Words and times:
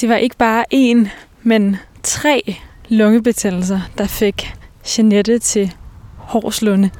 Det 0.00 0.08
var 0.08 0.16
ikke 0.16 0.36
bare 0.36 0.64
én, 0.74 1.08
men 1.42 1.76
tre 2.02 2.56
lungebetændelser, 2.88 3.80
der 3.98 4.06
fik 4.06 4.54
Jeanette 4.98 5.38
til 5.38 5.72
Horslunde, 6.16 6.90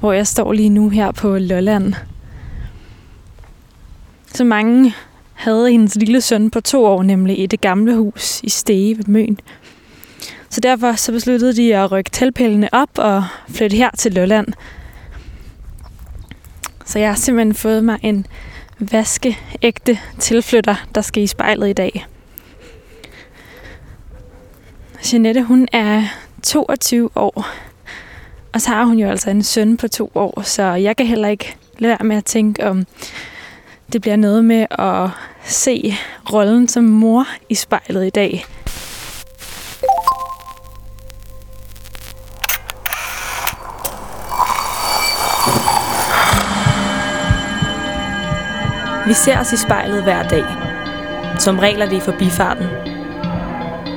hvor 0.00 0.12
jeg 0.12 0.26
står 0.26 0.52
lige 0.52 0.68
nu 0.68 0.88
her 0.88 1.12
på 1.12 1.38
Lolland. 1.38 1.94
Så 4.26 4.44
mange 4.44 4.94
havde 5.34 5.70
hendes 5.70 5.94
lille 5.96 6.20
søn 6.20 6.50
på 6.50 6.60
to 6.60 6.84
år, 6.84 7.02
nemlig 7.02 7.38
i 7.38 7.46
det 7.46 7.60
gamle 7.60 7.96
hus 7.96 8.40
i 8.42 8.48
Stege 8.48 8.98
ved 8.98 9.04
Møn. 9.04 9.38
Så 10.50 10.60
derfor 10.60 10.92
så 10.92 11.12
besluttede 11.12 11.56
de 11.56 11.76
at 11.76 11.92
rykke 11.92 12.10
teltpælene 12.10 12.68
op 12.72 12.90
og 12.98 13.24
flytte 13.48 13.76
her 13.76 13.90
til 13.98 14.12
Lolland. 14.12 14.46
Så 16.84 16.98
jeg 16.98 17.08
har 17.08 17.16
simpelthen 17.16 17.54
fået 17.54 17.84
mig 17.84 17.98
en 18.02 18.26
vaskeægte 18.78 19.98
tilflytter, 20.18 20.74
der 20.94 21.00
skal 21.00 21.22
i 21.22 21.26
spejlet 21.26 21.68
i 21.68 21.72
dag. 21.72 22.06
Jeanette, 25.04 25.42
hun 25.42 25.68
er 25.72 26.02
22 26.42 27.10
år, 27.16 27.46
og 28.52 28.60
så 28.60 28.68
har 28.70 28.84
hun 28.84 28.98
jo 28.98 29.08
altså 29.08 29.30
en 29.30 29.42
søn 29.42 29.76
på 29.76 29.88
to 29.88 30.12
år, 30.14 30.42
så 30.42 30.62
jeg 30.62 30.96
kan 30.96 31.06
heller 31.06 31.28
ikke 31.28 31.56
lade 31.78 31.90
være 31.90 32.08
med 32.08 32.16
at 32.16 32.24
tænke 32.24 32.66
om, 32.66 32.86
det 33.92 34.00
bliver 34.00 34.16
noget 34.16 34.44
med 34.44 34.66
at 34.70 35.10
se 35.44 35.94
rollen 36.32 36.68
som 36.68 36.84
mor 36.84 37.26
i 37.48 37.54
spejlet 37.54 38.06
i 38.06 38.10
dag. 38.10 38.44
Vi 49.06 49.14
ser 49.14 49.40
os 49.40 49.52
i 49.52 49.56
spejlet 49.56 50.02
hver 50.02 50.28
dag. 50.28 50.44
Som 51.38 51.58
regler 51.58 51.88
det 51.88 51.96
i 51.96 52.00
forbifarten. 52.00 52.89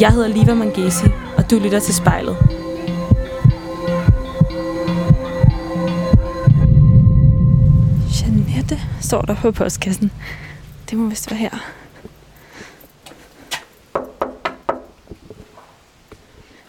Jeg 0.00 0.12
hedder 0.12 0.28
Liva 0.28 0.54
Mangesi, 0.54 1.04
og 1.36 1.50
du 1.50 1.58
lytter 1.58 1.80
til 1.80 1.94
spejlet. 1.94 2.36
Jeanette 8.20 8.78
står 9.00 9.20
der 9.20 9.34
på 9.34 9.52
postkassen. 9.52 10.12
Det 10.90 10.98
må 10.98 11.08
vist 11.08 11.30
være 11.30 11.38
her. 11.38 11.50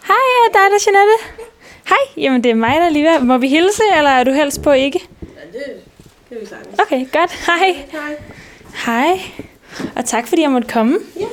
Hej, 0.06 0.26
er 0.46 0.52
dig 0.52 0.60
der, 0.70 0.78
Jeanette? 0.86 1.46
Hej, 1.88 2.22
jamen 2.24 2.44
det 2.44 2.50
er 2.50 2.54
mig, 2.54 2.76
der 2.80 2.88
lige 2.90 3.18
Må 3.20 3.38
vi 3.38 3.48
hilse, 3.48 3.82
eller 3.96 4.10
er 4.10 4.24
du 4.24 4.32
helst 4.32 4.62
på 4.62 4.72
ikke? 4.72 5.00
Ja, 5.22 5.26
det 5.58 5.64
kan 6.28 6.36
vi 6.40 6.46
sagtens. 6.46 6.78
Okay, 6.80 7.06
godt. 7.12 7.32
Hej. 7.46 7.86
Hej. 7.92 8.16
Hej. 8.86 9.20
Og 9.96 10.04
tak 10.04 10.26
fordi 10.26 10.42
jeg 10.42 10.50
måtte 10.50 10.68
komme. 10.68 10.98
Ja. 11.20 11.26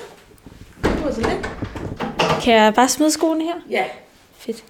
Det 0.84 1.04
var 1.06 1.12
så 1.12 1.22
lidt. 1.22 1.50
Kan 2.44 2.54
jeg 2.54 2.74
bare 2.74 2.90
smide 2.90 3.12
skoene 3.12 3.44
her? 3.44 3.56
Ja. 3.70 3.86
Fedt. 4.38 4.64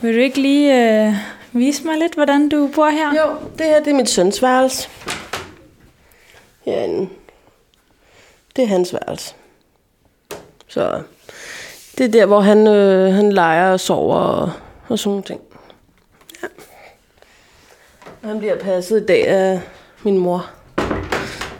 Vil 0.00 0.14
du 0.14 0.20
ikke 0.20 0.40
lige 0.40 1.04
øh, 1.06 1.14
vise 1.52 1.84
mig 1.84 1.98
lidt, 1.98 2.14
hvordan 2.14 2.48
du 2.48 2.70
bor 2.74 2.88
her? 2.88 3.08
Jo, 3.08 3.36
det 3.58 3.66
her 3.66 3.78
det 3.78 3.90
er 3.90 3.94
mit 3.94 4.08
søns 4.08 4.42
værelse. 4.42 4.88
Herinde. 6.64 7.08
Det 8.56 8.64
er 8.64 8.68
hans 8.68 8.94
værelse. 8.94 9.34
Så 10.68 11.02
det 11.98 12.06
er 12.06 12.10
der, 12.10 12.26
hvor 12.26 12.40
han, 12.40 12.66
øh, 12.66 13.14
han 13.14 13.32
leger 13.32 13.72
og 13.72 13.80
sover 13.80 14.16
og, 14.16 14.52
og 14.88 14.98
sådan 14.98 15.10
nogle 15.10 15.24
ting. 15.24 15.40
Ja. 16.42 16.48
Og 18.22 18.28
han 18.28 18.38
bliver 18.38 18.58
passet 18.58 19.02
i 19.02 19.06
dag 19.06 19.26
af 19.26 19.60
min 20.02 20.18
mor. 20.18 20.50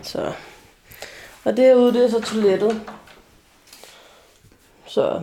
Så. 0.03 0.33
Og 1.44 1.56
derude, 1.56 1.93
det 1.93 2.05
er 2.05 2.11
så 2.11 2.21
toilettet. 2.21 2.81
Så 4.97 5.21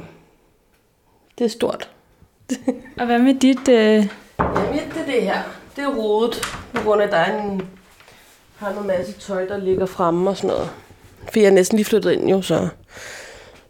det 1.37 1.45
er 1.45 1.49
stort. 1.49 1.89
Og 2.99 3.05
hvad 3.05 3.19
med 3.19 3.35
dit... 3.35 3.67
Øh... 3.69 4.07
Jamen, 4.39 4.73
det 4.93 5.01
er 5.01 5.05
det 5.05 5.21
her. 5.23 5.41
Det 5.75 5.83
er 5.83 5.95
rodet, 5.95 6.41
på 6.73 6.83
grund 6.83 7.01
af, 7.01 7.05
at 7.05 7.11
der 7.11 7.17
er 7.17 7.41
en, 7.41 7.61
har 8.55 8.69
noget 8.69 8.85
masse 8.85 9.13
tøj, 9.13 9.47
der 9.47 9.57
ligger 9.57 9.85
fremme 9.85 10.29
og 10.29 10.37
sådan 10.37 10.47
noget. 10.47 10.69
For 11.33 11.39
jeg 11.39 11.47
er 11.47 11.51
næsten 11.51 11.75
lige 11.75 11.85
flyttet 11.85 12.11
ind 12.11 12.29
jo, 12.29 12.41
så... 12.41 12.67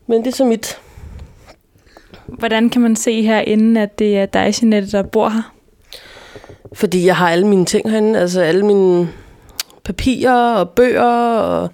Men 0.08 0.20
det 0.20 0.28
er 0.28 0.36
så 0.36 0.46
mit. 0.46 0.80
Hvordan 2.26 2.70
kan 2.70 2.82
man 2.82 2.96
se 2.96 3.22
herinde, 3.22 3.82
at 3.82 4.00
det 4.00 4.18
er 4.18 4.26
dig, 4.26 4.54
Jeanette, 4.62 4.92
der 4.92 5.04
bor 5.04 5.30
her? 5.30 5.54
Fordi 6.74 7.06
jeg 7.06 7.18
har 7.18 7.30
alle 7.30 7.48
mine 7.48 7.66
ting 7.66 7.90
herinde, 7.90 8.20
altså 8.20 8.42
alle 8.42 8.66
mine 8.66 9.10
papirer 9.84 10.54
og 10.54 10.70
bøger, 10.70 11.38
og 11.40 11.70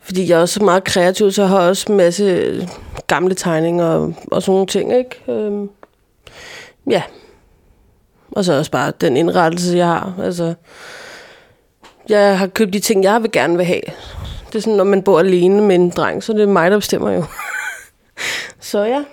fordi 0.00 0.28
jeg 0.28 0.36
er 0.36 0.40
også 0.40 0.64
meget 0.64 0.84
kreativ, 0.84 1.30
så 1.30 1.42
jeg 1.42 1.48
har 1.48 1.58
også 1.58 1.86
en 1.92 1.96
masse 1.96 2.68
gamle 3.06 3.34
tegninger 3.34 3.84
og, 3.84 4.14
og 4.30 4.42
sådan 4.42 4.52
nogle 4.52 4.66
ting, 4.66 4.96
ikke? 4.96 5.32
Øhm, 5.32 5.70
ja. 6.90 7.02
Og 8.32 8.44
så 8.44 8.52
også 8.52 8.70
bare 8.70 8.92
den 9.00 9.16
indrettelse, 9.16 9.76
jeg 9.76 9.86
har. 9.86 10.14
Altså, 10.22 10.54
jeg 12.08 12.38
har 12.38 12.46
købt 12.46 12.72
de 12.72 12.80
ting, 12.80 13.04
jeg 13.04 13.22
vil 13.22 13.32
gerne 13.32 13.56
vil 13.56 13.66
have. 13.66 13.80
Det 14.46 14.54
er 14.54 14.60
sådan, 14.60 14.76
når 14.76 14.84
man 14.84 15.02
bor 15.02 15.18
alene 15.18 15.62
med 15.62 15.76
en 15.76 15.90
dreng, 15.90 16.22
så 16.22 16.32
det 16.32 16.42
er 16.42 16.46
mig, 16.46 16.70
der 16.70 16.78
bestemmer 16.78 17.10
jo. 17.10 17.24
så 18.60 18.84
ja. 18.84 19.04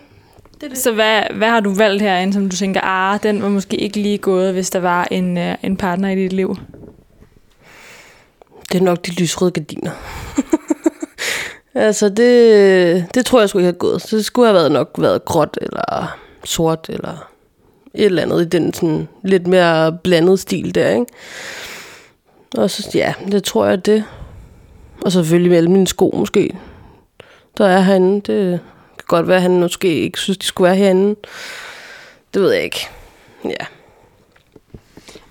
Det 0.61 0.69
det. 0.69 0.77
Så 0.77 0.91
hvad, 0.91 1.21
hvad 1.33 1.49
har 1.49 1.59
du 1.59 1.73
valgt 1.73 2.01
herinde, 2.01 2.33
som 2.33 2.49
du 2.49 2.55
tænker, 2.55 2.81
ah, 2.83 3.23
den 3.23 3.41
var 3.41 3.49
måske 3.49 3.77
ikke 3.77 3.99
lige 3.99 4.17
gået, 4.17 4.53
hvis 4.53 4.69
der 4.69 4.79
var 4.79 5.07
en, 5.11 5.37
uh, 5.37 5.53
en 5.63 5.77
partner 5.77 6.09
i 6.09 6.15
dit 6.15 6.33
liv? 6.33 6.55
Det 8.71 8.79
er 8.79 8.83
nok 8.83 9.05
de 9.05 9.11
lysrøde 9.11 9.51
gardiner. 9.51 9.91
altså, 11.77 12.09
det, 12.09 13.05
det 13.13 13.25
tror 13.25 13.39
jeg 13.39 13.49
skulle 13.49 13.61
ikke 13.61 13.75
have 13.75 13.91
gået. 13.91 14.01
Så 14.01 14.17
det 14.17 14.25
skulle 14.25 14.47
have 14.47 14.55
været 14.55 14.71
nok 14.71 14.89
været 14.97 15.25
gråt, 15.25 15.57
eller 15.61 16.17
sort, 16.43 16.89
eller 16.89 17.29
et 17.93 18.05
eller 18.05 18.21
andet 18.21 18.41
i 18.41 18.45
den 18.45 18.73
sådan 18.73 19.07
lidt 19.23 19.47
mere 19.47 19.97
blandet 20.03 20.39
stil 20.39 20.75
der, 20.75 20.89
ikke? 20.89 21.05
Og 22.57 22.69
så, 22.69 22.91
ja, 22.93 23.13
det 23.31 23.43
tror 23.43 23.65
jeg, 23.65 23.85
det. 23.85 24.03
Og 25.01 25.11
selvfølgelig 25.11 25.49
med 25.49 25.57
alle 25.57 25.71
mine 25.71 25.87
sko, 25.87 26.13
måske. 26.17 26.57
Der 27.57 27.67
er 27.67 27.81
herinde. 27.81 28.15
Det 28.15 28.59
kan 28.97 29.05
godt 29.07 29.27
være, 29.27 29.35
at 29.35 29.41
han 29.41 29.59
måske 29.59 29.87
ikke 29.87 30.19
synes, 30.19 30.37
de 30.37 30.45
skulle 30.45 30.67
være 30.67 30.77
herinde. 30.77 31.15
Det 32.33 32.41
ved 32.41 32.51
jeg 32.51 32.63
ikke. 32.63 32.87
Ja. 33.45 33.65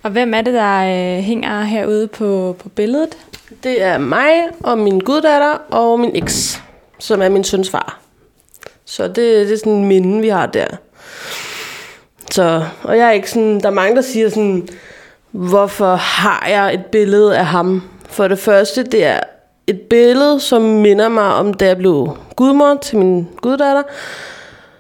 Og 0.07 0.13
hvem 0.13 0.35
er 0.35 0.41
det, 0.41 0.55
der 0.55 0.79
øh, 0.79 1.23
hænger 1.23 1.63
herude 1.63 2.07
på, 2.09 2.57
på 2.59 2.69
billedet? 2.69 3.19
Det 3.63 3.83
er 3.83 3.99
mig 3.99 4.33
og 4.61 4.79
min 4.79 5.01
guddatter 5.01 5.59
og 5.71 6.01
min 6.01 6.17
eks, 6.17 6.63
som 6.99 7.23
er 7.23 7.29
min 7.29 7.45
søns 7.45 7.71
far. 7.71 8.01
Så 8.85 9.09
det, 9.09 9.17
det 9.17 9.53
er 9.53 9.57
sådan 9.57 9.73
en 9.73 9.85
minde, 9.85 10.21
vi 10.21 10.29
har 10.29 10.47
der. 10.47 10.67
Så, 12.31 12.65
og 12.83 12.99
jeg 12.99 13.09
er 13.09 13.13
ikke 13.13 13.31
sådan, 13.31 13.61
der 13.61 13.67
er 13.67 13.73
mange, 13.73 13.97
der 13.97 14.03
siger 14.03 14.29
sådan, 14.29 14.69
hvorfor 15.31 15.95
har 15.95 16.47
jeg 16.49 16.75
et 16.75 16.87
billede 16.87 17.39
af 17.39 17.47
ham? 17.47 17.83
For 18.09 18.29
det 18.29 18.39
første, 18.39 18.83
det 18.83 19.05
er 19.05 19.21
et 19.67 19.81
billede, 19.81 20.41
som 20.41 20.63
minder 20.63 21.09
mig 21.09 21.35
om, 21.35 21.55
da 21.55 21.67
jeg 21.67 21.77
blev 21.77 22.17
gudmor 22.37 22.79
til 22.83 22.99
min 22.99 23.29
guddatter, 23.41 23.83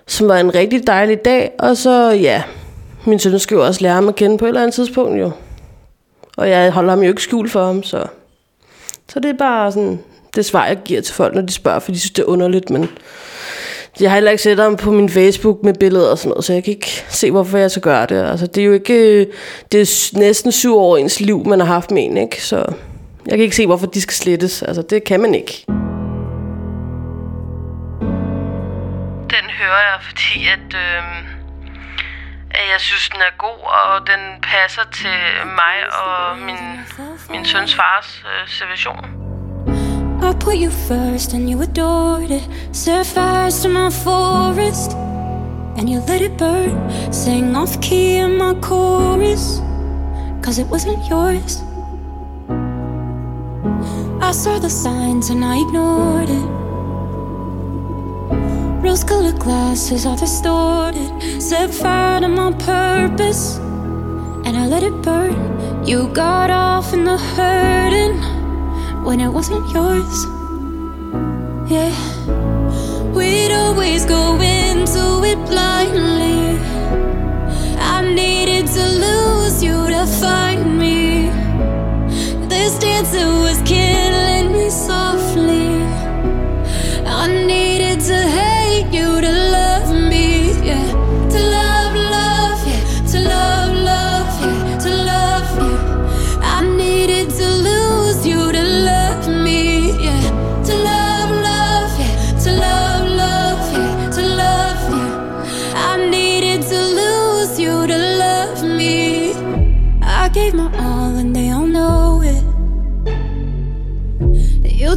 som 0.06 0.28
var 0.28 0.36
en 0.36 0.54
rigtig 0.54 0.86
dejlig 0.86 1.24
dag. 1.24 1.52
Og 1.58 1.76
så, 1.76 2.10
ja, 2.10 2.42
min 3.06 3.18
søn 3.18 3.38
skal 3.38 3.54
jo 3.54 3.66
også 3.66 3.82
lære 3.82 3.94
ham 3.94 4.08
at 4.08 4.14
kende 4.14 4.38
på 4.38 4.44
et 4.44 4.48
eller 4.48 4.62
andet 4.62 4.74
tidspunkt, 4.74 5.20
jo. 5.20 5.30
Og 6.36 6.50
jeg 6.50 6.72
holder 6.72 6.90
ham 6.90 7.02
jo 7.02 7.08
ikke 7.08 7.22
skjult 7.22 7.50
for 7.50 7.66
ham, 7.66 7.82
så... 7.82 8.06
Så 9.08 9.20
det 9.20 9.30
er 9.30 9.38
bare 9.38 9.72
sådan, 9.72 10.00
det 10.36 10.44
svar, 10.44 10.66
jeg 10.66 10.78
giver 10.84 11.00
til 11.00 11.14
folk, 11.14 11.34
når 11.34 11.42
de 11.42 11.52
spørger, 11.52 11.78
for 11.78 11.92
de 11.92 12.00
synes, 12.00 12.10
det 12.10 12.22
er 12.22 12.26
underligt, 12.26 12.70
men 12.70 12.88
jeg 14.00 14.10
har 14.10 14.16
heller 14.16 14.30
ikke 14.30 14.42
set 14.42 14.58
ham 14.58 14.76
på 14.76 14.90
min 14.90 15.08
Facebook 15.08 15.62
med 15.62 15.74
billeder 15.74 16.10
og 16.10 16.18
sådan 16.18 16.28
noget, 16.28 16.44
så 16.44 16.52
jeg 16.52 16.64
kan 16.64 16.70
ikke 16.70 17.04
se, 17.08 17.30
hvorfor 17.30 17.58
jeg 17.58 17.70
så 17.70 17.80
gør 17.80 18.06
det. 18.06 18.22
Altså, 18.22 18.46
det 18.46 18.60
er 18.60 18.64
jo 18.64 18.72
ikke... 18.72 19.26
Det 19.72 19.80
er 19.80 20.18
næsten 20.18 20.52
syv 20.52 20.76
år 20.76 20.96
ens 20.96 21.20
liv, 21.20 21.46
man 21.46 21.60
har 21.60 21.66
haft 21.66 21.90
med 21.90 22.04
en, 22.04 22.16
ikke? 22.16 22.44
Så 22.44 22.56
jeg 23.26 23.32
kan 23.32 23.40
ikke 23.40 23.56
se, 23.56 23.66
hvorfor 23.66 23.86
de 23.86 24.00
skal 24.00 24.14
slettes. 24.14 24.62
Altså, 24.62 24.82
det 24.82 25.04
kan 25.04 25.20
man 25.20 25.34
ikke. 25.34 25.64
Den 29.30 29.46
hører 29.58 29.82
jeg, 29.90 29.98
fordi 30.00 30.46
at, 30.46 30.74
øh, 30.74 31.35
jeg 32.72 32.80
synes, 32.80 33.08
den 33.08 33.20
er 33.20 33.36
god, 33.38 33.60
og 33.84 34.06
den 34.06 34.22
passer 34.42 34.82
til 34.92 35.18
mig 35.44 35.76
og 36.02 36.38
min, 36.38 36.62
min 37.30 37.44
søns 37.44 37.74
fars 37.74 38.22
øh, 38.24 38.48
situation. 38.48 39.04
I 40.22 40.32
put 40.40 40.54
you 40.54 40.70
first 40.70 41.34
and 41.34 41.50
you 41.50 41.62
adored 41.62 42.30
it. 42.30 42.44
Set 42.72 43.06
fires 43.06 43.62
to 43.62 43.68
my 43.68 43.90
forest 43.90 44.90
and 45.76 45.88
you 45.88 46.00
let 46.08 46.20
it 46.22 46.36
burn. 46.38 46.90
Sang 47.12 47.56
off 47.56 47.80
key 47.80 48.16
in 48.16 48.38
my 48.38 48.54
chorus, 48.60 49.60
cause 50.42 50.58
it 50.58 50.66
wasn't 50.66 51.00
yours. 51.10 51.62
I 54.28 54.32
saw 54.32 54.58
the 54.58 54.70
signs 54.70 55.30
and 55.30 55.44
I 55.44 55.60
ignored 55.60 56.30
it. 56.30 56.65
Rose 58.86 59.02
colored 59.02 59.40
glasses 59.40 60.06
are 60.06 60.16
distorted. 60.16 61.42
Set 61.42 61.74
fire 61.74 62.20
to 62.20 62.28
my 62.28 62.52
purpose 62.52 63.56
and 64.46 64.56
I 64.56 64.68
let 64.68 64.84
it 64.84 65.02
burn. 65.02 65.34
You 65.84 66.06
got 66.14 66.50
off 66.50 66.92
in 66.92 67.02
the 67.02 67.18
hurting 67.18 68.16
when 69.04 69.18
it 69.18 69.28
wasn't 69.28 69.68
yours. 69.74 70.16
Yeah, 71.68 71.92
we'd 73.10 73.50
always 73.50 74.06
go 74.06 74.40
into 74.40 75.04
it 75.30 75.40
blindly. 75.50 76.56
I 77.80 78.02
needed 78.14 78.68
to 78.68 78.84
lose 79.04 79.64
you 79.64 79.78
to 79.96 80.06
find 80.22 80.78
me. 80.78 81.28
This 82.46 82.78
dancer 82.78 83.26
was 83.46 83.60
killing 83.62 84.52
me 84.52 84.70
softly. 84.70 85.15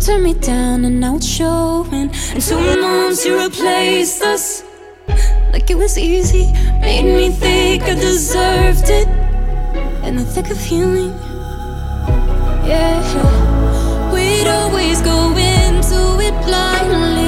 Turned 0.09 0.23
me 0.23 0.33
down 0.33 0.85
and 0.85 0.99
now 0.99 1.17
it's 1.17 1.27
showing. 1.27 2.09
And 2.33 2.41
two 2.41 2.81
months 2.81 3.23
you 3.27 3.39
replaced 3.39 4.23
us 4.23 4.63
like 5.53 5.69
it 5.69 5.77
was 5.77 5.99
easy. 5.99 6.51
Made 6.81 7.03
me 7.03 7.29
think 7.29 7.83
I 7.83 7.93
deserved 7.93 8.89
it. 8.89 9.07
In 10.03 10.15
the 10.15 10.25
thick 10.25 10.49
of 10.49 10.59
healing, 10.59 11.13
yeah. 12.65 14.11
We'd 14.11 14.47
always 14.47 14.99
go 15.03 15.29
into 15.37 16.19
it 16.25 16.33
blindly. 16.43 17.18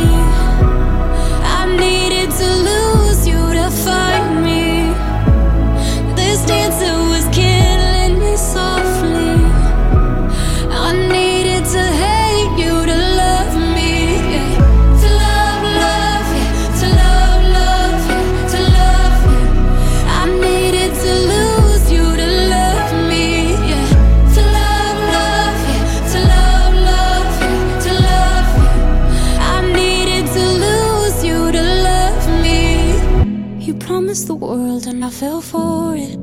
The 34.27 34.35
world 34.35 34.85
and 34.87 35.03
I 35.03 35.09
fell 35.09 35.41
for 35.41 35.95
it. 35.95 36.17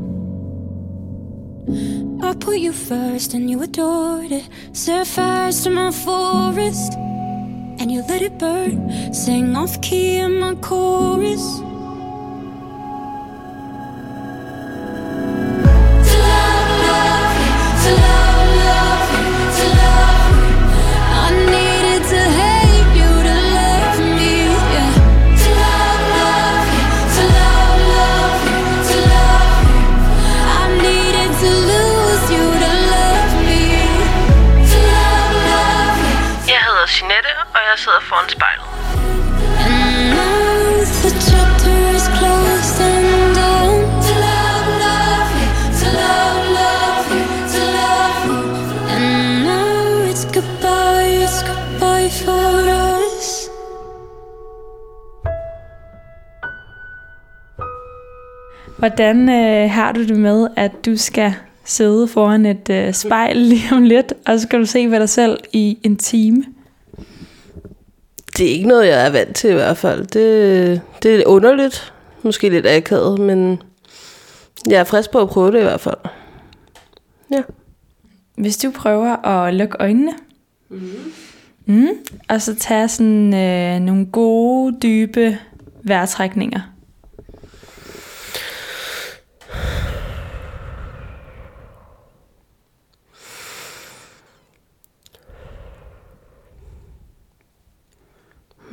I 2.22 2.32
put 2.34 2.58
you 2.58 2.72
first 2.72 3.34
and 3.34 3.50
you 3.50 3.60
adored 3.62 4.30
it. 4.30 4.48
Set 4.72 5.06
fires 5.06 5.64
to 5.64 5.70
my 5.70 5.90
forest 5.90 6.92
and 6.94 7.90
you 7.90 8.02
let 8.02 8.22
it 8.22 8.38
burn. 8.38 9.12
Sing 9.12 9.56
off 9.56 9.80
key 9.82 10.18
in 10.18 10.38
my 10.38 10.54
chorus. 10.54 11.60
Foran 38.08 38.28
spejlet. 38.28 38.68
Hvordan 58.78 59.28
øh, 59.28 59.70
har 59.70 59.92
du 59.92 60.06
det 60.06 60.16
med, 60.16 60.48
at 60.56 60.72
du 60.86 60.96
skal 60.96 61.34
sidde 61.64 62.08
foran 62.08 62.46
et 62.46 62.70
øh, 62.70 62.94
spejl 62.94 63.36
lige 63.36 63.74
om 63.74 63.82
lidt, 63.82 64.12
og 64.26 64.38
så 64.38 64.46
skal 64.46 64.60
du 64.60 64.66
se 64.66 64.86
ved 64.86 65.00
dig 65.00 65.08
selv 65.08 65.38
i 65.52 65.78
en 65.82 65.96
time? 65.96 66.44
Det 68.38 68.46
er 68.46 68.50
ikke 68.50 68.68
noget, 68.68 68.86
jeg 68.86 69.06
er 69.06 69.10
vant 69.10 69.36
til 69.36 69.50
i 69.50 69.54
hvert 69.54 69.76
fald. 69.76 70.06
Det, 70.06 70.80
det 71.02 71.14
er 71.14 71.26
underligt. 71.26 71.92
Måske 72.22 72.48
lidt 72.48 72.66
akavet, 72.66 73.18
men 73.18 73.62
jeg 74.68 74.80
er 74.80 74.84
frisk 74.84 75.10
på 75.10 75.18
at 75.18 75.28
prøve 75.28 75.52
det 75.52 75.58
i 75.58 75.62
hvert 75.62 75.80
fald. 75.80 75.96
Ja. 77.30 77.42
Hvis 78.36 78.56
du 78.56 78.70
prøver 78.70 79.26
at 79.26 79.54
lukke 79.54 79.76
øjnene, 79.80 80.12
mm. 80.68 80.90
Mm, 81.66 81.88
og 82.28 82.42
så 82.42 82.54
tage 82.54 82.88
sådan 82.88 83.34
øh, 83.34 83.80
nogle 83.80 84.06
gode, 84.06 84.76
dybe 84.82 85.38
vejrtrækninger. 85.82 86.60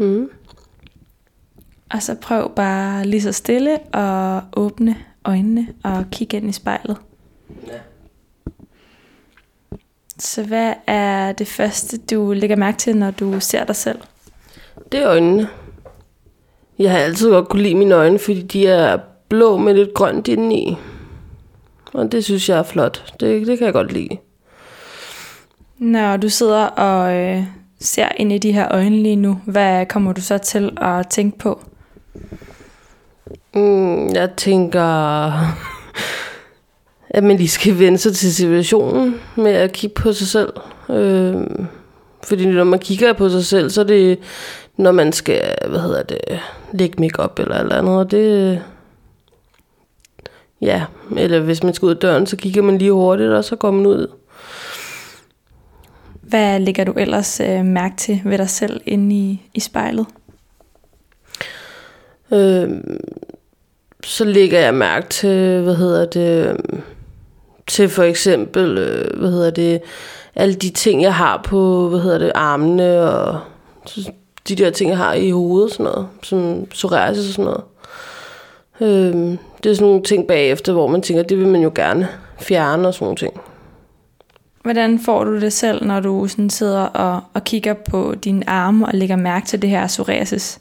Mm. 0.05 0.29
Og 1.91 2.03
så 2.03 2.15
prøv 2.15 2.51
bare 2.55 3.05
lige 3.05 3.21
så 3.21 3.31
stille 3.31 3.95
at 3.95 4.43
åbne 4.53 4.95
øjnene 5.25 5.67
og 5.83 6.05
kigge 6.12 6.38
ind 6.38 6.50
i 6.50 6.51
spejlet. 6.51 6.97
Ja. 7.67 7.77
Så 10.19 10.43
hvad 10.43 10.74
er 10.88 11.31
det 11.31 11.47
første, 11.47 11.97
du 11.97 12.33
lægger 12.33 12.55
mærke 12.55 12.77
til, 12.77 12.97
når 12.97 13.12
du 13.12 13.39
ser 13.39 13.63
dig 13.63 13.75
selv? 13.75 14.00
Det 14.91 15.00
er 15.00 15.09
øjnene. 15.09 15.50
Jeg 16.79 16.91
har 16.91 16.97
altid 16.97 17.29
godt 17.29 17.50
kunne 17.50 17.63
lide 17.63 17.75
mine 17.75 17.95
øjne, 17.95 18.19
fordi 18.19 18.41
de 18.41 18.67
er 18.67 18.97
blå 19.29 19.57
med 19.57 19.74
lidt 19.74 19.93
grønt 19.93 20.27
indeni. 20.27 20.77
Og 21.93 22.12
det 22.12 22.24
synes 22.24 22.50
jeg 22.50 22.59
er 22.59 22.63
flot. 22.63 23.13
Det, 23.19 23.47
det 23.47 23.57
kan 23.57 23.65
jeg 23.65 23.74
godt 23.74 23.91
lide. 23.91 24.17
Når 25.77 26.17
du 26.17 26.29
sidder 26.29 26.65
og 26.65 27.13
øh, 27.13 27.43
ser 27.86 28.08
ind 28.18 28.32
i 28.32 28.38
de 28.38 28.51
her 28.51 28.68
øjne 28.72 29.04
lige 29.04 29.15
nu, 29.15 29.39
hvad 29.46 29.86
kommer 29.86 30.13
du 30.13 30.22
så 30.22 30.38
til 30.38 30.77
at 30.82 31.08
tænke 31.08 31.38
på? 31.38 31.60
Mm, 33.54 34.08
jeg 34.08 34.30
tænker, 34.38 34.82
at 37.10 37.24
man 37.24 37.38
lige 37.38 37.50
skal 37.50 37.80
vende 37.80 37.98
sig 37.98 38.15
til 38.15 38.36
situationen 38.36 39.15
med 39.36 39.51
at 39.51 39.72
kigge 39.72 39.94
på 39.94 40.13
sig 40.13 40.27
selv. 40.27 40.54
Øh, 40.89 41.36
fordi 42.24 42.46
når 42.46 42.63
man 42.63 42.80
kigger 42.80 43.13
på 43.13 43.30
sig 43.30 43.46
selv, 43.46 43.70
så 43.70 43.82
er 43.82 43.86
det, 43.86 44.20
når 44.77 44.92
man 44.92 45.13
skal, 45.13 45.56
hvad 45.70 45.80
hedder 45.80 46.04
det, 46.04 46.20
lægge 46.74 47.01
makeup 47.01 47.39
eller 47.39 47.58
eller 47.58 47.75
andet. 47.75 47.98
Og 47.98 48.12
det, 48.12 48.62
ja, 50.62 50.84
eller 51.18 51.39
hvis 51.39 51.63
man 51.63 51.74
skal 51.74 51.86
ud 51.86 51.92
af 51.92 51.98
døren, 51.98 52.27
så 52.27 52.38
kigger 52.38 52.62
man 52.62 52.77
lige 52.77 52.92
hurtigt, 52.92 53.32
og 53.32 53.44
så 53.44 53.56
går 53.56 53.72
man 53.72 53.86
ud. 53.86 54.08
Hvad 56.29 56.60
lægger 56.60 56.84
du 56.84 56.91
ellers 56.91 57.39
øh, 57.39 57.65
mærke 57.65 57.96
til 57.98 58.22
ved 58.25 58.38
dig 58.38 58.50
selv 58.50 58.82
inde 58.86 59.15
i, 59.15 59.41
i 59.53 59.60
spejlet? 59.60 60.05
Øh, 62.32 62.70
så 64.03 64.25
lægger 64.25 64.60
jeg 64.60 64.74
mærke 64.74 65.10
til, 65.10 65.62
hvad 65.62 65.75
hedder 65.75 66.05
det, 66.05 66.58
til 67.67 67.89
for 67.89 68.03
eksempel, 68.03 68.77
øh, 68.77 69.20
hvad 69.20 69.32
hedder 69.32 69.51
det, 69.51 69.82
alle 70.36 70.55
de 70.55 70.70
ting, 70.70 71.01
jeg 71.01 71.13
har 71.15 71.41
på, 71.46 71.89
hvad 71.89 72.00
hedder 72.00 72.17
det, 72.17 72.32
armene, 72.36 73.01
og 73.12 73.39
så- 73.86 74.12
de 74.48 74.55
der 74.55 74.70
ting, 74.70 74.89
jeg 74.89 74.98
har 74.98 75.13
i 75.13 75.29
hovedet, 75.29 75.72
sådan 75.72 75.84
noget, 75.84 76.08
som 76.24 76.65
psoriasis 76.70 77.27
og 77.27 77.34
sådan 77.34 77.46
noget. 77.46 77.63
Øh, 78.82 79.38
det 79.63 79.70
er 79.70 79.74
sådan 79.75 79.88
nogle 79.88 80.03
ting 80.03 80.27
bagefter, 80.27 80.74
hvor 80.74 80.88
man 80.88 81.01
tænker, 81.01 81.24
det 81.24 81.38
vil 81.38 81.48
man 81.48 81.62
jo 81.62 81.72
gerne 81.75 82.08
fjerne 82.39 82.88
og 82.88 82.94
sådan 82.94 83.05
nogle 83.05 83.17
ting. 83.17 83.41
Hvordan 84.65 85.00
får 85.00 85.24
du 85.24 85.39
det 85.39 85.53
selv, 85.53 85.86
når 85.86 86.00
du 86.00 86.27
sådan 86.27 86.50
sidder 86.50 86.81
og, 86.81 87.22
og 87.34 87.43
kigger 87.43 87.74
på 87.74 88.15
dine 88.24 88.50
arme 88.50 88.86
og 88.86 88.93
lægger 88.93 89.15
mærke 89.15 89.48
til 89.48 89.62
det 89.62 89.69
her 89.69 89.88
psoriasis? 89.88 90.60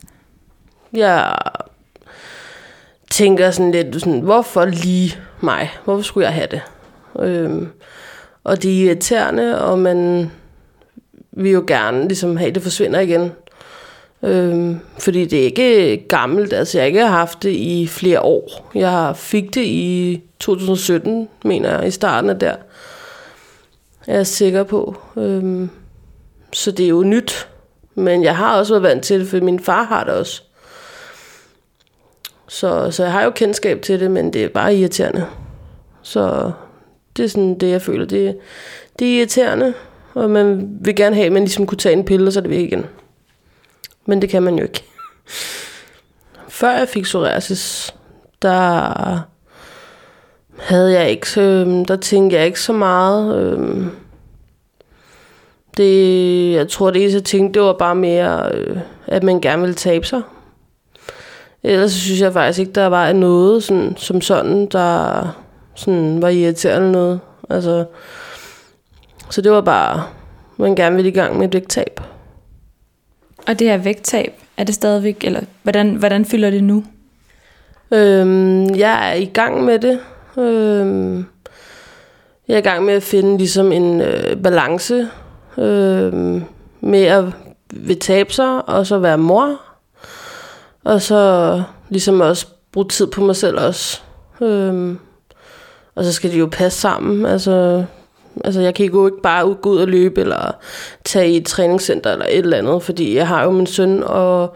Jeg 0.93 1.35
tænker 3.11 3.51
sådan 3.51 3.71
lidt, 3.71 4.01
sådan, 4.01 4.19
hvorfor 4.19 4.65
lige 4.65 5.15
mig? 5.41 5.71
Hvorfor 5.85 6.03
skulle 6.03 6.25
jeg 6.25 6.33
have 6.33 6.47
det? 6.51 6.61
Øhm, 7.19 7.67
og 8.43 8.63
det 8.63 8.71
er 8.71 8.85
irriterende, 8.85 9.61
og 9.61 9.79
man 9.79 10.31
vil 11.31 11.51
jo 11.51 11.63
gerne 11.67 12.07
ligesom 12.07 12.37
have, 12.37 12.49
at 12.49 12.55
det 12.55 12.63
forsvinder 12.63 12.99
igen. 12.99 13.31
Øhm, 14.23 14.79
fordi 14.99 15.25
det 15.25 15.39
er 15.39 15.45
ikke 15.45 16.05
gammelt, 16.09 16.53
altså 16.53 16.77
jeg 16.77 16.83
har 16.83 16.87
ikke 16.87 17.05
haft 17.05 17.43
det 17.43 17.51
i 17.51 17.87
flere 17.87 18.21
år. 18.21 18.71
Jeg 18.75 19.13
fik 19.15 19.55
det 19.55 19.65
i 19.65 20.21
2017, 20.39 21.29
mener 21.45 21.77
jeg, 21.77 21.87
i 21.87 21.91
starten 21.91 22.29
af 22.29 22.39
der. 22.39 22.55
Jeg 24.07 24.15
er 24.15 24.23
sikker 24.23 24.63
på. 24.63 24.95
Øhm, 25.17 25.69
så 26.53 26.71
det 26.71 26.83
er 26.83 26.89
jo 26.89 27.03
nyt. 27.03 27.47
Men 27.95 28.23
jeg 28.23 28.37
har 28.37 28.57
også 28.57 28.73
været 28.73 28.83
vant 28.83 29.03
til 29.03 29.19
det, 29.19 29.27
for 29.27 29.39
min 29.39 29.59
far 29.59 29.83
har 29.83 30.03
det 30.03 30.13
også. 30.13 30.41
Så, 32.47 32.91
så 32.91 33.03
jeg 33.03 33.11
har 33.11 33.23
jo 33.23 33.29
kendskab 33.29 33.81
til 33.81 33.99
det, 33.99 34.11
men 34.11 34.33
det 34.33 34.43
er 34.43 34.49
bare 34.49 34.75
irriterende. 34.75 35.25
Så 36.01 36.51
det 37.17 37.25
er 37.25 37.29
sådan 37.29 37.59
det, 37.59 37.69
jeg 37.69 37.81
føler. 37.81 38.05
Det, 38.05 38.37
det 38.99 39.07
er 39.07 39.17
irriterende, 39.17 39.73
og 40.13 40.29
man 40.29 40.77
vil 40.81 40.95
gerne 40.95 41.15
have, 41.15 41.25
at 41.25 41.31
man 41.31 41.43
ligesom 41.43 41.65
kunne 41.67 41.77
tage 41.77 41.93
en 41.93 42.05
pille, 42.05 42.27
og 42.27 42.33
så 42.33 42.39
er 42.39 42.41
det 42.41 42.51
væk 42.51 42.59
igen. 42.59 42.85
Men 44.05 44.21
det 44.21 44.29
kan 44.29 44.43
man 44.43 44.55
jo 44.55 44.63
ikke. 44.63 44.83
Før 46.49 46.71
jeg 46.71 46.89
fik 46.89 47.03
psoriasis, 47.03 47.95
der 48.41 49.19
havde 50.59 50.99
jeg 50.99 51.09
ikke, 51.09 51.29
så, 51.29 51.41
øhm, 51.41 51.85
der 51.85 51.95
tænkte 51.95 52.37
jeg 52.37 52.45
ikke 52.45 52.59
så 52.61 52.73
meget. 52.73 53.35
øhm, 53.35 53.89
Det, 55.77 56.53
jeg 56.53 56.69
tror, 56.69 56.91
det 56.91 57.01
eneste 57.01 57.15
jeg 57.15 57.23
tænkte, 57.23 57.59
det 57.59 57.67
var 57.67 57.73
bare 57.73 57.95
mere, 57.95 58.51
øh, 58.55 58.77
at 59.07 59.23
man 59.23 59.41
gerne 59.41 59.61
ville 59.61 59.75
tabe 59.75 60.07
sig. 60.07 60.21
Ellers 61.63 61.91
synes 61.91 62.21
jeg 62.21 62.33
faktisk 62.33 62.59
ikke, 62.59 62.71
der 62.71 62.85
var 62.87 63.13
noget 63.13 63.63
sådan, 63.63 63.93
som 63.97 64.21
sådan, 64.21 64.65
der 64.65 65.27
sådan 65.75 66.21
var 66.21 66.29
irriterende 66.29 66.91
noget. 66.91 67.19
Altså, 67.49 67.85
så 69.29 69.41
det 69.41 69.51
var 69.51 69.61
bare, 69.61 70.03
man 70.57 70.75
gerne 70.75 70.95
ville 70.95 71.11
i 71.11 71.13
gang 71.13 71.37
med 71.37 71.47
et 71.47 71.53
vægttab. 71.53 72.01
Og 73.47 73.59
det 73.59 73.67
her 73.67 73.77
vægttab, 73.77 74.33
er 74.57 74.63
det 74.63 74.75
stadigvæk, 74.75 75.23
eller 75.23 75.41
hvordan, 75.63 75.95
hvordan 75.95 76.25
fylder 76.25 76.49
det 76.49 76.63
nu? 76.63 76.83
Øhm, 77.91 78.75
jeg 78.75 79.09
er 79.09 79.13
i 79.13 79.25
gang 79.25 79.63
med 79.63 79.79
det. 79.79 79.99
Øh, 80.37 81.23
jeg 82.47 82.53
er 82.53 82.57
i 82.57 82.61
gang 82.61 82.85
med 82.85 82.93
at 82.93 83.03
finde 83.03 83.37
ligesom 83.37 83.71
en 83.71 84.01
øh, 84.01 84.43
balance 84.43 85.09
øh, 85.57 86.41
med 86.81 87.03
at 87.03 87.25
vil 87.73 87.99
tabe 87.99 88.33
sig, 88.33 88.69
og 88.69 88.87
så 88.87 88.99
være 88.99 89.17
mor. 89.17 89.61
Og 90.83 91.01
så 91.01 91.63
ligesom 91.89 92.21
også 92.21 92.47
bruge 92.71 92.87
tid 92.87 93.07
på 93.07 93.21
mig 93.21 93.35
selv 93.35 93.59
også. 93.59 94.01
Øhm, 94.41 94.99
og 95.95 96.03
så 96.03 96.13
skal 96.13 96.31
de 96.31 96.37
jo 96.37 96.49
passe 96.51 96.79
sammen. 96.79 97.25
Altså, 97.25 97.85
altså 98.43 98.61
jeg 98.61 98.75
kan 98.75 98.85
jo 98.85 99.05
ikke 99.05 99.21
bare 99.21 99.55
gå 99.61 99.69
ud 99.69 99.77
og 99.77 99.87
løbe, 99.87 100.21
eller 100.21 100.51
tage 101.05 101.31
i 101.31 101.37
et 101.37 101.45
træningscenter, 101.45 102.11
eller 102.11 102.25
et 102.25 102.37
eller 102.37 102.57
andet, 102.57 102.83
fordi 102.83 103.15
jeg 103.15 103.27
har 103.27 103.43
jo 103.43 103.51
min 103.51 103.67
søn, 103.67 104.03
og 104.03 104.55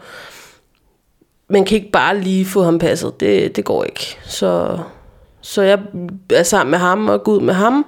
man 1.48 1.64
kan 1.64 1.76
ikke 1.76 1.90
bare 1.90 2.18
lige 2.18 2.44
få 2.44 2.62
ham 2.62 2.78
passet. 2.78 3.20
Det, 3.20 3.56
det 3.56 3.64
går 3.64 3.84
ikke. 3.84 4.18
Så, 4.24 4.78
så 5.50 5.62
jeg 5.62 5.78
er 6.30 6.42
sammen 6.42 6.70
med 6.70 6.78
ham 6.78 7.08
og 7.08 7.24
går 7.24 7.32
ud 7.32 7.40
med 7.40 7.54
ham. 7.54 7.86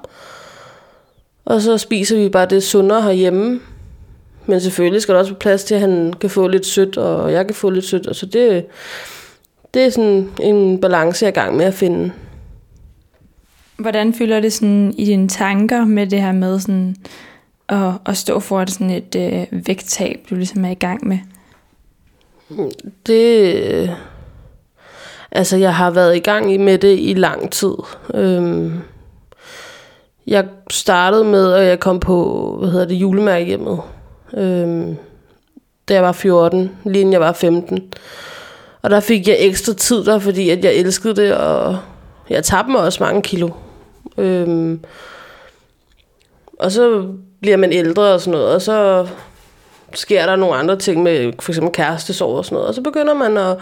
Og 1.45 1.62
så 1.62 1.78
spiser 1.78 2.16
vi 2.16 2.28
bare 2.28 2.47
det 2.47 2.62
sundere 2.62 3.02
herhjemme. 3.02 3.61
Men 4.47 4.61
selvfølgelig 4.61 5.02
skal 5.02 5.14
der 5.14 5.21
også 5.21 5.33
være 5.33 5.38
plads 5.38 5.64
til, 5.64 5.75
at 5.75 5.81
han 5.81 6.12
kan 6.21 6.31
få 6.31 6.49
lidt 6.49 6.66
sødt, 6.66 6.97
og 6.97 7.33
jeg 7.33 7.47
kan 7.47 7.54
få 7.54 7.71
lidt 7.71 7.85
sødt. 7.85 8.07
Og 8.07 8.16
så 8.16 8.26
det, 8.26 8.66
det 9.75 9.83
er 9.83 9.90
sådan 9.90 10.31
en 10.40 10.81
balance, 10.81 11.25
jeg 11.25 11.28
er 11.28 11.33
i 11.33 11.40
gang 11.45 11.57
med 11.57 11.64
at 11.64 11.75
finde. 11.75 12.12
Hvordan 13.76 14.14
fylder 14.14 14.40
det 14.40 14.52
sådan 14.52 14.95
i 14.99 15.04
dine 15.04 15.28
tanker 15.28 15.85
med 15.85 16.07
det 16.07 16.23
her 16.23 16.33
med 16.33 16.61
sådan 16.61 16.97
at, 17.69 17.92
at 18.07 18.16
stå 18.16 18.40
for 18.40 18.64
sådan 18.66 18.90
et 18.90 19.16
øh, 19.16 19.66
vægttab, 19.66 20.26
du 20.31 20.35
ligesom 20.35 20.64
er 20.64 20.71
i 20.71 20.75
gang 20.75 21.09
med? 21.09 21.19
Det... 23.07 23.97
Altså, 25.33 25.57
jeg 25.57 25.75
har 25.75 25.91
været 25.91 26.17
i 26.17 26.21
gang 26.21 26.53
i- 26.53 26.57
med 26.57 26.79
det 26.79 26.99
i 27.01 27.15
lang 27.17 27.53
tid. 27.53 27.75
Øhm, 28.15 28.73
jeg 30.27 30.45
startede 30.71 31.25
med, 31.25 31.53
at 31.53 31.65
jeg 31.67 31.81
kom 31.81 32.01
på, 32.01 32.57
hvad 32.61 32.71
hedder 32.71 32.87
det, 32.87 32.95
julemærkehjemmet. 32.95 33.81
Øhm, 34.35 34.97
da 35.89 35.95
jeg 35.95 36.03
var 36.03 36.12
14, 36.12 36.71
lige 36.85 37.01
inden 37.01 37.12
jeg 37.12 37.21
var 37.21 37.33
15. 37.33 37.93
Og 38.83 38.91
der 38.91 39.01
fik 39.01 39.29
jeg 39.29 39.37
ekstra 39.41 39.73
tid 39.73 40.05
der, 40.05 40.19
fordi 40.19 40.51
at 40.51 40.65
jeg 40.65 40.75
elskede 40.75 41.17
det, 41.17 41.35
og 41.35 41.79
jeg 42.31 42.45
tabte 42.45 42.71
mig 42.73 42.81
også 42.81 43.03
mange 43.05 43.23
kilo. 43.23 43.51
Øhm, 44.19 44.81
og 46.59 46.73
så 46.73 47.07
bliver 47.41 47.57
man 47.57 47.73
ældre 47.73 48.03
og 48.03 48.21
sådan 48.21 48.33
noget, 48.41 48.55
og 48.55 48.62
så 48.62 49.07
sker 49.95 50.27
der 50.27 50.37
nogle 50.37 50.55
andre 50.57 50.77
ting 50.77 51.03
med 51.03 51.33
for 51.41 51.53
eksempel 51.53 51.73
kærestesorg 51.73 52.37
og 52.37 52.45
sådan 52.45 52.55
noget, 52.57 52.69
og 52.69 52.75
så 52.75 52.81
begynder 52.83 53.15
man 53.15 53.37
at 53.37 53.57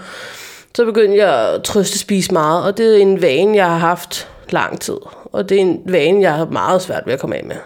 så 0.75 0.85
begyndte 0.85 1.17
jeg 1.17 1.55
at 1.55 1.63
trøste 1.63 1.99
spise 1.99 2.33
meget, 2.33 2.65
og 2.65 2.77
det 2.77 2.97
er 2.97 3.03
en 3.03 3.23
vane, 3.23 3.57
jeg 3.57 3.67
har 3.67 3.79
haft 3.79 4.29
lang 4.51 4.81
tid. 4.81 4.97
Og 5.25 5.49
det 5.49 5.57
er 5.57 5.61
en 5.61 5.83
vane, 5.87 6.23
jeg 6.23 6.35
har 6.35 6.45
meget 6.45 6.83
svært 6.83 7.07
ved 7.07 7.13
at 7.13 7.21
komme 7.21 7.37
af 7.37 7.45
med. 7.45 7.57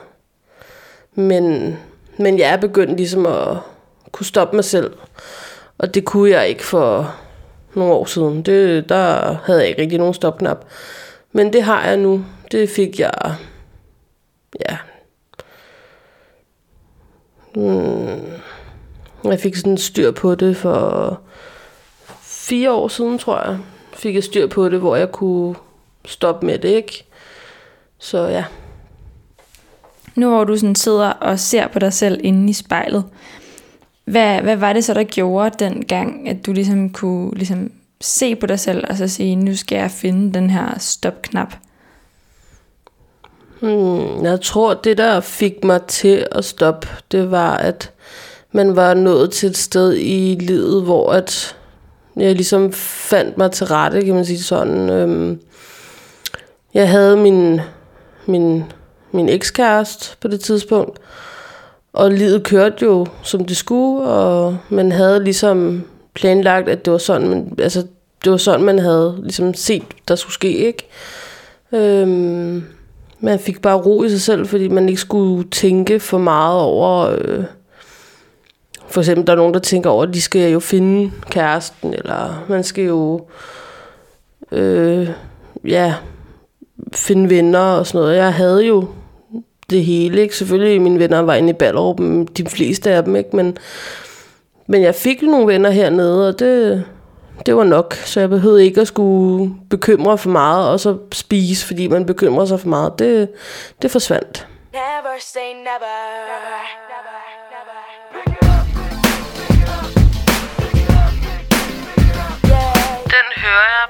Men, 1.15 1.77
men 2.17 2.39
jeg 2.39 2.49
er 2.53 2.57
begyndt 2.57 2.97
ligesom 2.97 3.27
at 3.27 3.57
kunne 4.13 4.27
stoppe 4.27 4.57
mig 4.57 4.65
selv. 4.65 4.93
Og 5.79 5.95
det 5.95 6.05
kunne 6.05 6.31
jeg 6.31 6.49
ikke 6.49 6.65
for 6.65 7.15
nogle 7.75 7.93
år 7.93 8.05
siden. 8.05 8.43
Det, 8.43 8.89
der 8.89 9.37
havde 9.45 9.61
jeg 9.61 9.69
ikke 9.69 9.83
rigtig 9.83 9.99
nogen 9.99 10.15
stopknap. 10.15 10.65
Men 11.33 11.53
det 11.53 11.63
har 11.63 11.87
jeg 11.87 11.97
nu. 11.97 12.25
Det 12.53 12.69
fik 12.69 13.01
jeg, 13.01 13.35
ja, 14.69 14.77
hmm, 17.55 18.23
jeg 19.25 19.41
fik 19.41 19.57
sådan 19.57 19.79
styr 19.79 20.11
på 20.11 20.35
det 20.35 20.57
for 20.57 21.21
fire 22.45 22.73
år 22.73 22.89
siden, 22.89 23.19
tror 23.19 23.47
jeg, 23.47 23.59
fik 23.93 24.15
jeg 24.15 24.25
styr 24.25 24.47
på 24.47 24.69
det, 24.69 24.81
hvor 24.81 24.97
jeg 24.97 25.13
kunne 25.13 25.55
stoppe 26.05 26.47
med 26.47 26.59
det, 26.59 26.69
ikke? 26.69 27.05
Så 27.99 28.27
ja. 28.27 28.45
Nu 30.15 30.29
hvor 30.29 30.45
du 30.45 30.57
sådan 30.57 30.75
sidder 30.75 31.11
og 31.11 31.39
ser 31.39 31.67
på 31.67 31.79
dig 31.79 31.93
selv 31.93 32.21
inde 32.25 32.51
i 32.51 32.53
spejlet, 32.53 33.05
hvad, 34.05 34.41
hvad 34.41 34.57
var 34.57 34.73
det 34.73 34.85
så, 34.85 34.95
der 34.95 35.05
gjorde 35.05 35.65
den 35.65 35.85
gang, 35.85 36.29
at 36.29 36.47
du 36.47 36.53
ligesom 36.53 36.91
kunne 36.91 37.35
ligesom 37.35 37.73
se 38.01 38.37
på 38.37 38.47
dig 38.47 38.61
selv 38.61 38.85
og 38.91 38.97
så 38.97 39.09
sige, 39.09 39.37
nu 39.37 39.57
skal 39.57 39.77
jeg 39.77 39.91
finde 39.91 40.35
den 40.35 40.51
her 40.51 40.79
stopknap? 40.79 41.55
Hmm, 43.61 44.25
jeg 44.25 44.41
tror, 44.41 44.75
det 44.75 44.99
der 44.99 45.21
fik 45.21 45.65
mig 45.65 45.83
til 45.83 46.27
at 46.33 46.45
stoppe, 46.45 46.89
det 47.13 47.31
var, 47.31 47.57
at 47.57 47.93
man 48.53 48.77
var 48.77 48.95
nået 48.95 49.31
til 49.31 49.49
et 49.49 49.57
sted 49.57 49.97
i 49.97 50.37
livet, 50.41 50.83
hvor 50.83 51.13
at 51.13 51.57
jeg 52.16 52.35
ligesom 52.35 52.73
fandt 52.73 53.38
mig 53.38 53.50
til 53.50 53.66
rette, 53.66 54.02
kan 54.02 54.14
man 54.14 54.25
sige 54.25 54.42
sådan. 54.42 54.90
Øhm, 54.90 55.40
jeg 56.75 56.90
havde 56.90 57.16
min, 57.16 57.61
min, 58.26 58.64
min 59.12 59.28
ekskæreste 59.28 60.16
på 60.21 60.28
det 60.28 60.40
tidspunkt, 60.40 60.99
og 61.92 62.11
livet 62.11 62.42
kørte 62.42 62.85
jo, 62.85 63.06
som 63.23 63.44
det 63.44 63.56
skulle, 63.56 64.09
og 64.09 64.59
man 64.68 64.92
havde 64.92 65.25
ligesom 65.25 65.85
planlagt, 66.14 66.68
at 66.68 66.85
det 66.85 66.92
var 66.92 66.99
sådan, 66.99 67.28
man, 67.28 67.56
altså, 67.59 67.87
det 68.25 68.33
var 68.33 68.37
sådan, 68.37 68.64
man 68.64 68.78
havde 68.78 69.18
ligesom 69.23 69.54
set, 69.54 69.85
der 70.09 70.14
skulle 70.14 70.35
ske, 70.35 70.66
ikke? 70.66 70.88
Øhm, 71.73 72.64
man 73.21 73.38
fik 73.38 73.62
bare 73.62 73.76
ro 73.76 74.02
i 74.02 74.09
sig 74.09 74.21
selv, 74.21 74.47
fordi 74.47 74.68
man 74.68 74.88
ikke 74.88 75.00
skulle 75.00 75.50
tænke 75.50 76.00
for 76.00 76.18
meget 76.18 76.61
over... 76.61 77.16
Øh, 77.18 77.44
for 78.88 79.00
eksempel, 79.00 79.26
der 79.26 79.33
er 79.33 79.37
nogen, 79.37 79.55
der 79.55 79.61
tænker 79.61 79.91
over, 79.91 80.03
at 80.03 80.14
de 80.14 80.23
skal 80.23 80.53
jo 80.53 80.61
finde 80.61 81.12
kæresten, 81.31 81.95
eller 81.95 82.45
man 82.49 82.64
skal 82.64 82.85
jo... 82.85 83.26
Øh, 84.53 85.09
ja, 85.64 85.95
finde 86.95 87.31
venner 87.31 87.61
og 87.61 87.87
sådan 87.87 88.00
noget. 88.00 88.17
Jeg 88.17 88.35
havde 88.35 88.67
jo 88.67 88.88
det 89.71 89.85
hele, 89.85 90.21
ikke? 90.23 90.37
Selvfølgelig, 90.37 90.83
mine 90.83 90.99
venner 90.99 91.19
var 91.19 91.35
inde 91.35 91.50
i 91.50 91.53
Ballerup, 91.53 91.99
de 92.37 92.47
fleste 92.47 92.91
af 92.91 93.05
dem, 93.05 93.17
ikke? 93.17 93.37
Men, 93.37 93.57
men 94.67 94.83
jeg 94.83 94.95
fik 94.95 95.23
jo 95.23 95.26
nogle 95.26 95.47
venner 95.47 95.71
hernede, 95.71 96.29
og 96.29 96.38
det, 96.38 96.85
det 97.47 97.57
var 97.57 97.64
nok, 97.64 97.95
så 97.95 98.21
jeg 98.21 98.29
behøvede 98.29 98.64
ikke 98.64 98.81
at 98.81 98.87
skulle 98.87 99.55
bekymre 99.71 100.19
for 100.19 100.31
meget, 100.31 100.69
og 100.69 100.81
så 100.81 100.99
spise, 101.12 101.67
fordi 101.67 101.88
man 101.88 102.07
bekymrer 102.07 102.45
sig 102.45 102.61
for 102.61 102.69
meget. 102.69 102.99
Det, 102.99 103.29
det 103.83 103.91
forsvandt. 103.91 104.47
Never 104.73 105.19
say 105.21 105.41
never, 105.41 105.95
never, 106.26 106.84
hører 113.55 113.73
jeg, 113.79 113.89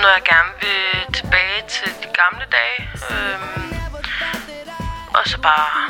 når 0.00 0.10
jeg 0.16 0.22
gerne 0.32 0.52
vil 0.62 1.14
tilbage 1.18 1.60
til 1.74 1.90
de 2.02 2.08
gamle 2.20 2.44
dage. 2.58 2.80
Øhm, 3.10 3.68
og 5.18 5.22
så 5.30 5.38
bare 5.50 5.80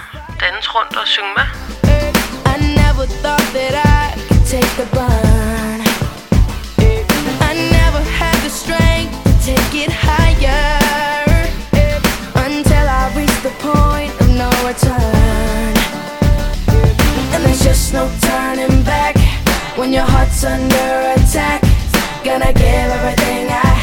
danse 0.43 0.69
rundt 0.75 0.97
og 1.03 1.07
synge 1.15 1.33
med. 1.39 1.49
I 2.53 2.57
never 2.81 3.05
thought 3.23 3.49
that 3.59 3.75
I 4.01 4.05
could 4.29 4.45
take 4.55 4.73
the 4.81 4.89
burn. 4.97 5.81
I 7.49 7.53
never 7.77 8.03
had 8.21 8.37
the 8.47 8.53
strength 8.63 9.13
to 9.27 9.33
take 9.49 9.73
it 9.85 9.93
higher 10.09 10.79
until 12.47 12.87
I 13.01 13.05
reached 13.19 13.43
the 13.49 13.55
point 13.69 14.13
of 14.23 14.29
no 14.43 14.51
return. 14.71 15.75
And 17.33 17.41
there's 17.45 17.63
just 17.71 17.87
no 17.99 18.05
turning 18.29 18.77
back 18.93 19.15
when 19.79 19.93
your 19.97 20.09
heart's 20.15 20.43
under 20.55 20.91
attack. 21.17 21.64
Gonna 22.25 22.55
give 22.55 22.65
everything 22.65 23.49
I 23.51 23.74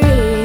free. 0.00 0.43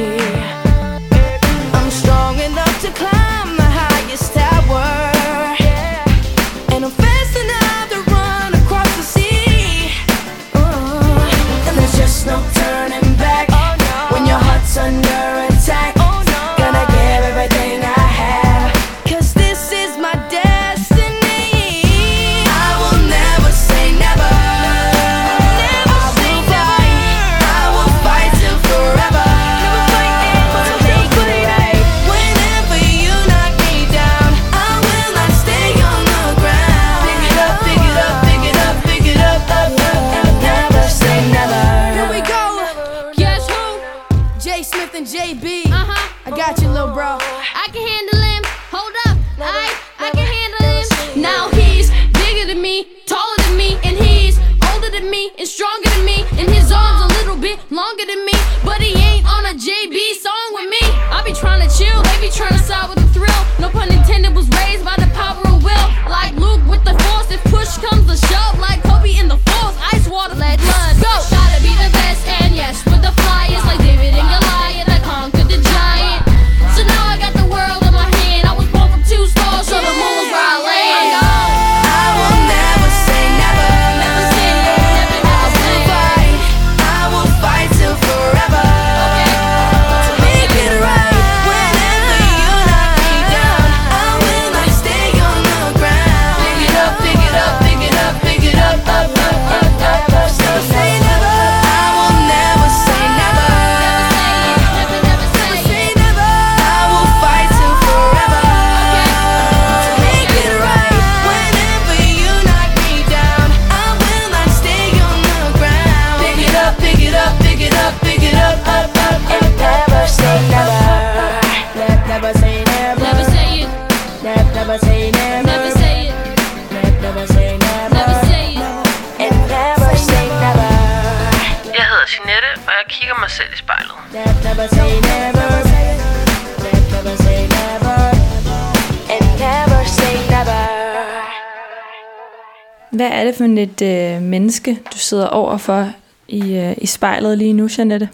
Det 143.30 143.38
for 143.38 143.44
et 143.44 143.82
øh, 143.82 144.22
menneske, 144.22 144.80
du 144.94 144.98
sidder 144.98 145.28
overfor 145.28 145.88
i, 146.28 146.56
øh, 146.56 146.76
i 146.78 146.86
spejlet 146.86 147.38
lige 147.38 147.54
nu, 147.54 147.70
Janette? 147.78 148.10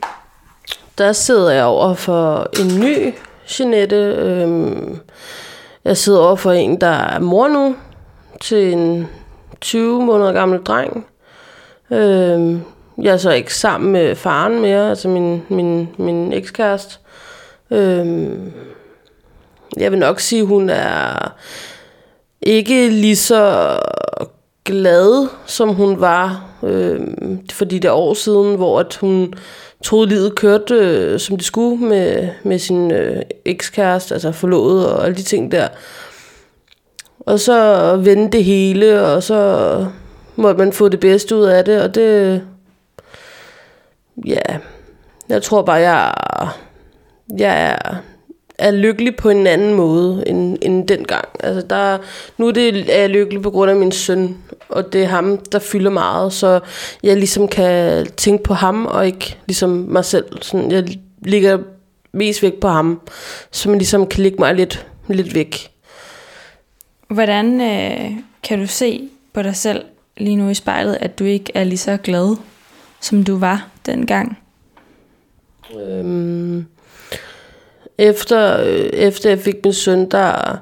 Der 0.97 1.13
sidder 1.13 1.51
jeg 1.51 1.63
over 1.63 1.93
for 1.93 2.49
en 2.59 2.79
ny 2.79 3.13
Jeanette. 3.59 3.95
Øhm, 3.95 4.99
jeg 5.85 5.97
sidder 5.97 6.19
over 6.19 6.35
for 6.35 6.51
en, 6.51 6.81
der 6.81 6.87
er 6.87 7.19
mor 7.19 7.47
nu 7.47 7.75
til 8.41 8.73
en 8.73 9.07
20 9.61 10.03
måneder 10.05 10.31
gammel 10.31 10.59
dreng. 10.59 11.05
Øhm, 11.91 12.61
jeg 13.01 13.13
er 13.13 13.17
så 13.17 13.31
ikke 13.31 13.55
sammen 13.55 13.91
med 13.91 14.15
faren 14.15 14.61
mere, 14.61 14.89
altså 14.89 15.07
min, 15.07 15.41
min, 15.49 15.89
min 15.97 16.33
ekskæreste. 16.33 16.97
Øhm, 17.71 18.53
jeg 19.77 19.91
vil 19.91 19.99
nok 19.99 20.19
sige, 20.19 20.45
hun 20.45 20.69
er 20.69 21.33
ikke 22.41 22.89
lige 22.89 23.15
så 23.15 23.75
glad, 24.65 25.27
som 25.45 25.69
hun 25.69 25.99
var 25.99 26.45
øh, 26.63 27.01
for 27.51 27.65
de 27.65 27.79
der 27.79 27.91
år 27.91 28.13
siden, 28.13 28.55
hvor 28.55 28.79
at 28.79 28.95
hun 28.95 29.33
troede, 29.83 30.09
livet 30.09 30.35
kørte, 30.35 30.75
øh, 30.75 31.19
som 31.19 31.37
det 31.37 31.45
skulle 31.45 31.85
med, 31.85 32.29
med 32.43 32.59
sin 32.59 32.91
øh, 32.91 33.21
ekskæreste, 33.45 34.13
altså 34.13 34.31
forlovet 34.31 34.87
og 34.87 35.05
alle 35.05 35.17
de 35.17 35.23
ting 35.23 35.51
der. 35.51 35.67
Og 37.19 37.39
så 37.39 37.99
vende 38.03 38.31
det 38.31 38.43
hele, 38.43 39.01
og 39.01 39.23
så 39.23 39.85
måtte 40.35 40.57
man 40.57 40.73
få 40.73 40.89
det 40.89 40.99
bedste 40.99 41.35
ud 41.35 41.43
af 41.43 41.65
det, 41.65 41.81
og 41.81 41.95
det... 41.95 42.41
Ja, 44.25 44.41
jeg 45.29 45.43
tror 45.43 45.61
bare, 45.61 45.75
jeg, 45.75 46.13
jeg 47.37 47.63
er, 47.63 47.95
er 48.57 48.71
lykkelig 48.71 49.15
på 49.15 49.29
en 49.29 49.47
anden 49.47 49.73
måde 49.73 50.23
end, 50.27 50.57
end 50.61 50.87
dengang. 50.87 51.25
Altså 51.39 51.67
der, 51.67 51.97
nu 52.37 52.47
er, 52.47 52.51
det, 52.51 52.95
er 52.95 52.99
jeg 52.99 53.09
lykkelig 53.09 53.41
på 53.41 53.51
grund 53.51 53.71
af 53.71 53.77
min 53.77 53.91
søn, 53.91 54.37
og 54.69 54.93
det 54.93 55.03
er 55.03 55.07
ham, 55.07 55.37
der 55.37 55.59
fylder 55.59 55.89
meget, 55.89 56.33
så 56.33 56.59
jeg 57.03 57.17
ligesom 57.17 57.47
kan 57.47 58.05
tænke 58.05 58.43
på 58.43 58.53
ham, 58.53 58.85
og 58.85 59.05
ikke 59.05 59.37
ligesom 59.47 59.69
mig 59.69 60.05
selv. 60.05 60.25
Sådan, 60.41 60.71
jeg 60.71 60.85
ligger 61.21 61.57
mest 62.11 62.43
væk 62.43 62.53
på 62.53 62.67
ham, 62.67 63.01
så 63.51 63.69
man 63.69 63.77
ligesom 63.77 64.07
kan 64.07 64.23
lægge 64.23 64.37
mig 64.39 64.55
lidt, 64.55 64.87
lidt 65.07 65.35
væk. 65.35 65.71
Hvordan 67.07 67.61
øh, 67.61 68.11
kan 68.43 68.59
du 68.59 68.67
se 68.67 69.09
på 69.33 69.41
dig 69.41 69.55
selv 69.55 69.85
lige 70.17 70.35
nu 70.35 70.49
i 70.49 70.53
spejlet, 70.53 70.97
at 71.01 71.19
du 71.19 71.23
ikke 71.23 71.51
er 71.55 71.63
lige 71.63 71.77
så 71.77 71.97
glad, 71.97 72.37
som 73.01 73.23
du 73.23 73.37
var 73.37 73.67
dengang? 73.85 74.37
Øhm, 75.79 76.65
efter, 77.97 78.63
øh, 78.63 78.89
efter 78.93 79.29
jeg 79.29 79.39
fik 79.39 79.55
min 79.63 79.73
søn, 79.73 80.09
der 80.09 80.57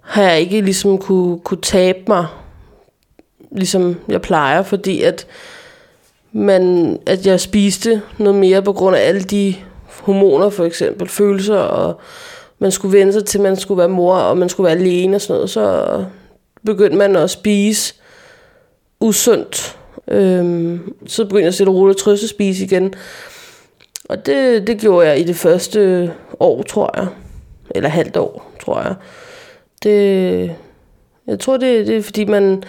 har 0.00 0.22
jeg 0.22 0.40
ikke 0.40 0.60
ligesom 0.60 0.98
kunne, 0.98 1.38
kunne 1.38 1.60
tabe 1.62 1.98
mig, 2.08 2.26
ligesom 3.52 3.96
jeg 4.08 4.22
plejer, 4.22 4.62
fordi 4.62 5.02
at, 5.02 5.26
man, 6.32 6.98
at 7.06 7.26
jeg 7.26 7.40
spiste 7.40 8.02
noget 8.18 8.34
mere 8.34 8.62
på 8.62 8.72
grund 8.72 8.96
af 8.96 9.08
alle 9.08 9.22
de 9.22 9.54
hormoner 9.86 10.50
for 10.50 10.64
eksempel, 10.64 11.08
følelser, 11.08 11.56
og 11.56 12.00
man 12.58 12.70
skulle 12.70 12.98
vende 12.98 13.12
sig 13.12 13.24
til, 13.24 13.38
at 13.38 13.42
man 13.42 13.56
skulle 13.56 13.78
være 13.78 13.88
mor, 13.88 14.14
og 14.14 14.38
man 14.38 14.48
skulle 14.48 14.64
være 14.64 14.78
alene 14.78 15.16
og 15.16 15.20
sådan 15.20 15.34
noget, 15.34 15.50
så 15.50 16.04
begyndte 16.66 16.96
man 16.96 17.16
at 17.16 17.30
spise 17.30 17.94
usundt. 19.00 19.76
Øhm, 20.08 20.94
så 21.06 21.24
begyndte 21.24 21.40
jeg 21.40 21.48
at 21.48 21.54
sætte 21.54 21.72
roligt 21.72 22.08
at 22.08 22.28
spise 22.28 22.64
igen. 22.64 22.94
Og 24.08 24.26
det, 24.26 24.66
det 24.66 24.78
gjorde 24.80 25.08
jeg 25.08 25.20
i 25.20 25.24
det 25.24 25.36
første 25.36 26.12
år, 26.40 26.62
tror 26.62 26.90
jeg. 26.96 27.06
Eller 27.74 27.88
halvt 27.88 28.16
år, 28.16 28.52
tror 28.64 28.80
jeg. 28.80 28.94
Det, 29.82 30.56
jeg 31.26 31.40
tror, 31.40 31.56
det, 31.56 31.86
det 31.86 31.96
er 31.96 32.02
fordi, 32.02 32.24
man... 32.24 32.62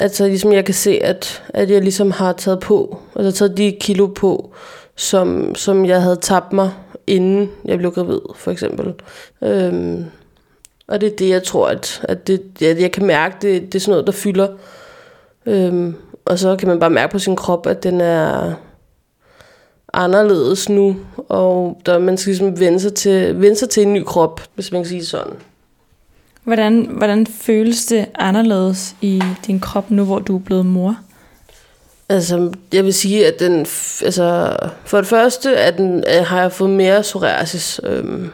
Altså, 0.00 0.26
ligesom 0.26 0.52
jeg 0.52 0.64
kan 0.64 0.74
se, 0.74 0.98
at, 1.02 1.42
at 1.48 1.70
jeg 1.70 1.82
ligesom 1.82 2.10
har 2.10 2.32
taget 2.32 2.60
på, 2.60 2.98
altså 3.16 3.32
taget 3.32 3.56
de 3.56 3.76
kilo 3.80 4.06
på, 4.06 4.54
som, 4.96 5.54
som 5.54 5.86
jeg 5.86 6.02
havde 6.02 6.16
tabt 6.16 6.52
mig, 6.52 6.70
inden 7.06 7.50
jeg 7.64 7.78
blev 7.78 7.92
gravid, 7.92 8.20
for 8.34 8.50
eksempel. 8.50 8.94
Øhm, 9.42 10.04
og 10.88 11.00
det 11.00 11.12
er 11.12 11.16
det, 11.16 11.28
jeg 11.28 11.42
tror, 11.42 11.68
at, 11.68 12.00
at, 12.04 12.26
det, 12.26 12.62
at 12.62 12.80
jeg 12.80 12.92
kan 12.92 13.06
mærke, 13.06 13.36
det, 13.42 13.62
det 13.62 13.74
er 13.74 13.80
sådan 13.80 13.90
noget, 13.90 14.06
der 14.06 14.12
fylder. 14.12 14.48
Øhm, 15.46 15.94
og 16.24 16.38
så 16.38 16.56
kan 16.56 16.68
man 16.68 16.80
bare 16.80 16.90
mærke 16.90 17.12
på 17.12 17.18
sin 17.18 17.36
krop, 17.36 17.66
at 17.66 17.82
den 17.82 18.00
er 18.00 18.54
anderledes 19.92 20.68
nu, 20.68 20.96
og 21.16 21.80
der, 21.86 21.98
man 21.98 22.16
skal 22.16 22.30
ligesom 22.30 22.60
vende 22.60 22.80
sig, 22.80 22.94
til, 22.94 23.40
vende 23.40 23.56
sig 23.56 23.70
til 23.70 23.82
en 23.82 23.92
ny 23.92 24.02
krop, 24.06 24.40
hvis 24.54 24.72
man 24.72 24.82
kan 24.82 24.88
sige 24.88 25.04
sådan. 25.04 25.32
Hvordan, 26.44 26.86
hvordan 26.90 27.26
føles 27.26 27.86
det 27.86 28.06
anderledes 28.14 28.96
i 29.00 29.22
din 29.46 29.60
krop 29.60 29.90
nu, 29.90 30.04
hvor 30.04 30.18
du 30.18 30.36
er 30.36 30.40
blevet 30.40 30.66
mor? 30.66 30.96
Altså, 32.08 32.52
jeg 32.72 32.84
vil 32.84 32.94
sige, 32.94 33.26
at 33.26 33.40
den, 33.40 33.58
altså, 34.04 34.56
for 34.84 34.98
det 34.98 35.06
første 35.06 35.56
at 35.56 35.76
den, 35.76 36.04
at 36.06 36.24
har 36.24 36.40
jeg 36.40 36.52
fået 36.52 36.70
mere 36.70 37.02
psoriasis 37.02 37.80
øhm, 37.84 38.30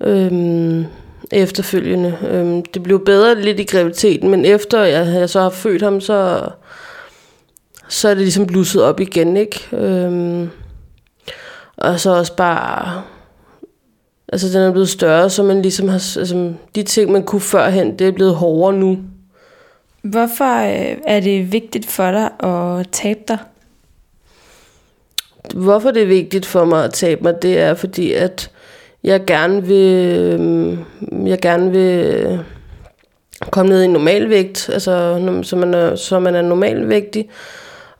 øhm, 0.00 0.84
efterfølgende. 1.32 2.18
Øhm, 2.28 2.62
det 2.62 2.82
blev 2.82 3.04
bedre 3.04 3.40
lidt 3.40 3.60
i 3.60 3.64
graviditeten, 3.64 4.30
men 4.30 4.44
efter 4.44 4.82
jeg, 4.82 5.14
jeg 5.14 5.30
så 5.30 5.40
har 5.40 5.50
født 5.50 5.82
ham, 5.82 6.00
så, 6.00 6.48
så 7.92 8.08
er 8.08 8.14
det 8.14 8.22
ligesom 8.22 8.46
blusset 8.46 8.82
op 8.82 9.00
igen, 9.00 9.36
ikke? 9.36 9.68
Øhm, 9.72 10.50
og 11.76 12.00
så 12.00 12.10
også 12.10 12.36
bare... 12.36 13.02
Altså, 14.32 14.58
den 14.58 14.66
er 14.66 14.72
blevet 14.72 14.88
større, 14.88 15.30
så 15.30 15.42
man 15.42 15.62
ligesom 15.62 15.88
har... 15.88 16.18
Altså, 16.18 16.52
de 16.74 16.82
ting, 16.82 17.12
man 17.12 17.22
kunne 17.22 17.40
førhen, 17.40 17.98
det 17.98 18.06
er 18.06 18.12
blevet 18.12 18.34
hårdere 18.34 18.72
nu. 18.72 18.98
Hvorfor 20.02 20.62
øh, 20.62 20.96
er 21.06 21.20
det 21.20 21.52
vigtigt 21.52 21.86
for 21.86 22.10
dig 22.10 22.30
at 22.50 22.88
tabe 22.92 23.20
dig? 23.28 23.38
Hvorfor 25.54 25.90
det 25.90 26.02
er 26.02 26.06
vigtigt 26.06 26.46
for 26.46 26.64
mig 26.64 26.84
at 26.84 26.92
tabe 26.92 27.22
mig, 27.22 27.42
det 27.42 27.58
er 27.58 27.74
fordi, 27.74 28.12
at 28.12 28.50
jeg 29.04 29.24
gerne 29.26 29.66
vil, 29.66 30.16
øhm, 30.16 30.78
jeg 31.26 31.38
gerne 31.38 31.70
vil 31.70 32.38
komme 33.50 33.68
ned 33.68 33.82
i 33.82 33.86
normalvægt, 33.86 34.70
altså 34.72 35.20
så 35.42 35.56
man 35.56 35.74
er, 35.74 35.96
så 35.96 36.20
man 36.20 36.34
er 36.34 36.42
normalvægtig. 36.42 37.28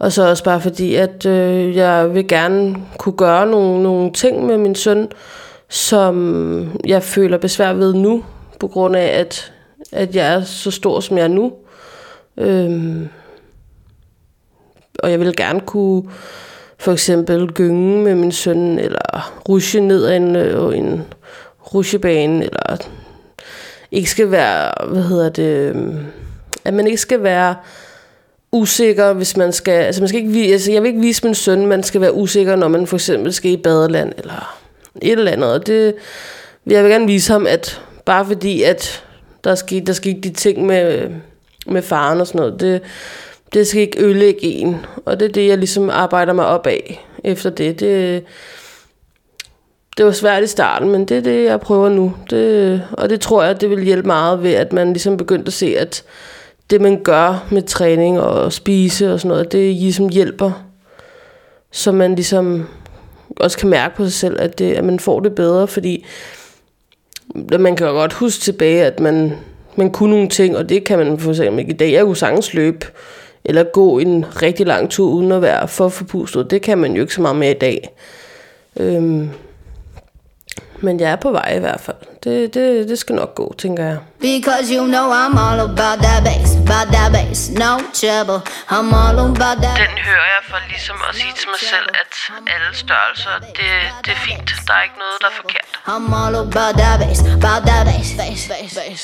Og 0.02 0.12
så 0.12 0.28
også 0.28 0.44
bare 0.44 0.60
fordi, 0.60 0.94
at 0.94 1.26
øh, 1.26 1.76
jeg 1.76 2.14
vil 2.14 2.28
gerne 2.28 2.76
kunne 2.98 3.16
gøre 3.16 3.46
nogle, 3.46 3.82
nogle 3.82 4.12
ting 4.12 4.46
med 4.46 4.58
min 4.58 4.74
søn, 4.74 5.08
som 5.68 6.80
jeg 6.86 7.02
føler 7.02 7.38
besvær 7.38 7.72
ved 7.72 7.94
nu, 7.94 8.24
på 8.60 8.68
grund 8.68 8.96
af, 8.96 9.20
at, 9.20 9.52
at 9.92 10.16
jeg 10.16 10.34
er 10.34 10.42
så 10.44 10.70
stor, 10.70 11.00
som 11.00 11.16
jeg 11.16 11.24
er 11.24 11.28
nu. 11.28 11.52
Øhm, 12.36 13.08
og 14.98 15.10
jeg 15.10 15.20
vil 15.20 15.36
gerne 15.36 15.60
kunne 15.60 16.02
for 16.78 16.92
eksempel 16.92 17.52
gynge 17.52 18.02
med 18.02 18.14
min 18.14 18.32
søn, 18.32 18.78
eller 18.78 19.32
rushe 19.48 19.80
ned 19.80 20.06
ad 20.06 20.16
en, 20.16 20.36
øh, 20.36 20.78
en 20.78 21.02
rusjebane, 21.74 22.44
eller 22.44 22.76
ikke 23.90 24.10
skal 24.10 24.30
være, 24.30 24.86
hvad 24.88 25.02
hedder 25.02 25.28
det, 25.28 25.74
øh, 25.74 25.94
at 26.64 26.74
man 26.74 26.86
ikke 26.86 27.00
skal 27.00 27.22
være 27.22 27.54
usikker, 28.52 29.12
hvis 29.12 29.36
man 29.36 29.52
skal, 29.52 29.72
altså 29.72 30.00
man 30.00 30.08
skal 30.08 30.20
ikke, 30.20 30.52
altså 30.52 30.72
jeg 30.72 30.82
vil 30.82 30.88
ikke 30.88 31.00
vise 31.00 31.24
min 31.24 31.34
søn, 31.34 31.66
man 31.66 31.82
skal 31.82 32.00
være 32.00 32.14
usikker, 32.14 32.56
når 32.56 32.68
man 32.68 32.86
for 32.86 32.96
eksempel 32.96 33.32
skal 33.32 33.50
i 33.50 33.56
badeland, 33.56 34.12
eller 34.18 34.60
et 35.02 35.12
eller 35.12 35.32
andet, 35.32 35.52
og 35.52 35.66
det, 35.66 35.94
jeg 36.66 36.82
vil 36.82 36.90
gerne 36.92 37.06
vise 37.06 37.32
ham, 37.32 37.46
at 37.46 37.80
bare 38.04 38.26
fordi, 38.26 38.62
at 38.62 39.04
der 39.44 39.54
skete, 39.54 39.86
der 39.86 39.92
skete 39.92 40.20
de 40.20 40.30
ting 40.30 40.66
med, 40.66 41.10
med 41.66 41.82
faren 41.82 42.20
og 42.20 42.26
sådan 42.26 42.38
noget, 42.38 42.60
det, 42.60 42.80
det 43.54 43.66
skal 43.66 43.80
ikke 43.80 44.04
ødelægge 44.04 44.42
en. 44.42 44.86
Og 45.04 45.20
det 45.20 45.28
er 45.28 45.32
det, 45.32 45.48
jeg 45.48 45.58
ligesom 45.58 45.90
arbejder 45.90 46.32
mig 46.32 46.46
op 46.46 46.66
af 46.66 47.04
efter 47.24 47.50
det. 47.50 47.80
Det, 47.80 48.24
det 49.96 50.06
var 50.06 50.12
svært 50.12 50.42
i 50.42 50.46
starten, 50.46 50.90
men 50.90 51.04
det 51.04 51.16
er 51.16 51.20
det, 51.20 51.44
jeg 51.44 51.60
prøver 51.60 51.88
nu. 51.88 52.14
Det, 52.30 52.82
og 52.92 53.10
det 53.10 53.20
tror 53.20 53.42
jeg, 53.42 53.60
det 53.60 53.70
vil 53.70 53.84
hjælpe 53.84 54.06
meget 54.06 54.42
ved, 54.42 54.52
at 54.52 54.72
man 54.72 54.92
ligesom 54.92 55.16
begyndte 55.16 55.46
at 55.46 55.52
se, 55.52 55.78
at 55.78 56.04
det, 56.72 56.80
man 56.80 57.02
gør 57.02 57.46
med 57.50 57.62
træning 57.62 58.20
og 58.20 58.52
spise 58.52 59.12
og 59.12 59.20
sådan 59.20 59.28
noget, 59.28 59.52
det 59.52 59.74
ligesom 59.74 60.08
hjælper. 60.08 60.66
Så 61.70 61.92
man 61.92 62.14
ligesom 62.14 62.68
også 63.36 63.58
kan 63.58 63.68
mærke 63.68 63.96
på 63.96 64.04
sig 64.04 64.12
selv, 64.12 64.40
at, 64.40 64.58
det, 64.58 64.72
at 64.72 64.84
man 64.84 65.00
får 65.00 65.20
det 65.20 65.34
bedre, 65.34 65.66
fordi 65.68 66.04
man 67.58 67.76
kan 67.76 67.86
jo 67.86 67.92
godt 67.92 68.12
huske 68.12 68.40
tilbage, 68.40 68.84
at 68.84 69.00
man, 69.00 69.32
man 69.76 69.90
kunne 69.90 70.10
nogle 70.10 70.28
ting, 70.28 70.56
og 70.56 70.68
det 70.68 70.84
kan 70.84 70.98
man 70.98 71.18
for 71.18 71.30
eksempel 71.30 71.58
ikke 71.58 71.72
i 71.72 71.76
dag. 71.76 71.92
Jeg 71.92 72.04
kunne 72.04 72.16
sagtens 72.16 72.54
løbe 72.54 72.86
eller 73.44 73.62
gå 73.62 73.98
en 73.98 74.24
rigtig 74.42 74.66
lang 74.66 74.90
tur 74.90 75.10
uden 75.10 75.32
at 75.32 75.42
være 75.42 75.68
for 75.68 75.88
forpustet. 75.88 76.50
Det 76.50 76.62
kan 76.62 76.78
man 76.78 76.94
jo 76.94 77.00
ikke 77.00 77.14
så 77.14 77.22
meget 77.22 77.36
med 77.36 77.50
i 77.50 77.58
dag. 77.58 77.90
Øhm, 78.80 79.30
men 80.82 81.00
jeg 81.00 81.10
er 81.12 81.16
på 81.16 81.30
vej 81.30 81.52
i 81.56 81.58
hvert 81.58 81.80
fald. 81.80 81.96
Det, 82.24 82.54
det, 82.54 82.88
det 82.88 82.98
skal 82.98 83.14
nok 83.14 83.34
gå, 83.34 83.54
tænker 83.58 83.84
jeg. 83.84 83.98
Because 84.20 84.66
you 84.76 84.84
know 84.94 85.06
I'm 85.22 85.34
all 85.46 85.60
about 85.70 85.98
that 86.06 86.20
bass, 86.24 86.50
about 86.64 86.86
that 86.94 87.08
bass, 87.16 87.50
no 87.64 87.72
trouble. 88.00 88.38
I'm 88.76 88.88
all 89.02 89.18
about 89.30 89.56
that 89.64 89.76
Den 89.84 89.96
hører 90.08 90.28
jeg 90.34 90.42
for 90.50 90.58
ligesom 90.72 90.96
at 91.08 91.14
sige 91.14 91.32
til 91.40 91.48
mig 91.52 91.60
selv, 91.72 91.86
at 92.02 92.12
alle 92.54 92.70
størrelser, 92.84 93.34
det, 93.58 93.70
det 94.04 94.12
er 94.16 94.22
fint. 94.28 94.48
Der 94.66 94.74
er 94.78 94.82
ikke 94.88 94.98
noget, 95.04 95.16
der 95.22 95.28
er 95.32 95.36
forkert. 95.42 95.66
I'm 95.94 96.06
all 96.20 96.34
about 96.46 96.74
that 96.82 96.96
bass, 97.02 97.18
about 97.38 97.62
that 97.68 97.82
bass, 97.90 98.08
bass, 98.20 98.40
bass, 98.50 98.70
bass. 98.78 99.00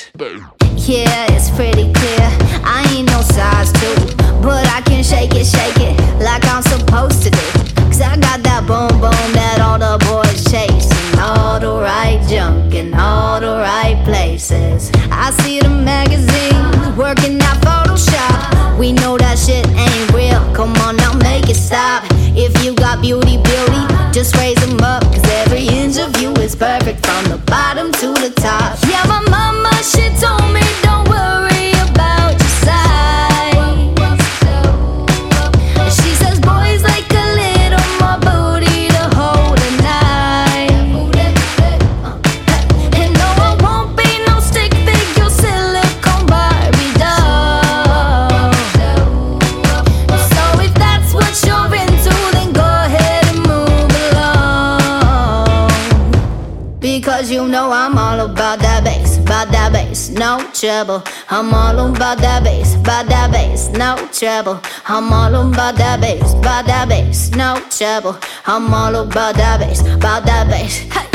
Yeah, 0.89 1.35
it's 1.35 1.51
pretty 1.59 1.87
clear. 1.99 2.27
I 2.77 2.79
ain't 2.95 3.07
no 3.15 3.21
size 3.37 3.71
two, 3.81 3.97
but 4.47 4.65
I 4.77 4.81
can 4.89 5.03
shake 5.13 5.35
it, 5.41 5.47
shake 5.57 5.81
it 5.89 5.95
like 6.29 6.45
I'm 6.53 6.63
supposed 6.75 7.19
to 7.25 7.31
do. 7.39 7.47
Cause 7.89 8.01
I 8.01 8.17
got 8.27 8.39
that 8.49 8.63
boom 8.69 8.93
boom 9.03 9.29
that 9.39 9.59
all 9.67 9.79
the 9.87 9.95
boys 10.07 10.41
chase. 10.53 10.68
Right 13.95 14.05
places. 14.05 14.91
I 15.11 15.31
see 15.43 15.61
the 15.61 15.69
magazines 15.69 16.97
working 16.97 17.41
out 17.43 17.59
Photoshop. 17.63 18.79
We 18.79 18.93
know 18.93 19.17
that 19.19 19.39
shit 19.39 19.67
ain't 19.69 20.13
real. 20.13 20.41
Come 20.55 20.75
on 20.87 20.97
now, 20.97 21.15
make 21.15 21.49
it 21.49 21.57
stop. 21.57 22.05
If 22.37 22.53
you 22.65 22.75
got 22.75 23.01
beauty, 23.01 23.37
beauty, 23.37 23.83
just 24.13 24.37
raise 24.37 24.61
them 24.65 24.79
up. 24.81 25.03
Cause 25.05 25.25
every 25.43 25.67
inch 25.67 25.99
of 25.99 26.17
you 26.21 26.33
is 26.35 26.55
perfect 26.55 27.05
from 27.07 27.25
the 27.27 27.39
bottom 27.47 27.93
to 27.93 28.09
the 28.15 28.33
top. 28.37 28.79
Yeah, 28.89 29.05
my 29.07 29.21
mama, 29.31 29.73
she 29.83 30.09
told 30.21 30.53
me. 30.53 30.68
Trouble. 60.59 61.03
I'm 61.31 61.55
all 61.55 61.79
about 61.79 62.19
that 62.19 62.43
bass, 62.43 62.75
about 62.75 63.07
that 63.07 63.31
bass, 63.31 63.69
no 63.71 63.97
trouble. 64.13 64.61
I'm 64.87 65.13
all 65.13 65.35
about 65.53 65.77
that 65.77 66.01
bass, 66.01 66.33
about 66.35 66.67
that 66.67 66.89
bass, 66.89 67.31
no 67.31 67.61
trouble. 67.71 68.19
I'm 68.47 68.73
all 68.75 68.95
about 68.97 69.37
that 69.37 69.61
bass, 69.61 69.81
about 69.81 70.25
that 70.27 70.49
bass. 70.49 70.79
Hey, 70.79 71.08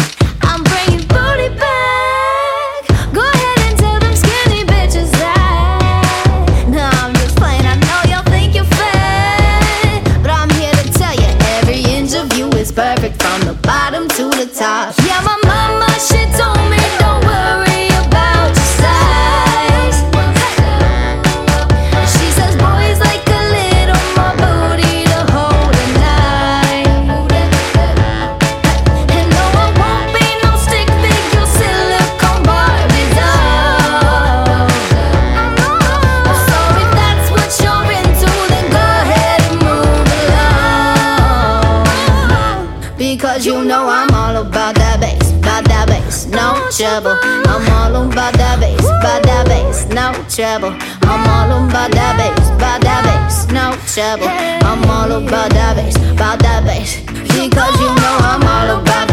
trouble. 46.93 47.17
I'm 47.23 47.71
all 47.71 48.05
about 48.05 48.33
that 48.35 48.59
bass, 48.59 48.85
about 48.85 49.23
that 49.23 49.47
bass, 49.47 49.87
no 49.89 50.13
trouble. 50.29 50.77
I'm 51.09 51.25
all 51.27 51.65
about 51.65 51.89
that 51.91 52.13
bass, 52.21 52.49
about 52.49 52.81
that 52.81 53.01
bass, 53.01 53.47
no 53.49 53.73
trouble. 53.89 54.27
I'm 54.29 54.83
all 54.87 55.11
about 55.11 55.49
that 55.53 55.75
bass, 55.75 55.95
about 56.11 56.37
that 56.43 56.63
bass. 56.65 57.01
Because 57.33 57.75
you 57.81 57.89
know 57.97 58.17
I'm 58.21 58.43
all 58.45 58.81
about 58.81 59.12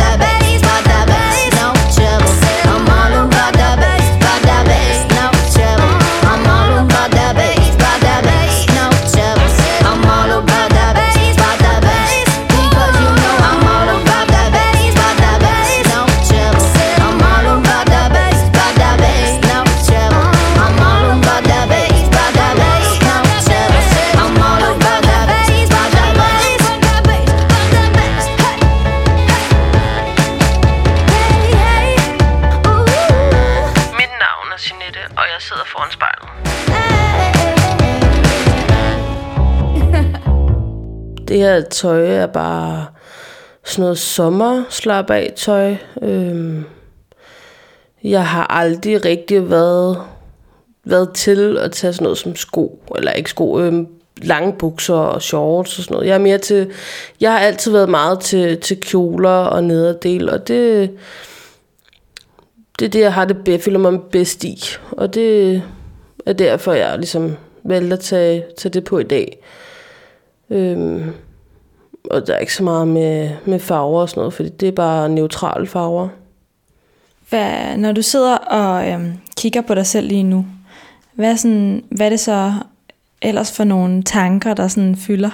Det 41.56 41.68
tøj 41.68 42.06
er 42.06 42.26
bare 42.26 42.86
sådan 43.64 43.82
noget 43.82 43.98
sommer 43.98 44.64
slap 44.68 45.10
af 45.10 45.32
tøj. 45.36 45.76
Øhm, 46.02 46.64
jeg 48.04 48.26
har 48.26 48.46
aldrig 48.46 49.04
rigtig 49.04 49.50
været, 49.50 49.98
været 50.84 51.10
til 51.14 51.58
at 51.58 51.72
tage 51.72 51.92
sådan 51.92 52.02
noget 52.02 52.18
som 52.18 52.36
sko, 52.36 52.82
eller 52.96 53.12
ikke 53.12 53.30
sko, 53.30 53.60
øhm, 53.60 53.86
lange 54.22 54.52
bukser 54.52 54.94
og 54.94 55.22
shorts 55.22 55.78
og 55.78 55.84
sådan 55.84 55.94
noget. 55.94 56.06
Jeg 56.06 56.14
er 56.14 56.18
mere 56.18 56.38
til, 56.38 56.70
jeg 57.20 57.32
har 57.32 57.38
altid 57.38 57.72
været 57.72 57.88
meget 57.88 58.20
til, 58.20 58.60
til 58.60 58.80
kjoler 58.80 59.30
og 59.30 59.64
nederdel, 59.64 60.30
og 60.30 60.48
det, 60.48 60.90
det 62.78 62.84
er 62.84 62.90
det, 62.90 63.00
jeg 63.00 63.14
har 63.14 63.24
det, 63.24 63.44
bedst, 63.44 63.64
føler 63.64 63.78
mig 63.78 64.00
bedst 64.12 64.44
i. 64.44 64.62
Og 64.92 65.14
det 65.14 65.62
er 66.26 66.32
derfor, 66.32 66.72
jeg 66.72 66.98
ligesom 66.98 67.36
valgte 67.64 67.92
at 67.92 68.00
tage, 68.00 68.44
tage 68.56 68.72
det 68.72 68.84
på 68.84 68.98
i 68.98 69.04
dag. 69.04 69.42
Øhm, 70.50 71.12
og 72.10 72.26
der 72.26 72.34
er 72.34 72.38
ikke 72.38 72.54
så 72.54 72.62
meget 72.62 72.88
med, 72.88 73.30
med 73.44 73.60
farver 73.60 74.00
og 74.00 74.08
sådan 74.08 74.20
noget, 74.20 74.34
fordi 74.34 74.48
det 74.48 74.68
er 74.68 74.72
bare 74.72 75.08
neutrale 75.08 75.66
farver. 75.66 76.08
Hvad, 77.28 77.76
når 77.76 77.92
du 77.92 78.02
sidder 78.02 78.36
og 78.36 78.88
øhm, 78.88 79.12
kigger 79.36 79.60
på 79.60 79.74
dig 79.74 79.86
selv 79.86 80.08
lige 80.08 80.22
nu, 80.22 80.46
hvad 81.12 81.30
er, 81.30 81.36
sådan, 81.36 81.84
hvad 81.90 82.06
er 82.06 82.10
det 82.10 82.20
så 82.20 82.52
ellers 83.22 83.56
for 83.56 83.64
nogle 83.64 84.02
tanker, 84.02 84.54
der 84.54 84.68
sådan 84.68 84.96
fylder? 84.96 85.30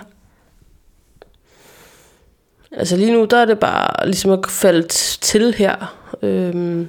Altså 2.72 2.96
lige 2.96 3.12
nu, 3.12 3.24
der 3.24 3.36
er 3.36 3.44
det 3.44 3.58
bare 3.58 4.06
ligesom 4.06 4.30
at 4.30 4.38
falde 4.48 4.88
til 5.20 5.54
her. 5.54 5.96
Øhm, 6.22 6.88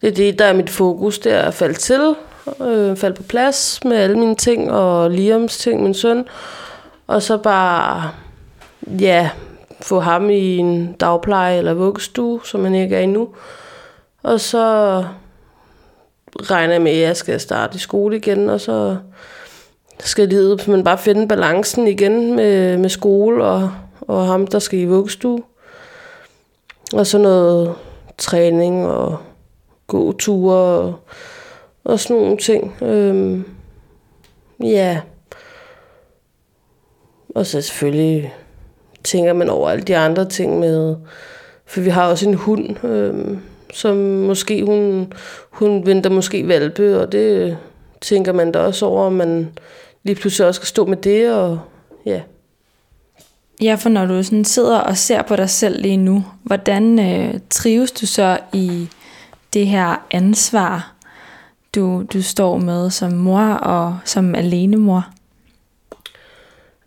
det 0.00 0.08
er 0.08 0.14
det, 0.14 0.38
der 0.38 0.44
er 0.44 0.52
mit 0.52 0.70
fokus, 0.70 1.18
det 1.18 1.32
er 1.32 1.42
at 1.42 1.54
falde 1.54 1.74
til, 1.74 2.14
øh, 2.60 2.96
falde 2.96 3.16
på 3.16 3.22
plads 3.22 3.84
med 3.84 3.96
alle 3.96 4.18
mine 4.18 4.34
ting, 4.34 4.70
og 4.70 5.10
Liams 5.10 5.58
ting, 5.58 5.82
min 5.82 5.94
søn. 5.94 6.24
Og 7.06 7.22
så 7.22 7.36
bare, 7.36 8.10
ja, 8.86 9.30
få 9.80 10.00
ham 10.00 10.30
i 10.30 10.56
en 10.56 10.92
dagpleje 10.92 11.58
eller 11.58 11.74
vuggestue, 11.74 12.40
som 12.44 12.64
han 12.64 12.74
ikke 12.74 12.96
er 12.96 13.00
endnu. 13.00 13.28
Og 14.22 14.40
så 14.40 15.04
regner 16.42 16.72
jeg 16.72 16.82
med, 16.82 16.92
at 16.92 17.00
jeg 17.00 17.16
skal 17.16 17.40
starte 17.40 17.76
i 17.76 17.78
skole 17.78 18.16
igen, 18.16 18.50
og 18.50 18.60
så 18.60 18.96
skal 20.00 20.28
livet 20.28 20.68
men 20.68 20.84
bare 20.84 20.98
finde 20.98 21.28
balancen 21.28 21.88
igen 21.88 22.36
med, 22.36 22.78
med 22.78 22.88
skole 22.88 23.44
og, 23.44 23.72
og 24.00 24.26
ham, 24.26 24.46
der 24.46 24.58
skal 24.58 24.78
i 24.78 24.84
vuggestue. 24.84 25.42
Og 26.92 27.06
så 27.06 27.18
noget 27.18 27.74
træning 28.18 28.86
og 28.86 29.18
gåture 29.86 30.56
og, 30.56 30.94
og 31.84 32.00
sådan 32.00 32.22
nogle 32.22 32.36
ting. 32.36 32.82
Øhm, 32.82 33.44
ja. 34.62 35.00
Og 37.34 37.46
så 37.46 37.60
selvfølgelig 37.62 38.34
tænker 39.04 39.32
man 39.32 39.50
over 39.50 39.70
alle 39.70 39.84
de 39.84 39.96
andre 39.96 40.24
ting 40.24 40.58
med... 40.58 40.96
For 41.66 41.80
vi 41.80 41.90
har 41.90 42.08
også 42.08 42.28
en 42.28 42.34
hund, 42.34 42.84
øhm, 42.84 43.38
som 43.72 43.96
måske 43.96 44.64
hun, 44.64 45.12
hun 45.50 45.86
venter 45.86 46.10
måske 46.10 46.48
valpe, 46.48 47.00
og 47.00 47.12
det 47.12 47.58
tænker 48.00 48.32
man 48.32 48.52
da 48.52 48.58
også 48.58 48.86
over, 48.86 49.06
om 49.06 49.12
man 49.12 49.48
lige 50.02 50.14
pludselig 50.14 50.46
også 50.48 50.58
skal 50.58 50.66
stå 50.66 50.86
med 50.86 50.96
det, 50.96 51.34
og 51.34 51.60
ja. 52.06 52.20
Ja, 53.62 53.74
for 53.74 53.88
når 53.88 54.06
du 54.06 54.22
sådan 54.22 54.44
sidder 54.44 54.78
og 54.78 54.96
ser 54.96 55.22
på 55.22 55.36
dig 55.36 55.50
selv 55.50 55.82
lige 55.82 55.96
nu, 55.96 56.24
hvordan 56.42 56.98
øh, 56.98 57.40
trives 57.50 57.92
du 57.92 58.06
så 58.06 58.38
i 58.52 58.88
det 59.54 59.66
her 59.66 60.06
ansvar, 60.10 60.94
du, 61.74 62.04
du 62.12 62.22
står 62.22 62.56
med 62.56 62.90
som 62.90 63.12
mor 63.12 63.40
og 63.54 63.98
som 64.04 64.34
alenemor? 64.34 65.06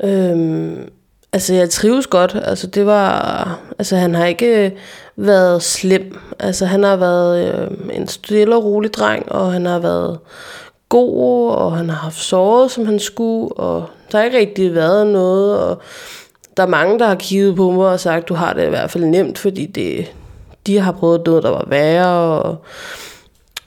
Øhm, 0.03 0.89
altså, 1.37 1.53
jeg 1.53 1.69
trives 1.69 2.07
godt. 2.07 2.37
Altså, 2.43 2.67
det 2.67 2.85
var... 2.85 3.59
Altså, 3.79 3.95
han 3.95 4.15
har 4.15 4.25
ikke 4.25 4.65
øh, 4.65 4.71
været 5.15 5.63
slem. 5.63 6.19
Altså, 6.39 6.65
han 6.65 6.83
har 6.83 6.95
været 6.95 7.53
øh, 7.53 7.67
en 7.93 8.07
stille 8.07 8.55
og 8.55 8.63
rolig 8.63 8.93
dreng, 8.93 9.31
og 9.31 9.53
han 9.53 9.65
har 9.65 9.79
været 9.79 10.19
god, 10.89 11.51
og 11.51 11.77
han 11.77 11.89
har 11.89 11.97
haft 11.97 12.19
såret, 12.19 12.71
som 12.71 12.85
han 12.85 12.99
skulle, 12.99 13.53
og 13.53 13.85
der 14.11 14.17
har 14.17 14.25
ikke 14.25 14.37
rigtig 14.37 14.75
været 14.75 15.07
noget, 15.07 15.59
og 15.59 15.81
der 16.57 16.63
er 16.63 16.67
mange, 16.67 16.99
der 16.99 17.07
har 17.07 17.15
kigget 17.15 17.55
på 17.55 17.71
mig 17.71 17.87
og 17.87 17.99
sagt, 17.99 18.29
du 18.29 18.33
har 18.33 18.53
det 18.53 18.65
i 18.65 18.69
hvert 18.69 18.91
fald 18.91 19.05
nemt, 19.05 19.37
fordi 19.37 19.65
det, 19.65 20.11
de 20.67 20.79
har 20.79 20.91
prøvet 20.91 21.21
noget, 21.25 21.43
der 21.43 21.49
var 21.49 21.65
værre, 21.67 22.41
og, 22.41 22.55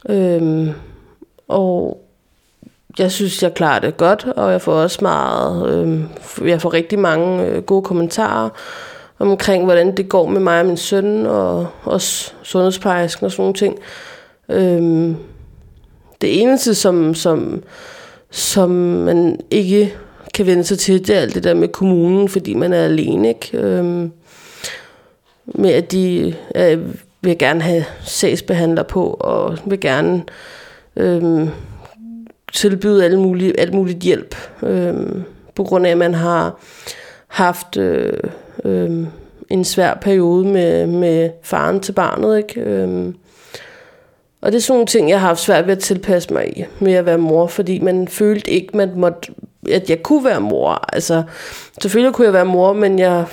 øhm, 0.09 0.71
og 1.49 2.01
jeg 2.99 3.13
synes, 3.13 3.43
jeg 3.43 3.55
klarer 3.55 3.79
det 3.79 3.97
godt, 3.97 4.25
og 4.37 4.53
jeg 4.53 4.61
får 4.61 4.73
også 4.73 4.99
meget, 5.03 5.69
øh, 5.73 6.49
jeg 6.49 6.61
får 6.61 6.73
rigtig 6.73 6.99
mange 6.99 7.45
øh, 7.45 7.63
gode 7.63 7.83
kommentarer 7.83 8.49
omkring, 9.19 9.65
hvordan 9.65 9.97
det 9.97 10.09
går 10.09 10.27
med 10.27 10.41
mig 10.41 10.61
og 10.61 10.67
min 10.67 10.77
søn, 10.77 11.27
og 11.27 11.67
også 11.85 12.33
sundhedsplejersken 12.43 13.25
og 13.25 13.33
sådan 13.33 13.43
nogle 13.43 13.55
ting. 13.55 13.79
Øh, 14.49 15.17
det 16.21 16.43
eneste, 16.43 16.75
som, 16.75 17.15
som, 17.15 17.63
som 18.31 18.71
man 18.71 19.41
ikke 19.51 19.95
kan 20.35 20.47
vende 20.47 20.65
sig 20.65 20.79
til, 20.79 21.07
det 21.07 21.17
er 21.17 21.21
alt 21.21 21.35
det 21.35 21.45
der 21.45 21.55
med 21.55 21.69
kommunen, 21.69 22.29
fordi 22.29 22.55
man 22.55 22.73
er 22.73 22.85
alene, 22.85 23.29
ikke? 23.29 23.59
Øh, 23.59 24.09
med 25.47 25.71
at 25.71 25.93
de 25.93 26.35
øh, 26.55 26.79
vil 27.21 27.39
gerne 27.39 27.63
have 27.63 27.85
sagsbehandler 28.05 28.83
på, 28.83 29.05
og 29.21 29.59
vil 29.67 29.81
gerne 29.81 30.23
øh, 30.97 31.49
tilbyde 32.53 33.05
alle 33.05 33.21
mulige, 33.21 33.61
alt 33.61 33.75
muligt 33.75 33.99
hjælp, 33.99 34.37
øh, 34.63 34.95
på 35.55 35.65
grund 35.65 35.87
af, 35.87 35.91
at 35.91 35.99
man 35.99 36.15
har 36.15 36.61
haft 37.29 37.77
øh, 37.77 38.13
øh, 38.65 39.07
en 39.51 39.65
svær 39.65 39.95
periode 39.95 40.45
med, 40.47 40.87
med 40.87 41.31
faren 41.43 41.81
til 41.81 41.93
barnet, 41.93 42.39
ikke? 42.39 42.61
Øh, 42.61 43.15
og 44.43 44.53
det 44.53 44.59
er 44.59 44.63
sådan 44.63 44.75
nogle 44.75 44.87
ting, 44.87 45.11
jeg 45.11 45.21
har 45.21 45.27
haft 45.27 45.41
svært 45.41 45.67
ved 45.67 45.77
at 45.77 45.83
tilpasse 45.83 46.33
mig 46.33 46.59
i, 46.59 46.65
med 46.79 46.93
at 46.93 47.07
være 47.07 47.19
mor, 47.19 47.47
fordi 47.47 47.79
man 47.79 48.09
følte 48.09 48.51
ikke, 48.51 48.77
man 48.77 48.91
måtte, 48.97 49.33
at 49.71 49.91
jeg 49.91 50.03
kunne 50.03 50.25
være 50.25 50.41
mor. 50.41 50.85
Altså, 50.93 51.23
selvfølgelig 51.83 52.15
kunne 52.15 52.25
jeg 52.25 52.35
være 52.35 52.45
mor, 52.45 52.73
men 52.73 52.99
jeg 52.99 53.25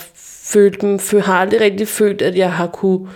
følte, 0.54 1.20
har 1.20 1.40
aldrig 1.40 1.62
rigtig 1.62 1.88
følt, 1.88 2.22
at 2.22 2.38
jeg 2.38 2.54
har 2.54 2.68
kunne 2.68 3.08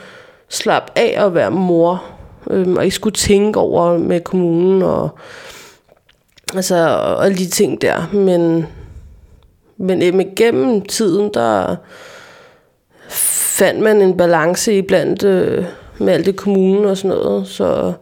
slappe 0.50 0.92
af 0.96 1.26
at 1.26 1.34
være 1.34 1.52
mor, 1.52 2.04
øhm, 2.50 2.78
og 2.78 2.84
ikke 2.84 2.96
skulle 2.96 3.16
tænke 3.16 3.60
over 3.60 3.98
med 3.98 4.20
kommunen 4.20 4.82
og 4.82 5.10
altså, 6.56 6.76
og 6.76 7.26
alle 7.26 7.38
de 7.38 7.50
ting 7.50 7.82
der. 7.82 8.10
Men, 8.14 8.66
men 9.78 10.02
øh, 10.02 10.14
med 10.14 10.36
gennem 10.36 10.82
tiden, 10.82 11.32
der 11.34 11.76
fandt 13.62 13.80
man 13.80 14.02
en 14.02 14.18
balance 14.18 14.78
i 14.78 14.82
blandt 14.82 15.24
øh, 15.24 15.66
med 15.98 16.14
alt 16.14 16.26
det 16.26 16.36
kommunen 16.36 16.86
og 16.86 16.98
sådan 16.98 17.18
noget. 17.18 17.48
Så, 17.48 17.94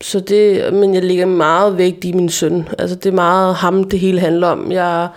så 0.00 0.20
det, 0.20 0.74
men 0.74 0.94
jeg 0.94 1.02
ligger 1.02 1.26
meget 1.26 1.78
vægt 1.78 2.04
i 2.04 2.12
min 2.12 2.28
søn. 2.28 2.68
Altså 2.78 2.96
det 2.96 3.06
er 3.06 3.14
meget 3.14 3.54
ham, 3.54 3.84
det 3.84 3.98
hele 3.98 4.20
handler 4.20 4.48
om. 4.48 4.72
Jeg, 4.72 5.08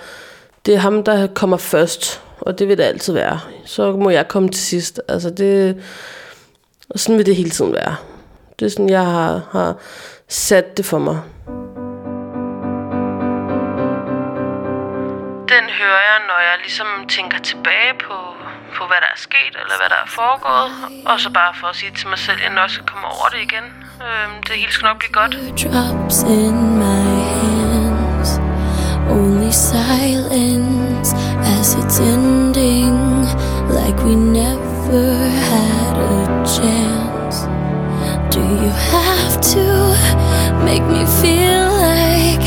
det 0.65 0.74
er 0.74 0.78
ham, 0.78 1.04
der 1.04 1.28
kommer 1.28 1.58
først, 1.58 2.21
og 2.39 2.60
det 2.60 2.67
vil 2.67 2.78
det 2.78 2.84
altid 2.84 3.13
være. 3.13 3.39
Så 3.65 3.91
må 3.91 4.10
jeg 4.10 4.28
komme 4.28 4.50
til 4.50 4.63
sidst. 4.63 5.02
Altså 5.08 5.30
det, 5.30 5.78
og 6.89 7.00
sådan 7.00 7.17
vil 7.17 7.26
det 7.26 7.36
hele 7.36 7.50
tiden 7.50 7.74
være. 7.74 7.95
Det 8.60 8.65
er 8.65 8.69
sådan, 8.69 8.89
jeg 8.89 9.06
har, 9.06 9.48
har 9.52 9.78
sat 10.29 10.77
det 10.77 10.85
for 10.85 10.99
mig. 10.99 11.21
Den 15.53 15.65
hører 15.79 16.01
jeg, 16.09 16.19
når 16.29 16.39
jeg 16.49 16.57
ligesom 16.63 16.88
tænker 17.09 17.38
tilbage 17.39 17.93
på, 18.07 18.17
på 18.75 18.85
hvad 18.88 18.97
der 19.03 19.09
er 19.15 19.19
sket, 19.27 19.53
eller 19.61 19.77
hvad 19.79 19.89
der 19.89 19.99
er 20.05 20.09
foregået. 20.19 20.71
Og 21.05 21.19
så 21.19 21.29
bare 21.29 21.53
for 21.59 21.67
at 21.67 21.75
sige 21.75 21.91
til 21.91 22.07
mig 22.07 22.19
selv, 22.19 22.38
at 22.38 22.43
jeg 22.43 22.53
nok 22.53 22.69
skal 22.69 22.85
komme 22.85 23.07
over 23.07 23.27
det 23.33 23.41
igen. 23.41 23.65
Øhm, 24.05 24.43
det 24.43 24.55
hele 24.55 24.71
skal 24.71 24.85
nok 24.85 24.97
blive 24.99 25.11
godt. 25.11 25.31
Drops 25.63 26.23
in 26.23 26.57
my 26.83 27.07
hands, 27.41 28.29
only 29.09 29.51
silence 29.51 30.14
make 40.75 40.89
me 40.89 41.05
feel 41.21 41.67
like 41.89 42.45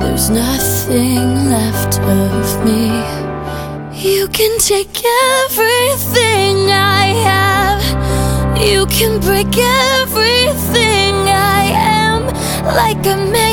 there's 0.00 0.28
nothing 0.28 1.48
left 1.48 1.98
of 2.00 2.64
me? 2.66 2.84
You 4.08 4.28
can 4.28 4.58
take 4.58 5.02
everything 5.44 6.70
I 6.70 7.04
have. 7.28 7.82
You 8.60 8.84
can 8.86 9.20
break 9.20 9.56
everything 9.56 11.14
I 11.56 11.62
am, 12.02 12.26
like 12.80 13.06
I'm 13.06 13.32
made 13.32 13.45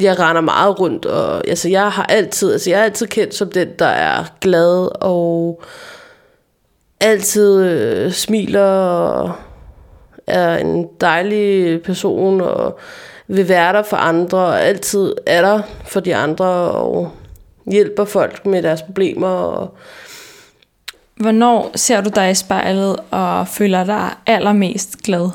Jeg 0.00 0.18
render 0.18 0.40
meget 0.42 0.80
rundt, 0.80 1.06
og 1.06 1.48
altså, 1.48 1.68
jeg 1.68 1.92
har 1.92 2.02
altid, 2.02 2.52
altså, 2.52 2.70
jeg 2.70 2.80
er 2.80 2.84
altid 2.84 3.06
kendt 3.06 3.34
som 3.34 3.50
den, 3.50 3.68
der 3.78 3.86
er 3.86 4.24
glad 4.40 5.02
og 5.02 5.62
altid 7.00 7.64
øh, 7.64 8.12
smiler 8.12 8.66
og 8.66 9.32
er 10.26 10.56
en 10.56 10.88
dejlig 11.00 11.82
person 11.82 12.40
og 12.40 12.78
vil 13.28 13.48
være 13.48 13.72
der 13.72 13.82
for 13.82 13.96
andre 13.96 14.38
og 14.38 14.62
altid 14.62 15.14
er 15.26 15.42
der 15.42 15.62
for 15.86 16.00
de 16.00 16.16
andre 16.16 16.46
og 16.70 17.10
hjælper 17.66 18.04
folk 18.04 18.46
med 18.46 18.62
deres 18.62 18.82
problemer 18.82 19.28
og 19.28 19.74
Hvornår 21.20 21.70
ser 21.74 22.00
du 22.00 22.10
dig 22.14 22.30
i 22.30 22.34
spejlet 22.34 22.96
og 23.10 23.48
føler 23.48 23.84
dig 23.84 24.10
allermest 24.26 24.96
glad? 25.02 25.30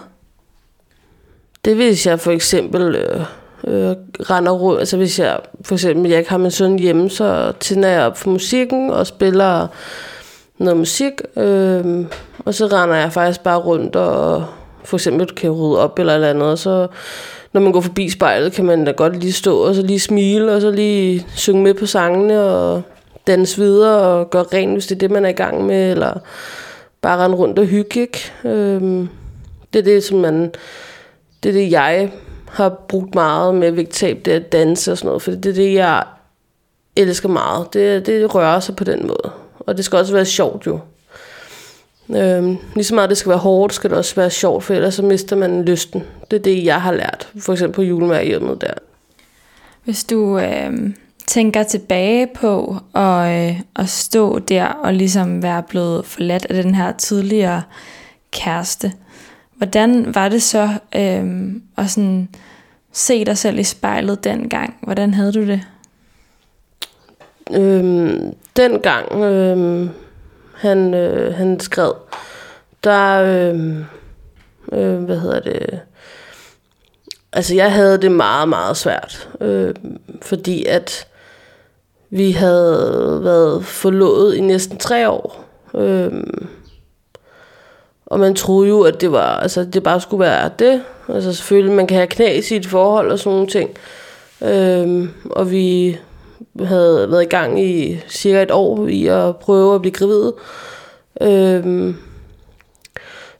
Det 1.66 1.76
hvis 1.76 2.08
jeg 2.08 2.20
for 2.20 2.32
eksempel 2.32 2.96
øh, 2.96 3.26
øh, 3.68 3.96
render 4.30 4.52
rundt, 4.52 4.80
altså 4.80 4.98
hvis 4.98 5.20
jeg 5.20 5.40
for 5.62 5.76
eksempel 5.76 6.10
jeg 6.10 6.20
ikke 6.20 6.30
har 6.30 6.38
min 6.38 6.52
søn 6.52 6.80
hjemme, 6.80 7.10
så 7.10 7.54
tænder 7.60 7.90
jeg 7.90 8.06
op 8.06 8.18
for 8.18 8.30
musikken 8.30 8.90
og 8.90 9.08
spiller 9.08 9.68
noget 10.58 10.78
musik, 10.78 11.14
øh, 11.38 12.06
og 12.46 12.54
så 12.54 12.66
render 12.68 12.96
jeg 12.96 13.14
faktisk 13.14 13.44
bare 13.44 13.60
rundt 13.60 13.96
og 13.96 14.46
for 14.84 14.98
eksempel 14.98 15.28
kan 15.28 15.52
rydde 15.52 15.80
op 15.80 16.00
eller 16.00 16.14
eller 16.14 16.30
andet, 16.30 16.48
og 16.48 16.58
så 16.58 16.88
når 17.54 17.62
man 17.62 17.72
går 17.72 17.82
forbi 17.82 18.10
spejlet, 18.10 18.54
kan 18.54 18.66
man 18.66 18.86
da 18.86 18.92
godt 18.92 19.20
lige 19.20 19.34
stå 19.34 19.58
og 19.58 19.76
så 19.76 19.82
lige 19.82 20.00
smile, 20.00 20.52
og 20.52 20.62
så 20.62 20.72
lige 20.72 21.28
synge 21.36 21.64
med 21.64 21.74
på 21.74 21.86
sangene 21.86 22.42
og 22.42 22.82
danse 23.28 23.62
videre 23.62 24.02
og 24.02 24.30
gøre 24.30 24.46
rent, 24.54 24.74
hvis 24.74 24.88
det 24.88 24.96
er 24.96 25.00
det, 25.00 25.12
man 25.12 25.26
er 25.26 25.30
i 25.30 25.34
gang 25.34 25.66
med, 25.66 25.92
eller 25.92 26.14
bare 27.02 27.24
rende 27.24 27.38
rundt 27.38 27.60
og 27.60 27.66
hygge, 27.66 28.02
ikke? 28.02 28.32
Øh, 28.46 29.08
det 29.74 29.80
er 29.80 29.84
det, 29.84 30.04
som 30.04 30.18
man, 30.18 30.52
det 31.44 31.50
er 31.50 31.54
det, 31.54 31.72
jeg 31.72 32.12
har 32.50 32.70
brugt 32.70 33.16
meget 33.16 33.56
med 33.56 33.72
vægttab, 33.72 34.22
det 34.26 34.34
er 34.34 34.36
at 34.36 34.52
danse 34.52 34.92
og 34.92 34.98
sådan 34.98 35.08
noget, 35.08 35.22
for 35.22 35.32
det 35.32 35.46
er 35.46 35.54
det, 35.54 35.74
jeg 35.74 36.04
elsker 36.96 37.30
meget. 37.30 37.74
Det, 37.74 38.06
det 38.06 38.36
rører 38.36 38.60
sig 38.60 38.76
på 38.76 38.84
den 38.84 39.08
måde. 39.08 39.32
Og 39.60 39.78
det 39.78 39.86
skal 39.86 40.00
også 40.00 40.14
være 40.14 40.26
sjovt 40.26 40.68
jo. 40.68 40.80
Øhm, 42.10 42.58
ligesom 42.76 42.84
så 42.84 42.96
meget 42.96 43.10
det 43.10 43.18
skal 43.18 43.30
være 43.30 43.40
hårdt, 43.40 43.74
skal 43.74 43.90
det 43.90 43.98
også 43.98 44.16
være 44.16 44.30
sjovt, 44.30 44.64
for 44.64 44.74
ellers 44.74 44.94
så 44.94 45.04
mister 45.04 45.36
man 45.36 45.66
lysten. 45.66 46.04
Det 46.32 46.40
er 46.40 46.44
det, 46.44 46.66
jeg 46.66 46.82
har 46.82 46.92
lært. 46.92 47.30
For 47.40 47.54
eksempel 47.54 47.76
på 47.76 47.82
julemærkehjemmet 47.82 48.62
der. 48.62 48.74
Hvis 49.84 50.04
du 50.04 50.40
øh, 50.40 50.74
tænker 51.28 51.64
tilbage 51.64 52.28
på 52.36 52.78
at, 52.96 53.50
øh, 53.50 53.62
at 53.76 53.90
stå 53.90 54.40
der 54.40 54.66
og 54.66 54.94
ligesom 54.94 55.44
være 55.44 55.64
blevet 55.64 56.06
forladt 56.06 56.46
af 56.46 56.64
den 56.64 56.76
her 56.76 56.92
tidligere 56.92 57.62
kæreste, 58.32 58.92
Hvordan 59.56 60.16
var 60.16 60.30
det 60.30 60.44
så 60.44 60.70
øh, 60.96 61.52
at 61.78 61.90
sådan 61.90 62.30
se 62.92 63.26
dig 63.26 63.38
selv 63.38 63.60
i 63.60 63.64
spejlet 63.64 64.24
dengang? 64.24 64.78
Hvordan 64.84 65.14
havde 65.14 65.34
du 65.34 65.48
det? 65.48 65.62
Øhm, 67.52 68.36
dengang 68.56 69.24
øhm, 69.24 69.90
han, 70.56 70.94
øh, 70.94 71.34
han 71.34 71.60
skrev, 71.60 71.96
der, 72.84 73.22
øh, 73.22 73.78
øh, 74.72 75.04
hvad 75.04 75.20
hedder 75.20 75.40
det, 75.40 75.80
altså 77.34 77.56
jeg 77.56 77.74
havde 77.74 77.98
det 77.98 78.12
meget, 78.12 78.50
meget 78.50 78.78
svært, 78.78 79.30
øh, 79.42 79.76
fordi 80.22 80.66
at 80.66 81.08
vi 82.10 82.32
havde 82.32 83.20
været 83.24 83.66
forlovet 83.66 84.36
i 84.36 84.42
næsten 84.42 84.78
tre 84.78 85.10
år. 85.10 85.46
Øh, 85.76 86.24
og 88.06 88.20
man 88.20 88.36
troede 88.36 88.70
jo, 88.70 88.82
at 88.82 89.02
det 89.02 89.12
var, 89.12 89.38
altså 89.40 89.64
det 89.64 89.84
bare 89.84 90.02
skulle 90.02 90.26
være 90.26 90.50
det. 90.60 90.84
Altså 91.10 91.34
selvfølgelig, 91.34 91.76
man 91.76 91.88
kan 91.88 91.98
have 91.98 92.08
knas 92.08 92.52
i 92.52 92.56
et 92.56 92.66
forhold 92.66 93.12
og 93.12 93.20
sådan 93.20 93.32
nogle 93.32 93.48
ting. 93.48 93.70
Øhm, 94.42 95.10
og 95.30 95.52
vi 95.52 95.98
havde 96.64 97.12
været 97.12 97.24
i 97.24 97.26
gang 97.26 97.64
i 97.64 98.00
cirka 98.10 98.44
et 98.44 98.52
år 98.52 98.88
i 98.88 99.08
at 99.08 99.38
prøve 99.38 99.76
at 99.76 99.82
blive 99.82 99.94
gravid. 99.94 100.32
Øhm, 101.22 101.96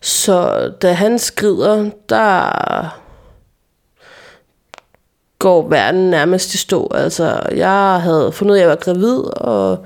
så 0.02 0.72
da 0.82 0.92
han 0.92 1.20
skrider, 1.20 1.90
der 2.10 3.00
går 5.40 5.68
verden 5.68 6.10
nærmest 6.10 6.54
i 6.54 6.58
stå. 6.58 6.92
Altså, 6.94 7.40
jeg 7.56 8.02
havde 8.02 8.32
fundet 8.32 8.54
ud 8.54 8.58
af, 8.58 8.62
at 8.62 8.64
jeg 8.64 8.70
var 8.70 8.76
gravid, 8.76 9.20
og 9.38 9.86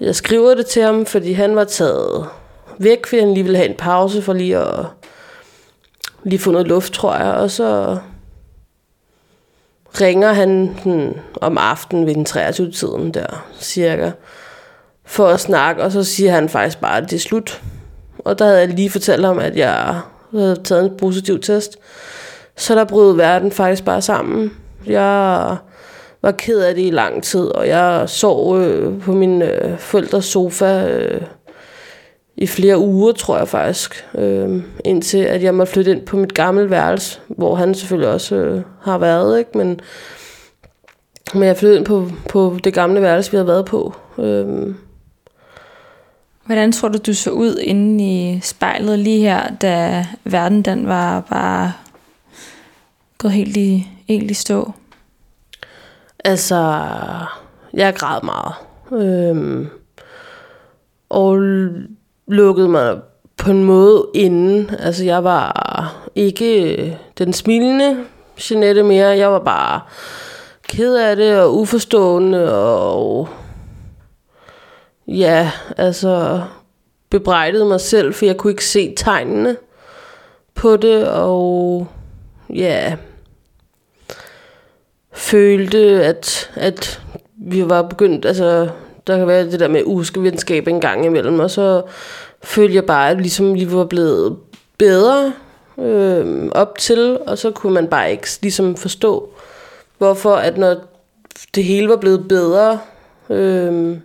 jeg 0.00 0.14
skriver 0.14 0.54
det 0.54 0.66
til 0.66 0.82
ham, 0.82 1.06
fordi 1.06 1.32
han 1.32 1.56
var 1.56 1.64
taget 1.64 2.26
væk, 2.78 3.06
fordi 3.06 3.20
han 3.20 3.34
lige 3.34 3.44
ville 3.44 3.56
have 3.56 3.68
en 3.68 3.76
pause 3.76 4.22
for 4.22 4.32
lige 4.32 4.58
at 4.58 4.86
lige 6.24 6.38
få 6.38 6.50
noget 6.50 6.66
luft, 6.66 6.92
tror 6.92 7.16
jeg. 7.16 7.32
Og 7.32 7.50
så 7.50 7.98
ringer 10.00 10.32
han 10.32 10.76
hmm, 10.84 11.14
om 11.40 11.58
aftenen 11.58 12.06
ved 12.06 12.14
den 12.14 12.24
23. 12.24 12.70
tiden 12.70 13.14
der, 13.14 13.46
cirka, 13.60 14.10
for 15.04 15.26
at 15.26 15.40
snakke, 15.40 15.82
og 15.82 15.92
så 15.92 16.04
siger 16.04 16.32
han 16.32 16.48
faktisk 16.48 16.80
bare, 16.80 16.96
at 16.96 17.10
det 17.10 17.16
er 17.16 17.20
slut. 17.20 17.62
Og 18.18 18.38
der 18.38 18.44
havde 18.44 18.58
jeg 18.58 18.68
lige 18.68 18.90
fortalt 18.90 19.26
ham, 19.26 19.38
at 19.38 19.56
jeg 19.56 20.00
havde 20.30 20.60
taget 20.64 20.84
en 20.84 20.96
positiv 20.96 21.40
test. 21.40 21.78
Så 22.56 22.74
der 22.74 22.84
brød 22.84 23.16
verden 23.16 23.52
faktisk 23.52 23.84
bare 23.84 24.02
sammen. 24.02 24.52
Jeg 24.86 25.56
var 26.22 26.32
ked 26.32 26.60
af 26.60 26.74
det 26.74 26.86
i 26.86 26.90
lang 26.90 27.22
tid, 27.22 27.44
og 27.44 27.68
jeg 27.68 28.08
sov 28.08 28.58
øh, 28.58 29.02
på 29.02 29.12
min 29.12 29.42
øh, 29.42 29.78
forældres 29.78 30.24
sofa 30.24 30.88
øh, 30.88 31.20
i 32.36 32.46
flere 32.46 32.78
uger, 32.78 33.12
tror 33.12 33.38
jeg 33.38 33.48
faktisk. 33.48 34.06
Øh, 34.14 34.62
indtil 34.84 35.18
at 35.18 35.42
jeg 35.42 35.54
måtte 35.54 35.72
flytte 35.72 35.90
ind 35.90 36.06
på 36.06 36.16
mit 36.16 36.34
gamle 36.34 36.70
værelse, 36.70 37.20
hvor 37.28 37.54
han 37.54 37.74
selvfølgelig 37.74 38.08
også 38.08 38.36
øh, 38.36 38.62
har 38.82 38.98
været. 38.98 39.38
Ikke? 39.38 39.58
Men, 39.58 39.80
men 41.34 41.42
jeg 41.42 41.56
flyttede 41.56 41.78
ind 41.78 41.86
på, 41.86 42.10
på 42.28 42.58
det 42.64 42.74
gamle 42.74 43.02
værelse, 43.02 43.30
vi 43.30 43.36
havde 43.36 43.48
været 43.48 43.64
på. 43.64 43.94
Øh, 44.18 44.74
Hvordan 46.46 46.72
tror 46.72 46.88
du, 46.88 46.98
du 47.06 47.14
så 47.14 47.30
ud 47.30 47.56
inde 47.56 48.04
i 48.04 48.40
spejlet 48.42 48.98
lige 48.98 49.20
her, 49.20 49.54
da 49.54 50.06
verden 50.24 50.62
den 50.62 50.88
var 50.88 51.20
bare 51.20 51.72
gået 53.18 53.32
helt 53.32 53.56
i, 53.56 53.88
helt 54.08 54.30
i 54.30 54.34
stå? 54.34 54.72
Altså, 56.24 56.82
jeg 57.74 57.94
græd 57.94 58.20
meget. 58.22 58.54
Øhm, 58.92 59.68
og 61.08 61.38
lukkede 62.28 62.68
mig 62.68 63.00
på 63.36 63.50
en 63.50 63.64
måde 63.64 64.06
inden. 64.14 64.70
Altså, 64.78 65.04
jeg 65.04 65.24
var 65.24 65.94
ikke 66.14 66.76
øh, 66.76 66.92
den 67.18 67.32
smilende 67.32 67.96
Jeanette 68.50 68.82
mere. 68.82 69.06
Jeg 69.06 69.32
var 69.32 69.38
bare 69.38 69.80
ked 70.68 70.96
af 70.96 71.16
det 71.16 71.40
og 71.40 71.56
uforstående 71.56 72.54
og 72.54 73.28
ja, 75.08 75.50
altså 75.76 76.42
bebrejdede 77.10 77.64
mig 77.64 77.80
selv, 77.80 78.14
for 78.14 78.26
jeg 78.26 78.36
kunne 78.36 78.50
ikke 78.50 78.64
se 78.64 78.94
tegnene 78.96 79.56
på 80.54 80.76
det, 80.76 81.08
og 81.08 81.86
ja, 82.50 82.96
følte, 85.12 86.04
at, 86.04 86.50
at 86.54 87.02
vi 87.36 87.68
var 87.68 87.82
begyndt, 87.82 88.24
altså 88.24 88.68
der 89.06 89.18
kan 89.18 89.26
være 89.26 89.50
det 89.50 89.60
der 89.60 89.68
med 89.68 89.82
uskevenskab 89.84 90.68
en 90.68 90.80
gang 90.80 91.04
imellem, 91.04 91.40
og 91.40 91.50
så 91.50 91.82
følte 92.42 92.74
jeg 92.74 92.84
bare, 92.84 93.10
at 93.10 93.20
ligesom 93.20 93.54
lige 93.54 93.72
var 93.72 93.84
blevet 93.84 94.36
bedre 94.78 95.32
øh, 95.78 96.48
op 96.52 96.78
til, 96.78 97.18
og 97.26 97.38
så 97.38 97.50
kunne 97.50 97.74
man 97.74 97.86
bare 97.86 98.10
ikke 98.10 98.28
ligesom 98.42 98.76
forstå, 98.76 99.28
hvorfor 99.98 100.34
at 100.34 100.58
når 100.58 100.76
det 101.54 101.64
hele 101.64 101.88
var 101.88 101.96
blevet 101.96 102.28
bedre, 102.28 102.78
øh, 103.30 103.96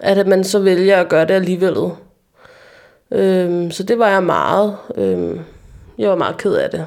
at 0.00 0.26
man 0.26 0.44
så 0.44 0.58
vælger 0.58 0.96
at 0.96 1.08
gøre 1.08 1.26
det 1.26 1.34
alligevel. 1.34 1.76
Øh, 3.10 3.72
så 3.72 3.82
det 3.82 3.98
var 3.98 4.08
jeg 4.08 4.22
meget. 4.22 4.76
Øh, 4.96 5.40
jeg 5.98 6.10
var 6.10 6.16
meget 6.16 6.36
ked 6.36 6.54
af 6.54 6.70
det. 6.70 6.86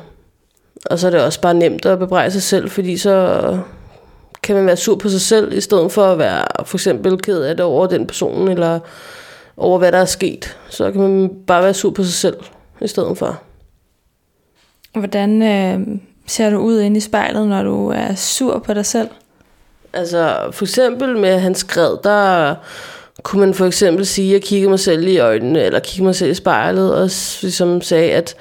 Og 0.85 0.99
så 0.99 1.07
er 1.07 1.11
det 1.11 1.21
også 1.21 1.41
bare 1.41 1.53
nemt 1.53 1.85
at 1.85 1.99
bebrejde 1.99 2.31
sig 2.31 2.41
selv, 2.41 2.69
fordi 2.69 2.97
så 2.97 3.57
kan 4.43 4.55
man 4.55 4.65
være 4.65 4.77
sur 4.77 4.95
på 4.95 5.09
sig 5.09 5.21
selv, 5.21 5.53
i 5.53 5.61
stedet 5.61 5.91
for 5.91 6.03
at 6.03 6.17
være 6.17 6.65
for 6.65 6.77
eksempel 6.77 7.17
ked 7.21 7.41
af 7.41 7.57
det 7.57 7.65
over 7.65 7.87
den 7.87 8.07
person, 8.07 8.47
eller 8.47 8.79
over 9.57 9.77
hvad 9.77 9.91
der 9.91 9.97
er 9.97 10.05
sket. 10.05 10.57
Så 10.69 10.91
kan 10.91 11.01
man 11.01 11.31
bare 11.47 11.63
være 11.63 11.73
sur 11.73 11.91
på 11.91 12.03
sig 12.03 12.13
selv, 12.13 12.37
i 12.81 12.87
stedet 12.87 13.17
for. 13.17 13.41
Hvordan 14.93 15.41
øh, 15.41 15.97
ser 16.27 16.49
du 16.49 16.57
ud 16.57 16.79
inde 16.79 16.97
i 16.97 16.99
spejlet, 16.99 17.47
når 17.47 17.63
du 17.63 17.89
er 17.89 18.15
sur 18.15 18.59
på 18.59 18.73
dig 18.73 18.85
selv? 18.85 19.07
Altså, 19.93 20.49
for 20.51 20.65
eksempel 20.65 21.17
med 21.17 21.39
hans 21.39 21.57
skred, 21.57 21.97
der 22.03 22.55
kunne 23.23 23.39
man 23.39 23.53
for 23.53 23.65
eksempel 23.65 24.05
sige, 24.05 24.27
at 24.27 24.33
jeg 24.33 24.41
kigger 24.41 24.69
mig 24.69 24.79
selv 24.79 25.07
i 25.07 25.17
øjnene, 25.17 25.61
eller 25.63 25.79
kigger 25.79 26.03
mig 26.03 26.15
selv 26.15 26.31
i 26.31 26.33
spejlet, 26.33 26.95
og 26.95 27.09
ligesom 27.41 27.81
sagde, 27.81 28.11
at 28.11 28.35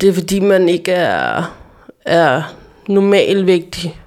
det 0.00 0.08
er 0.08 0.12
fordi, 0.12 0.40
man 0.40 0.68
ikke 0.68 0.92
er, 0.92 1.56
er 2.06 2.42
normalvægtig, 2.88 4.00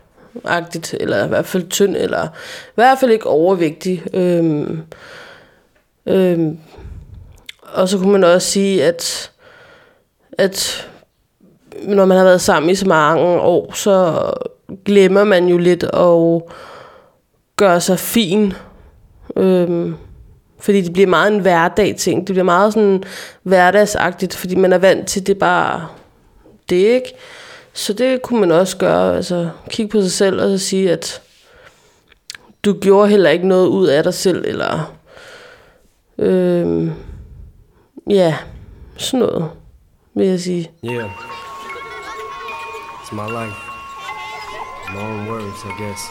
agtigt, 0.46 0.94
eller 1.00 1.26
i 1.26 1.28
hvert 1.28 1.46
fald 1.46 1.70
tynd, 1.70 1.96
eller 1.96 2.24
i 2.68 2.76
hvert 2.76 3.00
fald 3.00 3.12
ikke 3.12 3.28
overvægtig. 3.28 4.04
Øhm, 4.14 4.82
øhm, 6.06 6.58
og 7.62 7.90
så 7.90 7.98
kunne 7.98 8.12
man 8.12 8.24
også 8.24 8.52
sige, 8.52 8.84
at, 8.84 9.32
at 10.38 10.90
når 11.84 12.06
man 12.06 12.18
har 12.18 12.26
været 12.26 12.42
sammen 12.42 12.70
i 12.70 12.76
så 12.76 12.88
mange 12.88 13.22
år, 13.42 13.74
så 13.74 14.24
glemmer 14.86 15.24
man 15.24 15.48
jo 15.48 15.58
lidt 15.58 15.84
at 15.84 16.42
gøre 17.56 17.82
sig 17.82 18.00
fin. 18.00 18.54
Øhm, 19.38 19.96
fordi 20.60 20.82
det 20.82 20.94
bliver 20.94 21.08
meget 21.08 21.34
en 21.34 21.40
hverdag 21.40 21.96
ting. 21.98 22.28
Det 22.28 22.34
bliver 22.34 22.44
meget 22.44 22.74
sådan 22.74 23.04
hverdagsagtigt, 23.44 24.36
fordi 24.36 24.56
man 24.56 24.74
er 24.74 24.78
vant 24.78 25.08
til 25.08 25.28
det 25.28 25.40
bare 25.40 25.88
det, 26.70 26.76
ikke? 26.76 27.16
Så 27.74 27.94
det 27.94 28.22
kunne 28.22 28.40
man 28.40 28.52
også 28.52 28.78
gøre, 28.78 29.16
altså 29.16 29.50
kigge 29.70 29.92
på 29.92 30.02
sig 30.02 30.12
selv 30.12 30.42
og 30.42 30.50
så 30.50 30.66
sige, 30.66 30.92
at 30.92 31.22
du 32.66 32.74
gjorde 32.82 33.10
heller 33.10 33.30
ikke 33.30 33.48
noget 33.48 33.68
ud 33.68 33.88
af 33.88 34.04
dig 34.04 34.14
selv, 34.14 34.44
eller 34.48 34.94
øhm, 36.18 36.94
ja, 38.10 38.38
sådan 38.98 39.20
noget, 39.20 39.52
vil 40.16 40.28
jeg 40.28 40.40
sige. 40.40 40.72
Yeah. 40.86 41.10
It's 43.04 43.16
my 43.16 43.28
life. 43.40 43.58
Own 44.98 45.28
words, 45.30 45.64
I 45.66 45.84
guess. 45.84 46.02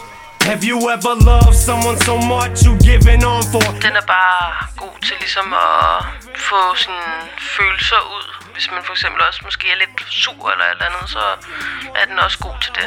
Have 0.41 0.61
you 0.63 0.77
ever 0.95 1.15
loved 1.29 1.55
someone 1.67 1.97
so 2.09 2.15
much 2.17 2.65
you 2.65 2.73
given 2.87 3.23
on 3.25 3.43
for? 3.51 3.63
Den 3.85 3.93
er 4.01 4.05
bare 4.17 4.43
god 4.77 4.95
til 5.05 5.15
ligesom 5.19 5.53
at 5.53 6.05
få 6.49 6.61
sine 6.75 7.07
følelser 7.55 8.01
ud 8.17 8.32
hvis 8.53 8.67
man 8.75 8.81
for 8.87 8.93
eksempel 8.97 9.21
også 9.29 9.41
måske 9.47 9.65
er 9.73 9.77
lidt 9.83 9.93
sur 10.23 10.43
eller 10.53 10.67
eller 10.71 10.85
andet, 10.89 11.05
så 11.15 11.23
er 11.99 12.05
den 12.09 12.17
også 12.25 12.37
god 12.47 12.57
til 12.63 12.71
det. 12.77 12.85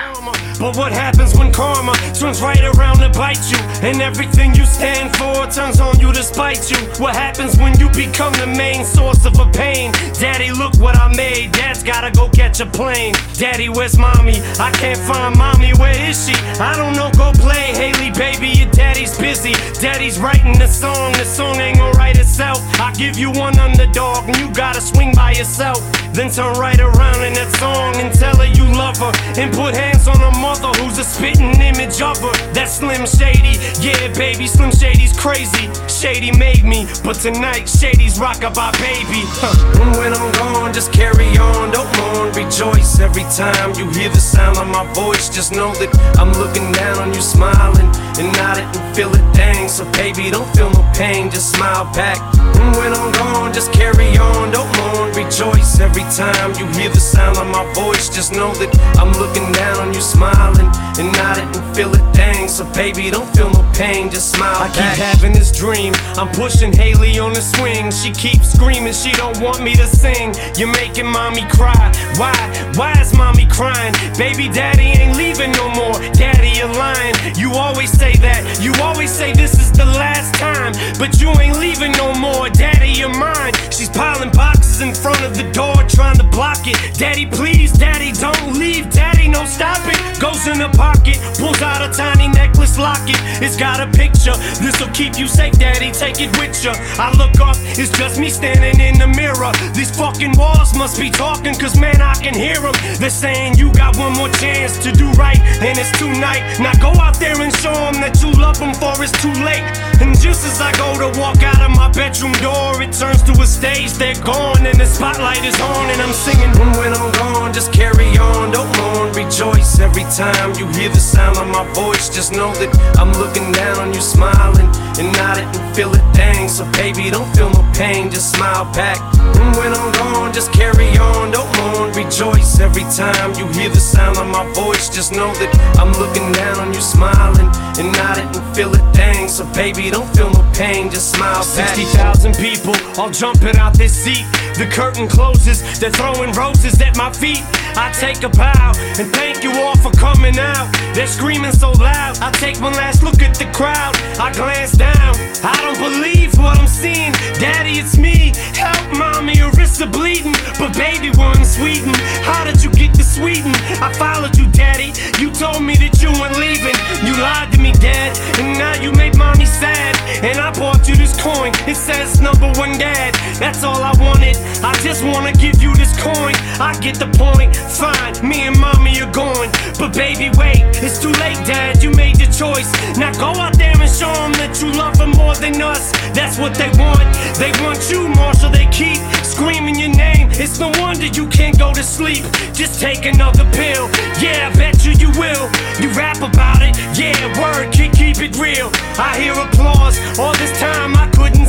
But 0.64 0.73
what 0.81 0.93
happens 1.05 1.31
when 1.39 1.51
karma 1.61 1.93
turns 2.21 2.41
right 2.49 2.64
around 2.73 2.99
to 3.05 3.11
bite 3.23 3.45
you? 3.53 3.61
And 3.89 3.97
everything 4.11 4.51
you 4.59 4.67
stand 4.79 5.07
for 5.19 5.35
turns 5.57 5.79
on 5.87 5.95
you 6.03 6.11
to 6.19 6.25
spite 6.33 6.64
you. 6.73 6.81
What 7.05 7.14
happens 7.25 7.53
when 7.62 7.75
you 7.83 7.89
become 8.05 8.35
the 8.43 8.51
main 8.64 8.83
source 8.97 9.23
of 9.31 9.35
a 9.47 9.49
pain? 9.62 9.87
Daddy 10.25 10.51
look 10.62 10.75
what 10.85 10.95
I 11.05 11.07
made, 11.25 11.47
dad's 11.59 11.83
gotta 11.93 12.11
go 12.21 12.25
catch 12.41 12.59
a 12.67 12.69
plane. 12.79 13.14
Daddy 13.43 13.69
where's 13.77 13.97
mommy, 14.07 14.39
I 14.67 14.71
can't 14.81 15.03
find 15.11 15.33
mommy, 15.45 15.71
where 15.83 15.99
is 16.09 16.17
she? 16.25 16.37
I 16.71 16.73
don't 16.81 16.95
know, 16.99 17.11
go 17.23 17.29
play. 17.47 17.67
Haley 17.83 18.11
baby, 18.25 18.49
your 18.61 18.71
daddy's 18.81 19.14
busy. 19.27 19.55
Daddy's 19.85 20.17
writing 20.25 20.57
the 20.64 20.71
song, 20.83 21.09
the 21.21 21.27
song 21.39 21.57
ain't 21.64 21.79
gonna 21.81 21.99
write 22.01 22.19
itself. 22.25 22.59
I 22.87 22.89
give 23.03 23.14
you 23.23 23.29
one 23.47 23.57
underdog 23.67 24.21
and 24.29 24.37
you 24.41 24.49
gotta 24.64 24.83
swing 24.91 25.11
by 25.23 25.31
yourself 25.41 25.56
yourself, 25.57 25.81
then 26.13 26.31
turn 26.31 26.53
right 26.55 26.79
around 26.81 27.25
in 27.25 27.33
that 27.33 27.51
song 27.57 27.97
and 27.97 28.13
tell 28.13 28.37
her 28.37 28.45
you 28.45 28.65
love 28.77 28.97
her. 28.99 29.13
And 29.41 29.53
put 29.55 29.75
hands 29.75 30.07
on 30.09 30.21
her 30.21 30.35
mother, 30.41 30.69
who's 30.81 30.99
a 30.99 31.05
spitting 31.05 31.57
image 31.61 32.01
of 32.03 32.19
her. 32.21 32.33
That 32.53 32.69
Slim 32.69 33.07
Shady, 33.07 33.57
yeah, 33.81 34.13
baby, 34.13 34.47
Slim 34.47 34.71
Shady's 34.71 35.17
crazy. 35.17 35.73
Shady 35.89 36.37
made 36.37 36.65
me, 36.65 36.87
but 37.03 37.17
tonight 37.17 37.69
Shady's 37.69 38.19
rockabye 38.19 38.73
baby. 38.81 39.25
Huh. 39.41 39.81
And 39.81 39.97
when 39.97 40.13
I'm 40.13 40.33
gone, 40.37 40.75
just 40.75 40.93
carry 40.93 41.29
on, 41.39 41.73
don't 41.73 41.89
mourn, 41.97 42.33
rejoice 42.33 43.01
every 43.01 43.25
time 43.33 43.73
you 43.77 43.89
hear 43.97 44.11
the 44.11 44.21
sound 44.21 44.59
of 44.59 44.69
my 44.69 44.85
voice. 44.93 45.29
Just 45.29 45.53
know 45.53 45.73
that 45.81 45.91
I'm 46.19 46.33
looking 46.33 46.71
down 46.73 46.99
on 46.99 47.15
you, 47.15 47.21
smiling 47.21 47.89
and 48.19 48.33
it 48.57 48.77
and 48.77 48.97
feel 48.97 49.13
it, 49.13 49.25
dang. 49.35 49.69
So 49.69 49.85
baby, 49.93 50.31
don't 50.31 50.49
feel 50.57 50.71
no 50.71 50.85
pain, 50.95 51.31
just 51.31 51.57
smile 51.57 51.85
back. 51.93 52.21
And 52.37 52.77
when 52.77 52.93
I'm 52.93 53.13
gone, 53.13 53.53
just 53.53 53.73
carry 53.73 54.17
on, 54.17 54.53
don't 54.53 54.71
mourn, 54.79 55.13
rejoice 55.13 55.46
every 55.81 56.03
time 56.13 56.55
you 56.59 56.67
hear 56.79 56.91
the 56.91 57.01
sound 57.01 57.37
of 57.37 57.47
my 57.47 57.65
voice. 57.75 58.09
Just 58.09 58.33
know 58.33 58.53
that 58.55 58.71
I'm 58.99 59.13
looking 59.13 59.51
down 59.53 59.89
on 59.89 59.95
you, 59.95 60.01
smiling 60.01 60.71
and 60.99 61.13
it 61.13 61.57
and 61.57 61.77
feel 61.77 61.93
it, 61.95 62.05
dang. 62.15 62.49
So 62.49 62.65
baby, 62.73 63.11
don't 63.11 63.29
feel 63.37 63.51
no 63.51 63.63
pain, 63.75 64.11
just 64.11 64.35
smile 64.35 64.57
I 64.57 64.69
back. 64.69 64.97
keep 64.97 65.05
having 65.05 65.33
this 65.33 65.53
dream, 65.53 65.93
I'm 66.17 66.29
pushing 66.33 66.73
Haley 66.73 67.19
on 67.19 67.33
the 67.33 67.41
swing. 67.41 67.91
She 67.91 68.11
keeps 68.13 68.53
screaming, 68.53 68.93
she 68.93 69.13
don't 69.13 69.41
want 69.41 69.63
me 69.63 69.75
to 69.77 69.87
sing. 69.87 70.35
You're 70.57 70.73
making 70.73 71.07
mommy 71.07 71.45
cry. 71.51 71.93
Why? 72.17 72.35
Why 72.75 72.93
is 73.01 73.15
mommy 73.15 73.47
crying? 73.47 73.95
Baby, 74.17 74.49
daddy 74.49 74.97
ain't 74.97 75.17
leaving 75.17 75.53
no 75.53 75.69
more. 75.75 75.99
Daddy, 76.13 76.59
you're 76.59 76.73
lying. 76.73 77.15
You 77.37 77.53
always 77.53 77.91
say 77.91 78.15
that. 78.25 78.61
You 78.61 78.73
always 78.83 79.11
say 79.11 79.33
this 79.33 79.55
is 79.61 79.71
the 79.73 79.85
last 79.85 80.35
time. 80.35 80.73
But 80.99 81.21
you 81.21 81.29
ain't 81.41 81.59
leaving 81.59 81.93
no 81.93 82.15
more. 82.15 82.49
Daddy, 82.49 82.91
you're 82.91 83.13
mine. 83.13 83.53
She's 83.77 83.91
piling 83.91 84.31
boxes 84.31 84.81
in 84.81 84.95
front 84.95 85.20
of 85.20 85.37
the 85.37 85.45
door, 85.53 85.77
trying 85.85 86.16
to 86.16 86.24
block 86.24 86.64
it. 86.64 86.97
Daddy, 86.97 87.27
please, 87.27 87.72
daddy, 87.72 88.11
don't 88.12 88.57
leave. 88.57 88.89
Daddy, 88.89 89.29
no, 89.29 89.45
stop 89.45 89.85
it. 89.85 90.01
Goes 90.18 90.49
in 90.49 90.57
the 90.57 90.72
pocket, 90.72 91.20
pulls 91.37 91.61
out 91.61 91.85
a 91.85 91.93
tiny 91.93 92.29
necklace 92.29 92.79
locket. 92.79 93.20
It's 93.45 93.55
got 93.55 93.81
a 93.81 93.87
picture. 93.93 94.33
This'll 94.64 94.89
keep 94.97 95.18
you 95.18 95.29
safe, 95.29 95.59
daddy. 95.59 95.93
Take 95.93 96.24
it 96.24 96.33
with 96.41 96.57
you. 96.64 96.72
I 96.97 97.12
look 97.20 97.37
up, 97.45 97.61
it's 97.77 97.93
just 97.93 98.18
me 98.18 98.31
standing 98.31 98.81
in 98.81 98.97
the 98.97 99.09
mirror. 99.12 99.53
These 99.77 99.93
fucking 99.93 100.39
walls 100.39 100.72
must 100.72 100.99
be 100.99 101.11
talking, 101.11 101.53
cause 101.55 101.79
man, 101.79 102.01
I 102.01 102.14
can 102.14 102.33
hear 102.33 102.57
them. 102.57 102.72
They're 102.97 103.12
saying 103.12 103.61
you 103.61 103.70
got 103.72 103.99
one 103.99 104.16
more 104.16 104.33
chance 104.41 104.79
to 104.89 104.91
do 104.91 105.12
right, 105.20 105.39
and 105.61 105.77
it's 105.77 105.93
tonight. 106.01 106.41
Now 106.64 106.72
go 106.81 106.97
out 106.97 107.20
there 107.20 107.37
and 107.37 107.53
show 107.61 107.77
them 107.77 108.01
that 108.01 108.22
you 108.24 108.33
love 108.41 108.57
them, 108.57 108.72
for 108.72 108.97
it's 109.05 109.12
too 109.20 109.37
late. 109.45 109.68
And 110.01 110.16
just 110.16 110.49
as 110.49 110.64
I 110.64 110.72
go 110.81 110.97
to 110.97 111.12
walk 111.20 111.45
out 111.45 111.61
of 111.61 111.77
my 111.77 111.93
bedroom 111.93 112.33
door, 112.41 112.81
it 112.81 112.97
turns 112.97 113.20
to 113.29 113.33
a 113.37 113.47
stage, 113.67 113.93
they're 113.95 114.23
gone, 114.25 114.67
and 114.67 114.79
the 114.79 114.87
spotlight 114.87 115.45
is 115.45 115.59
on, 115.61 115.91
and 115.91 116.01
I'm 116.01 116.12
singing. 116.12 116.53
When 116.79 116.93
I'm 116.95 117.12
gone, 117.12 117.53
just 117.53 117.73
carry 117.73 118.17
on, 118.19 118.51
don't 118.53 118.71
mourn, 118.79 119.12
rejoice 119.12 119.79
every 119.81 120.05
time 120.05 120.55
you 120.59 120.67
hear 120.79 120.89
the 120.89 121.01
sound 121.01 121.37
of 121.39 121.49
my 121.49 121.64
voice. 121.75 122.09
Just 122.09 122.33
know 122.33 122.53
that 122.61 122.71
I'm 122.99 123.12
looking 123.12 123.53
down 123.53 123.79
on 123.79 123.95
you, 123.95 124.01
smiling, 124.01 124.71
and 124.99 125.09
nod 125.19 125.39
it 125.39 125.49
and 125.57 125.77
feel 125.77 125.93
it, 125.95 126.05
dang. 126.14 126.49
So 126.49 126.64
baby, 126.73 127.11
don't 127.11 127.29
feel 127.35 127.51
no 127.51 127.62
pain, 127.75 128.11
just 128.11 128.37
smile 128.37 128.67
back. 128.73 128.99
And 129.19 129.57
when 129.57 129.73
I'm 129.75 129.93
gone, 130.01 130.33
just 130.33 130.53
carry 130.53 130.89
on, 130.99 131.33
don't 131.33 131.51
mourn, 131.59 131.93
rejoice 131.93 132.61
every 132.61 132.87
time 132.95 133.35
you 133.35 133.47
hear 133.59 133.69
the 133.69 133.81
sound 133.81 134.17
of 134.19 134.29
my 134.29 134.45
voice. 134.53 134.89
Just 134.89 135.12
know 135.12 135.33
that 135.41 135.51
I'm 135.81 135.93
looking 135.93 136.31
down 136.33 136.61
on 136.61 136.73
you, 136.73 136.81
smiling, 136.81 137.51
and 137.79 137.93
nod 137.93 138.19
it 138.19 138.29
and 138.37 138.57
feel 138.57 138.73
it, 138.75 138.85
dang. 138.95 139.29
So 139.29 139.45
baby, 139.53 139.91
don't 139.91 140.09
feel 140.14 140.31
no 140.31 140.43
pain, 140.55 140.91
just 140.91 141.12
smile 141.14 141.45
back. 141.57 141.75
60,000 141.75 142.37
people 142.37 142.75
all 142.99 143.11
jumping 143.11 143.56
out 143.57 143.77
this 143.77 143.93
seat. 143.95 144.25
The 144.57 144.67
curtain 144.73 145.09
closes, 145.09 145.79
they're 145.79 145.91
throwing 145.91 146.33
roses 146.33 146.81
at 146.81 146.97
my 146.97 147.13
feet. 147.13 147.43
I 147.77 147.93
take 147.93 148.23
a 148.23 148.29
bow 148.31 148.73
and 148.99 149.13
thank 149.13 149.45
you 149.45 149.53
all 149.53 149.77
for 149.77 149.91
coming 149.93 150.39
out. 150.39 150.73
They're 150.95 151.07
screaming 151.07 151.53
so 151.53 151.73
loud. 151.73 152.19
I 152.21 152.31
take 152.33 152.61
one 152.61 152.73
last 152.73 153.03
look 153.03 153.21
at 153.21 153.37
the 153.37 153.45
crowd. 153.53 153.95
I 154.19 154.33
glance 154.33 154.73
down. 154.73 155.15
I 155.45 155.53
don't 155.61 155.79
believe 155.79 156.39
what 156.39 156.59
I'm 156.59 156.67
seeing. 156.67 157.13
Daddy, 157.37 157.79
it's 157.79 157.99
me. 157.99 158.33
Help, 158.57 158.97
mommy, 158.97 159.37
your 159.37 159.51
wrists 159.53 159.83
are 159.83 159.91
bleeding. 159.91 160.33
But 160.59 160.73
baby, 160.73 161.11
we're 161.13 161.37
in 161.37 161.45
Sweden. 161.45 161.93
How 162.25 162.45
did 162.45 162.65
you 162.65 162.71
get 162.71 162.95
to 162.95 163.05
Sweden? 163.05 163.53
I 163.85 163.93
followed 163.93 164.39
you, 164.39 164.49
daddy. 164.49 164.97
You 165.21 165.31
told 165.31 165.63
me 165.63 165.77
that 165.77 166.01
you 166.01 166.09
weren't 166.17 166.41
leaving. 166.41 166.77
You 167.05 167.13
lied 167.21 167.53
to 167.53 167.61
me, 167.61 167.73
dad. 167.73 168.17
And 168.41 168.57
now 168.57 168.81
you 168.81 168.91
made 168.93 169.19
mommy 169.19 169.45
sad. 169.45 170.01
And 170.25 170.41
I 170.41 170.51
bought 170.57 170.89
you 170.89 170.97
this 170.97 171.13
coin. 171.21 171.53
It 171.69 171.77
says 171.77 172.21
number 172.21 172.49
one 172.57 172.79
dad. 172.79 173.13
That's 173.47 173.63
all 173.63 173.81
I 173.81 173.95
wanted. 174.01 174.37
I 174.65 174.75
just 174.83 175.05
wanna 175.05 175.31
give 175.31 175.63
you 175.63 175.73
this 175.77 175.95
coin. 176.03 176.35
I 176.59 176.77
get 176.81 176.99
the 176.99 177.07
point. 177.15 177.55
Fine, 177.55 178.19
me 178.29 178.43
and 178.43 178.59
mommy 178.59 179.01
are 179.01 179.13
going. 179.13 179.53
But 179.79 179.95
baby, 179.95 180.35
wait. 180.37 180.67
It's 180.83 180.99
too 180.99 181.15
late, 181.23 181.39
dad. 181.47 181.81
You 181.81 181.93
made 181.93 182.19
your 182.19 182.33
choice. 182.33 182.67
Now 182.99 183.13
go 183.13 183.39
out 183.39 183.57
there 183.57 183.71
and 183.71 183.89
show 183.89 184.13
them 184.13 184.33
that 184.43 184.61
you 184.61 184.73
love 184.73 184.99
them 184.99 185.13
more 185.13 185.37
than 185.37 185.63
us. 185.63 185.93
That's 186.11 186.41
what 186.41 186.57
they 186.57 186.71
want. 186.75 187.07
They 187.39 187.53
want 187.63 187.89
you 187.89 188.07
so 188.35 188.49
they 188.51 188.67
keep 188.71 188.99
screaming 189.25 189.77
your 189.77 189.95
name. 189.95 190.29
It's 190.33 190.59
no 190.61 190.71
wonder 190.81 191.07
you 191.07 191.27
can't 191.29 191.59
go 191.59 191.73
to 191.73 191.83
sleep. 191.83 192.25
Just 192.53 192.81
take 192.81 193.07
another 193.07 193.45
pill. 193.53 193.89
Yeah, 194.21 194.51
I 194.53 194.57
bet 194.57 194.85
you 194.85 194.93
you 194.93 195.11
will. 195.19 195.49
You 195.81 195.89
rap 195.97 196.19
about 196.19 196.63
it. 196.63 196.77
Yeah, 196.99 197.17
word, 197.41 197.73
keep, 197.73 197.93
keep 197.93 198.19
it 198.19 198.37
real. 198.39 198.71
I 198.99 199.19
hear 199.19 199.33
applause. 199.33 199.97
All 200.19 200.35
this 200.35 200.59
time 200.59 200.97
I 200.97 201.09
couldn't 201.11 201.47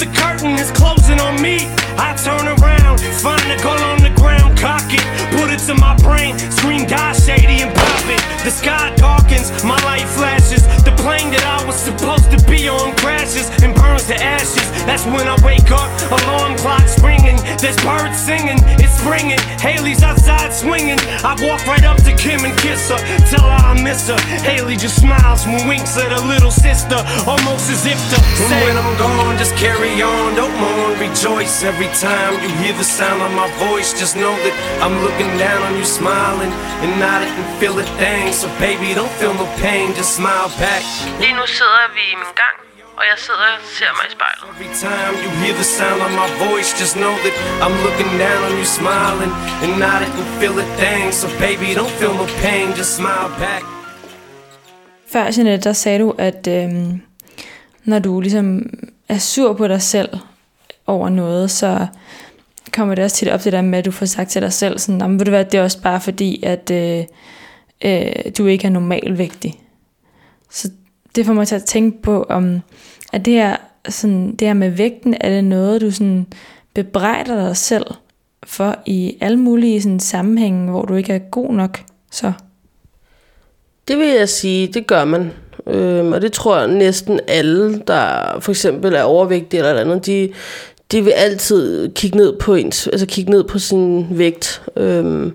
the 0.00 0.06
curtain 0.16 0.56
is 0.56 0.72
closing 0.72 1.20
on 1.20 1.36
me? 1.42 1.68
I 2.00 2.16
turn 2.16 2.48
around, 2.48 2.96
find 3.20 3.44
a 3.52 3.60
gun 3.60 3.80
on 3.84 4.00
the 4.00 4.08
ground, 4.16 4.56
cock 4.56 4.88
it, 4.88 5.04
put 5.36 5.52
it 5.52 5.60
to 5.68 5.74
my 5.76 5.94
brain, 6.00 6.38
scream 6.50 6.86
die 6.88 7.12
shady 7.12 7.60
and 7.60 7.68
pop 7.76 8.08
it. 8.08 8.22
The 8.40 8.50
sky 8.50 8.94
darkens, 8.96 9.52
my 9.62 9.76
light 9.84 10.08
flashes. 10.08 10.64
The 10.88 10.96
plane 11.04 11.28
that 11.36 11.44
I 11.44 11.60
was 11.66 11.76
supposed 11.76 12.32
to 12.32 12.40
be 12.48 12.68
on 12.68 12.96
crashes 12.96 13.52
and 13.62 13.76
burns 13.76 14.06
to 14.08 14.16
ashes. 14.16 14.64
That's 14.88 15.04
when 15.04 15.28
I 15.28 15.36
wake 15.44 15.59
up, 15.72 15.90
alarm 16.10 16.56
clock's 16.58 16.98
ringing. 17.02 17.36
There's 17.58 17.76
birds 17.82 18.18
singing, 18.18 18.58
it's 18.78 18.98
springing. 18.98 19.40
Haley's 19.58 20.02
outside 20.02 20.52
swinging. 20.52 20.98
I 21.24 21.36
walk 21.42 21.66
right 21.66 21.84
up 21.84 21.98
to 22.04 22.12
Kim 22.16 22.44
and 22.44 22.56
kiss 22.58 22.90
her, 22.90 22.98
tell 23.30 23.46
her 23.46 23.60
I 23.70 23.80
miss 23.82 24.08
her. 24.08 24.18
Haley 24.42 24.76
just 24.76 25.00
smiles 25.00 25.46
and 25.46 25.68
winks 25.68 25.96
at 25.96 26.10
her 26.12 26.24
little 26.26 26.50
sister, 26.50 26.98
almost 27.26 27.70
as 27.70 27.86
if 27.86 27.98
to 28.10 28.16
say, 28.48 28.64
When 28.64 28.76
I'm 28.76 28.92
gone, 28.98 29.38
just 29.38 29.54
carry 29.56 30.00
on, 30.02 30.34
don't 30.34 30.54
mourn, 30.58 30.98
rejoice 30.98 31.62
every 31.62 31.90
time 31.98 32.34
you 32.42 32.50
hear 32.62 32.74
the 32.74 32.84
sound 32.84 33.22
of 33.22 33.32
my 33.32 33.48
voice. 33.58 33.92
Just 33.92 34.16
know 34.16 34.34
that 34.44 34.54
I'm 34.82 34.94
looking 35.04 35.30
down 35.38 35.62
on 35.62 35.76
you, 35.78 35.84
smiling 35.84 36.52
and 36.82 36.98
nod 36.98 37.22
it 37.22 37.28
and 37.28 37.46
feel 37.60 37.78
a 37.78 37.84
thing. 38.00 38.32
So 38.32 38.48
baby, 38.58 38.94
don't 38.94 39.12
feel 39.20 39.34
no 39.34 39.46
pain, 39.60 39.94
just 39.94 40.16
smile 40.16 40.48
back. 40.58 40.82
Lige 41.20 41.34
nu 41.34 41.46
sidder 41.46 41.88
vi 41.94 42.04
i 42.12 42.16
min 42.16 42.32
gang, 42.40 42.69
og 43.00 43.04
jeg 43.12 43.18
sidder 43.26 43.48
og 43.56 43.60
ser 43.78 43.90
mig 43.98 44.04
i 44.10 44.12
spejlet. 44.16 44.44
Every 44.54 44.70
time 44.86 45.14
you 45.24 45.30
hear 45.42 45.54
the 45.62 45.68
sound 45.78 46.00
of 46.06 46.10
my 46.22 46.28
voice, 46.46 46.70
just 46.82 46.94
know 47.02 47.14
that 47.24 47.34
I'm 47.64 47.76
looking 47.86 48.10
down 48.24 48.40
on 48.48 48.52
you, 48.60 48.66
smiling 48.80 49.32
and 49.64 49.70
nod 49.84 50.00
it 50.06 50.12
and 50.20 50.28
feel 50.40 50.54
it, 50.62 50.68
dang. 50.84 51.04
So 51.20 51.26
baby, 51.46 51.68
don't 51.80 51.94
feel 52.00 52.14
no 52.22 52.26
pain, 52.44 52.66
just 52.80 52.92
smile 53.00 53.30
back. 53.44 53.62
Før, 55.12 55.24
Jeanette, 55.36 55.64
der 55.68 55.72
sagde 55.72 55.98
du, 55.98 56.14
at 56.18 56.46
øhm, 56.46 57.00
når 57.84 57.98
du 57.98 58.20
ligesom 58.20 58.62
er 59.08 59.18
sur 59.18 59.52
på 59.52 59.68
dig 59.68 59.82
selv 59.82 60.08
over 60.86 61.08
noget, 61.08 61.50
så 61.50 61.86
kommer 62.72 62.94
det 62.94 63.04
også 63.04 63.16
tit 63.16 63.28
op 63.28 63.40
til 63.40 63.52
det 63.52 63.56
der 63.56 63.62
med, 63.62 63.78
at 63.78 63.84
du 63.84 63.90
får 63.90 64.06
sagt 64.06 64.30
til 64.30 64.42
dig 64.42 64.52
selv, 64.52 64.78
sådan, 64.78 64.98
"Nå, 64.98 65.06
men 65.06 65.18
ved 65.18 65.24
du 65.24 65.30
hvad, 65.30 65.44
det 65.44 65.58
er 65.58 65.62
også 65.62 65.82
bare 65.82 66.00
fordi, 66.00 66.42
at 66.42 66.70
øh, 66.70 67.04
øh, 67.84 68.12
du 68.38 68.46
ikke 68.46 68.66
er 68.66 68.70
normalvægtig. 68.70 69.60
Så 70.50 70.70
det 71.16 71.26
får 71.26 71.32
mig 71.32 71.48
til 71.48 71.54
at 71.54 71.64
tænke 71.64 72.02
på, 72.02 72.26
om 72.28 72.60
at 73.12 73.24
det 73.24 73.32
her, 73.32 73.56
sådan, 73.88 74.36
det 74.36 74.46
her 74.46 74.54
med 74.54 74.70
vægten, 74.70 75.14
er 75.20 75.28
det 75.28 75.44
noget, 75.44 75.80
du 75.80 75.90
sådan 75.90 76.26
bebrejder 76.74 77.46
dig 77.46 77.56
selv 77.56 77.86
for 78.46 78.76
i 78.86 79.16
alle 79.20 79.38
mulige 79.38 79.82
sådan, 79.82 80.00
sammenhænge, 80.00 80.70
hvor 80.70 80.82
du 80.82 80.94
ikke 80.94 81.12
er 81.12 81.18
god 81.18 81.52
nok, 81.52 81.80
så... 82.10 82.32
Det 83.88 83.98
vil 83.98 84.08
jeg 84.08 84.28
sige, 84.28 84.66
det 84.66 84.86
gør 84.86 85.04
man. 85.04 85.32
Øhm, 85.66 86.12
og 86.12 86.22
det 86.22 86.32
tror 86.32 86.58
jeg 86.58 86.68
næsten 86.68 87.20
alle, 87.28 87.82
der 87.86 88.36
for 88.40 88.52
eksempel 88.52 88.94
er 88.94 89.02
overvægtige 89.02 89.58
eller 89.68 89.80
andet, 89.80 90.06
de, 90.06 90.32
de 90.92 91.04
vil 91.04 91.10
altid 91.10 91.94
kigge 91.94 92.16
ned 92.16 92.38
på 92.38 92.54
ens, 92.54 92.86
altså 92.86 93.06
kigge 93.06 93.30
ned 93.30 93.44
på 93.44 93.58
sin 93.58 94.06
vægt, 94.10 94.62
øhm, 94.76 95.32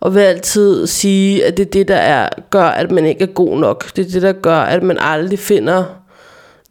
og 0.00 0.14
vil 0.14 0.20
altid 0.20 0.86
sige, 0.86 1.44
at 1.44 1.56
det 1.56 1.66
er 1.66 1.70
det, 1.70 1.88
der 1.88 1.96
er, 1.96 2.28
gør, 2.50 2.64
at 2.64 2.90
man 2.90 3.06
ikke 3.06 3.22
er 3.22 3.32
god 3.32 3.58
nok. 3.58 3.96
Det 3.96 4.06
er 4.06 4.10
det, 4.10 4.22
der 4.22 4.32
gør, 4.32 4.58
at 4.58 4.82
man 4.82 4.98
aldrig 5.00 5.38
finder 5.38 5.84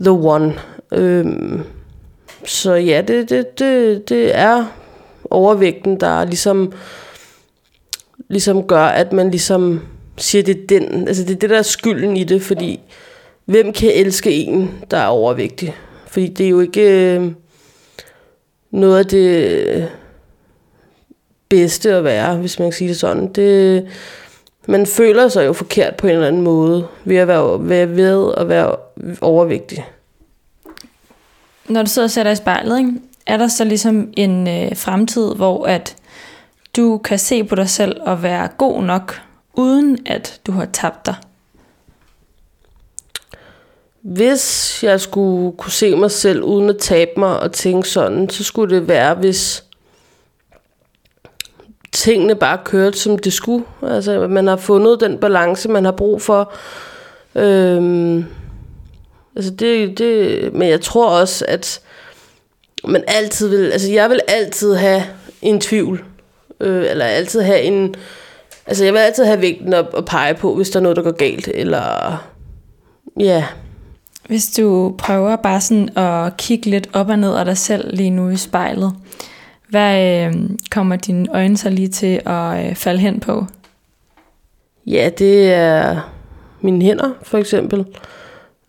the 0.02 0.12
one. 0.12 0.54
Øhm, 0.92 1.62
så 2.46 2.74
ja, 2.74 3.02
det, 3.08 3.30
det, 3.30 3.60
det, 3.60 4.10
det 4.10 4.38
er 4.38 4.66
overvægten, 5.30 6.00
der 6.00 6.26
ligesom, 6.26 6.72
ligesom 8.30 8.64
gør, 8.64 8.86
at 8.86 9.14
man 9.14 9.32
ligesom 9.32 9.82
siger, 10.18 10.44
det 10.44 10.58
er 10.58 10.68
den, 10.70 11.08
altså 11.08 11.24
det 11.24 11.32
er 11.36 11.40
det, 11.40 11.50
der 11.50 11.58
er 11.58 11.62
skylden 11.62 12.18
i 12.18 12.24
det, 12.24 12.42
fordi 12.42 12.80
hvem 13.46 13.74
kan 13.74 13.92
elske 13.94 14.32
en, 14.32 14.72
der 14.92 14.98
er 14.98 15.08
overvægtig? 15.08 15.76
Fordi 16.08 16.28
det 16.28 16.46
er 16.46 16.50
jo 16.50 16.60
ikke 16.60 17.16
øh, 17.16 17.32
noget 18.72 19.00
af 19.00 19.06
det, 19.06 19.52
øh, 19.68 19.84
bedste 21.50 21.94
at 21.94 22.04
være, 22.04 22.38
hvis 22.38 22.60
man 22.60 22.68
kan 22.68 22.74
sige 22.74 22.88
det 22.88 22.98
sådan. 22.98 23.28
Det, 23.28 23.88
man 24.68 24.86
føler 24.86 25.28
sig 25.28 25.46
jo 25.46 25.54
forkert 25.54 25.96
på 25.96 26.08
en 26.08 26.14
eller 26.14 26.28
anden 26.28 26.42
måde 26.42 26.88
ved 27.06 27.16
at 27.16 27.28
være, 27.28 27.70
være 27.70 27.96
ved 27.96 28.34
at 28.38 28.50
være 28.50 28.76
overvægtig. 29.22 29.86
Når 31.70 31.84
du 31.84 31.90
sidder 31.90 32.06
og 32.06 32.12
sætter 32.12 32.32
i 32.32 32.36
spejlet, 32.36 32.80
ikke? 32.80 32.94
er 33.26 33.38
der 33.38 33.48
så 33.48 33.64
ligesom 33.64 34.14
en 34.18 34.48
øh, 34.48 34.78
fremtid, 34.78 35.36
hvor 35.36 35.66
at 35.66 35.96
du 36.76 36.98
kan 36.98 37.20
se 37.20 37.44
på 37.44 37.56
dig 37.56 37.70
selv 37.70 38.02
og 38.02 38.24
være 38.24 38.48
god 38.58 38.84
nok, 38.84 39.22
uden 39.54 39.98
at 40.06 40.42
du 40.48 40.52
har 40.52 40.66
tabt 40.66 41.06
dig? 41.06 41.16
Hvis 44.08 44.80
jeg 44.84 45.02
skulle 45.02 45.58
kunne 45.58 45.72
se 45.72 45.96
mig 45.96 46.12
selv 46.12 46.44
uden 46.44 46.70
at 46.70 46.78
tabe 46.78 47.12
mig 47.18 47.40
og 47.40 47.52
tænke 47.52 47.90
sådan, 47.90 48.30
så 48.30 48.44
skulle 48.44 48.76
det 48.76 48.88
være, 48.88 49.16
hvis 49.16 49.64
tingene 51.92 52.36
bare 52.36 52.60
kørte, 52.66 52.98
som 52.98 53.18
det 53.18 53.34
skulle. 53.34 53.66
Altså, 53.84 54.28
man 54.28 54.48
har 54.48 54.56
fundet 54.56 55.00
den 55.00 55.18
balance, 55.18 55.70
man 55.70 55.86
har 55.86 55.92
brug 55.92 56.22
for. 56.22 56.54
Øhm, 57.36 58.26
altså 59.36 59.52
det, 59.52 59.98
det, 59.98 60.54
men 60.54 60.70
jeg 60.70 60.82
tror 60.82 61.10
også, 61.10 61.46
at 61.48 61.82
man 62.84 63.04
altid 63.08 63.48
vil, 63.48 63.72
altså 63.72 63.92
jeg 63.92 64.10
vil 64.10 64.20
altid 64.28 64.76
have 64.76 65.04
en 65.42 65.62
tvivl, 65.62 66.04
øh, 66.60 66.86
eller 66.90 67.06
altid 67.06 67.42
have 67.42 67.62
en, 67.62 67.96
altså 68.68 68.84
jeg 68.84 68.94
vil 68.94 69.00
altid 69.00 69.24
have 69.24 69.42
vægten 69.42 69.74
op 69.74 69.94
og 69.94 70.06
pege 70.06 70.34
på, 70.34 70.56
hvis 70.56 70.70
der 70.70 70.80
er 70.80 70.84
noget, 70.84 70.96
der 70.98 71.04
går 71.04 71.12
galt, 71.12 71.48
eller 71.48 72.18
ja. 73.20 73.46
Hvis 74.28 74.48
du 74.58 74.96
prøver 74.98 75.36
bare 75.36 75.62
sådan 75.62 75.98
at 75.98 76.38
kigge 76.38 76.70
lidt 76.70 76.90
op 76.94 77.10
og 77.10 77.20
ned 77.20 77.36
af 77.36 77.46
dig 77.46 77.58
selv 77.58 77.96
lige 77.96 78.10
nu 78.10 78.30
i 78.30 78.36
spejlet, 78.36 78.96
hvad 79.70 80.26
øh, 80.26 80.34
kommer 80.72 80.96
dine 80.96 81.28
øjne 81.34 81.58
så 81.58 81.70
lige 81.70 81.88
til 81.88 82.22
at 82.26 82.70
øh, 82.70 82.76
falde 82.76 83.00
hen 83.00 83.20
på? 83.20 83.46
Ja, 84.86 85.10
det 85.18 85.54
er 85.54 86.12
mine 86.62 86.86
hænder, 86.86 87.10
for 87.24 87.38
eksempel. 87.38 87.86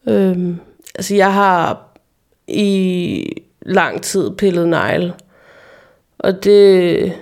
Øhm, 0.06 0.58
altså, 0.94 1.14
jeg 1.14 1.34
har 1.34 1.88
i 2.48 3.24
lang 3.62 4.02
tid 4.02 4.30
pillet 4.30 4.68
negle. 4.68 5.14
Og 6.18 6.44
det, 6.44 7.12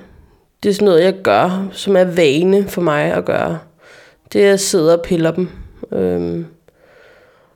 det 0.62 0.68
er 0.68 0.74
sådan 0.74 0.84
noget, 0.84 1.05
jeg 1.05 1.14
gør, 1.22 1.68
som 1.72 1.97
er 1.97 2.05
vane 2.05 2.68
for 2.68 2.80
mig 2.80 3.03
at 3.03 3.24
gøre. 3.24 3.59
Det 4.32 4.47
er 4.47 4.53
at 4.53 4.61
sidde 4.61 4.99
og 4.99 5.03
piller 5.03 5.30
dem. 5.30 5.49
Øhm, 5.93 6.47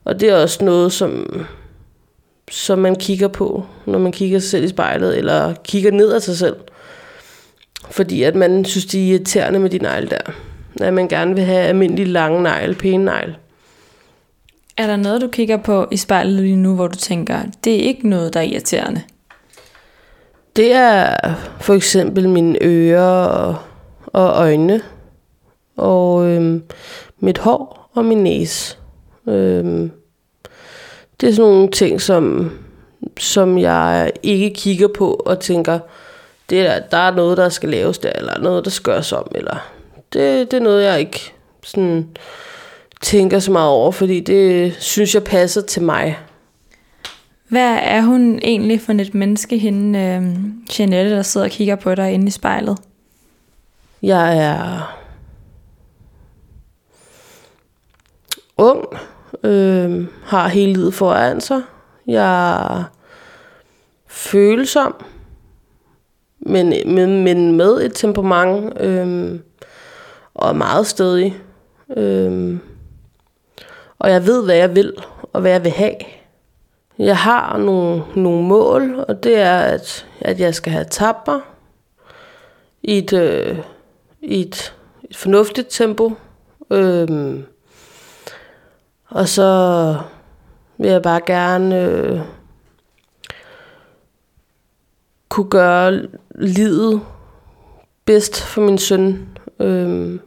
og 0.05 0.21
det 0.21 0.29
er 0.29 0.37
også 0.37 0.65
noget, 0.65 0.93
som, 0.93 1.47
som 2.51 2.79
man 2.79 2.97
kigger 2.97 3.29
på, 3.29 3.67
når 3.87 3.99
man 3.99 4.13
kigger 4.13 4.39
sig 4.39 4.51
selv 4.51 4.65
i 4.65 4.69
spejlet, 4.69 5.19
eller 5.19 5.55
kigger 5.65 5.91
ned 5.91 6.13
af 6.13 6.23
sig 6.23 6.37
selv. 6.37 6.57
Fordi 7.91 8.23
at 8.23 8.35
man 8.35 8.65
synes, 8.65 8.87
de 8.87 9.03
er 9.03 9.13
irriterende 9.13 9.59
med 9.59 9.71
de 9.71 9.79
negle 9.79 10.09
der. 10.09 10.33
At 10.81 10.93
man 10.93 11.09
gerne 11.09 11.35
vil 11.35 11.45
have 11.45 11.61
almindelige 11.61 12.09
lange 12.09 12.43
negle, 12.43 12.75
pæne 12.75 13.05
negle. 13.05 13.37
Er 14.77 14.87
der 14.87 14.97
noget, 14.97 15.21
du 15.21 15.29
kigger 15.29 15.57
på 15.57 15.89
i 15.91 15.97
spejlet 15.97 16.43
lige 16.43 16.57
nu, 16.57 16.75
hvor 16.75 16.89
du 16.89 16.97
tænker, 16.97 17.41
det 17.65 17.75
er 17.75 17.81
ikke 17.81 18.09
noget, 18.09 18.35
der 18.35 18.41
er 18.41 18.45
irriterende? 18.45 19.03
Det 20.57 20.73
er 20.73 21.17
for 21.61 21.75
eksempel 21.75 22.29
mine 22.29 22.59
ører 22.63 23.25
og, 23.27 23.57
og 24.07 24.29
øjne, 24.29 24.81
og 25.77 26.27
øhm, 26.27 26.63
mit 27.19 27.39
hår 27.39 27.91
og 27.95 28.05
min 28.05 28.19
næse. 28.19 28.77
Øhm, 29.31 29.91
det 31.21 31.29
er 31.29 31.33
sådan 31.33 31.51
nogle 31.51 31.71
ting, 31.71 32.01
som, 32.01 32.51
som 33.19 33.59
jeg 33.59 34.13
ikke 34.23 34.51
kigger 34.55 34.89
på 34.89 35.23
og 35.27 35.41
tænker, 35.41 35.79
det 36.51 36.61
er, 36.61 36.81
der 36.91 36.97
er 36.97 37.15
noget, 37.15 37.37
der 37.37 37.49
skal 37.49 37.69
laves 37.69 37.99
der, 37.99 38.13
eller 38.15 38.39
noget, 38.39 38.65
der 38.65 38.71
skal 38.71 38.93
gøres 38.93 39.13
om, 39.13 39.33
eller 39.35 39.71
det, 40.13 40.51
det 40.51 40.57
er 40.57 40.61
noget, 40.61 40.85
jeg 40.85 41.01
ikke 41.01 41.33
sådan 41.65 42.09
tænker 43.01 43.39
så 43.39 43.53
meget 43.53 43.69
over, 43.69 43.93
fordi 43.93 44.21
det 44.21 44.75
synes 44.79 45.15
jeg 45.15 45.25
passer 45.25 45.61
til 45.61 45.83
mig. 45.83 46.19
Hvad 47.49 47.79
er 47.83 48.01
hun 48.01 48.39
egentlig 48.43 48.81
for 48.81 48.93
et 48.93 49.15
menneske, 49.15 49.59
hende 49.59 49.99
øh, 49.99 50.23
Jeanette, 50.79 51.11
der 51.17 51.23
sidder 51.23 51.47
og 51.47 51.51
kigger 51.51 51.77
på 51.77 51.95
dig 51.95 52.13
inde 52.13 52.27
i 52.27 52.31
spejlet? 52.31 52.79
Jeg 54.03 54.39
er 54.39 54.97
ung, 58.59 58.85
øh, 59.45 60.07
har 60.25 60.49
hele 60.49 60.73
livet 60.73 60.95
foran 60.95 61.41
sig. 61.41 61.63
Jeg 62.07 62.53
er 62.53 62.85
følsom, 64.07 64.95
men, 66.41 66.75
men, 66.87 67.25
men 67.25 67.57
med 67.57 67.83
et 67.83 67.95
temperament, 67.95 68.81
øh, 68.81 69.41
og 70.35 70.49
er 70.49 70.53
meget 70.53 70.87
stedig. 70.87 71.37
Øh, 71.97 72.59
og 73.99 74.11
jeg 74.11 74.27
ved, 74.27 74.45
hvad 74.45 74.57
jeg 74.57 74.77
vil, 74.77 74.93
og 75.33 75.41
hvad 75.41 75.51
jeg 75.51 75.65
vil 75.65 75.73
have. 75.73 75.95
Jeg 76.99 77.17
har 77.17 77.59
nogle, 77.59 78.03
nogle 78.17 78.43
mål, 78.43 79.05
og 79.09 79.23
det 79.23 79.37
er, 79.39 79.59
at, 79.59 80.07
at 80.21 80.41
jeg 80.41 80.55
skal 80.55 80.73
have 80.73 80.85
tabt 80.85 81.27
mig 81.27 81.41
i 82.83 82.99
et, 82.99 83.13
øh, 83.13 83.59
i 84.21 84.41
et, 84.41 84.75
et 85.11 85.17
fornuftigt 85.17 85.67
tempo. 85.71 86.13
Øh, 86.71 87.39
og 89.11 89.29
så 89.29 89.97
vil 90.79 90.91
jeg 90.91 91.03
bare 91.03 91.21
gerne 91.27 91.81
øh, 91.81 92.21
kunne 95.29 95.51
gøre 95.51 96.03
livet 96.35 97.01
bedst 98.05 98.43
for 98.43 98.61
min 98.61 98.79
søn. 98.79 99.29
Øh, 99.61 100.19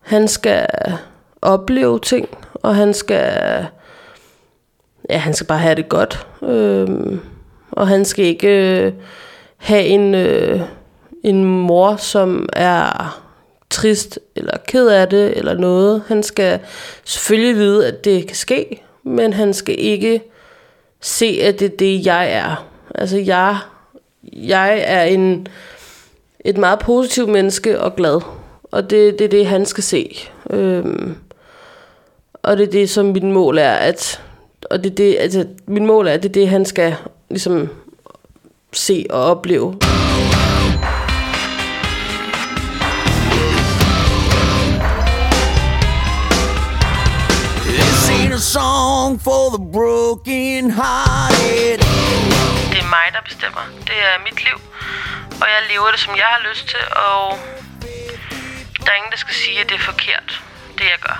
han 0.00 0.28
skal 0.28 0.66
opleve 1.42 2.00
ting, 2.00 2.28
og 2.54 2.74
han 2.74 2.94
skal, 2.94 3.66
ja, 5.10 5.18
han 5.18 5.34
skal 5.34 5.46
bare 5.46 5.58
have 5.58 5.74
det 5.74 5.88
godt. 5.88 6.26
Øh, 6.42 7.18
og 7.70 7.88
han 7.88 8.04
skal 8.04 8.24
ikke 8.24 8.82
øh, 8.82 8.92
have 9.56 9.84
en, 9.84 10.14
øh, 10.14 10.60
en 11.22 11.44
mor, 11.44 11.96
som 11.96 12.48
er 12.52 13.23
trist 13.74 14.18
eller 14.36 14.56
ked 14.68 14.88
af 14.88 15.08
det 15.08 15.38
eller 15.38 15.54
noget. 15.54 16.02
Han 16.06 16.22
skal 16.22 16.60
selvfølgelig 17.04 17.56
vide, 17.56 17.86
at 17.86 18.04
det 18.04 18.26
kan 18.26 18.36
ske, 18.36 18.82
men 19.02 19.32
han 19.32 19.54
skal 19.54 19.74
ikke 19.78 20.22
se, 21.00 21.38
at 21.42 21.60
det 21.60 21.72
er 21.72 21.76
det, 21.76 22.06
jeg 22.06 22.32
er. 22.32 22.66
Altså, 22.94 23.16
jeg, 23.18 23.58
jeg 24.32 24.82
er 24.86 25.02
en, 25.02 25.46
et 26.44 26.56
meget 26.56 26.78
positivt 26.78 27.28
menneske 27.28 27.80
og 27.80 27.96
glad. 27.96 28.20
Og 28.62 28.90
det, 28.90 29.18
det 29.18 29.24
er 29.24 29.28
det, 29.28 29.46
han 29.46 29.66
skal 29.66 29.84
se. 29.84 30.18
Øhm, 30.50 31.16
og 32.42 32.56
det 32.56 32.66
er 32.66 32.70
det, 32.70 32.90
som 32.90 33.06
mit 33.06 33.22
mål 33.22 33.58
er, 33.58 33.72
at, 33.72 34.22
og 34.70 34.84
det 34.84 34.90
er 34.90 34.94
det, 34.94 35.16
altså, 35.20 35.46
mit 35.66 35.82
mål 35.82 36.06
er, 36.06 36.12
at 36.12 36.22
det 36.22 36.28
er 36.28 36.32
det, 36.32 36.48
han 36.48 36.64
skal 36.64 36.94
ligesom 37.30 37.68
se 38.72 39.06
og 39.10 39.24
opleve. 39.24 39.78
Song 48.54 49.18
for 49.18 49.50
the 49.50 49.62
broken 49.76 50.70
hearted. 50.70 51.78
Det 52.72 52.78
er 52.84 52.88
mig, 52.96 53.06
der 53.12 53.22
bestemmer. 53.24 53.64
Det 53.88 53.98
er 54.10 54.16
mit 54.26 54.38
liv. 54.46 54.58
Og 55.42 55.46
jeg 55.54 55.60
lever 55.70 55.88
det, 55.90 56.00
som 56.00 56.12
jeg 56.16 56.30
har 56.34 56.42
lyst 56.50 56.64
til. 56.72 56.84
Og 57.10 57.38
der 58.84 58.90
er 58.92 58.96
ingen, 59.00 59.12
der 59.14 59.20
skal 59.24 59.34
sige, 59.34 59.60
at 59.60 59.68
det 59.68 59.74
er 59.74 59.84
forkert, 59.92 60.42
det 60.78 60.84
jeg 60.94 61.00
gør. 61.06 61.18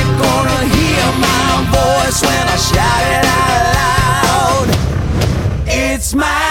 You're 0.00 0.18
gonna 0.24 0.60
hear 0.76 1.06
my 1.26 1.46
voice 1.76 2.18
when 2.26 2.44
I 2.54 2.58
shout 2.70 3.04
it 3.16 3.24
out 3.38 3.62
loud. 3.78 4.68
It's 5.66 6.10
my 6.14 6.45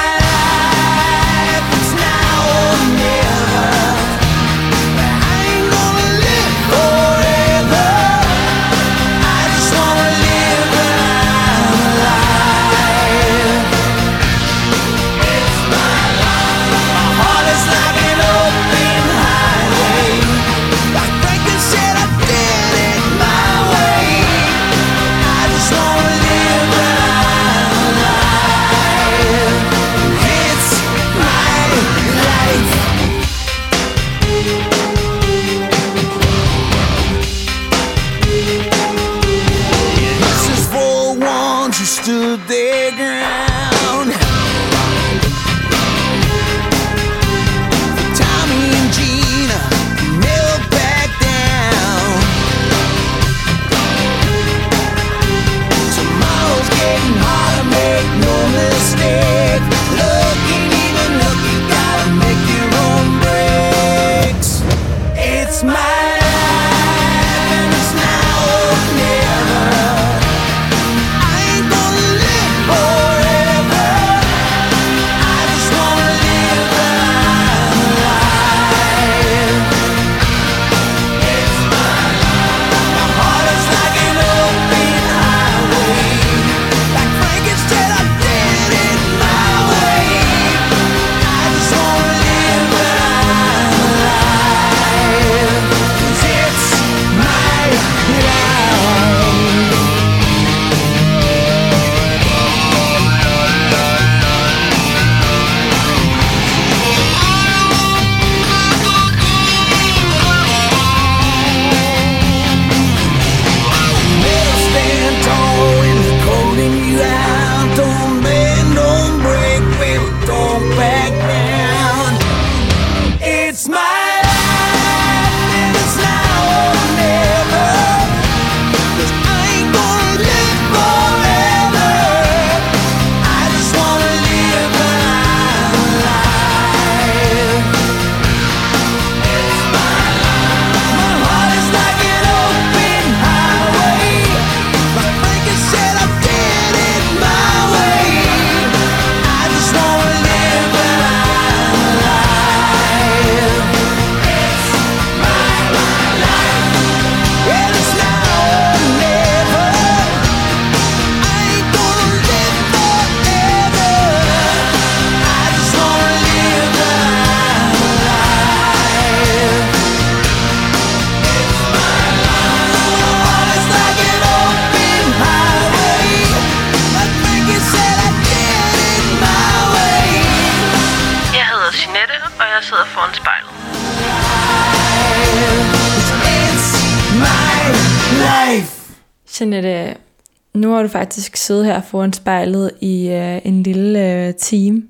du 190.85 190.91
faktisk 190.91 191.35
siddet 191.37 191.65
her 191.65 191.81
foran 191.81 192.13
spejlet 192.13 192.71
i 192.81 193.09
øh, 193.09 193.41
en 193.43 193.63
lille 193.63 194.27
øh, 194.27 194.33
time. 194.35 194.83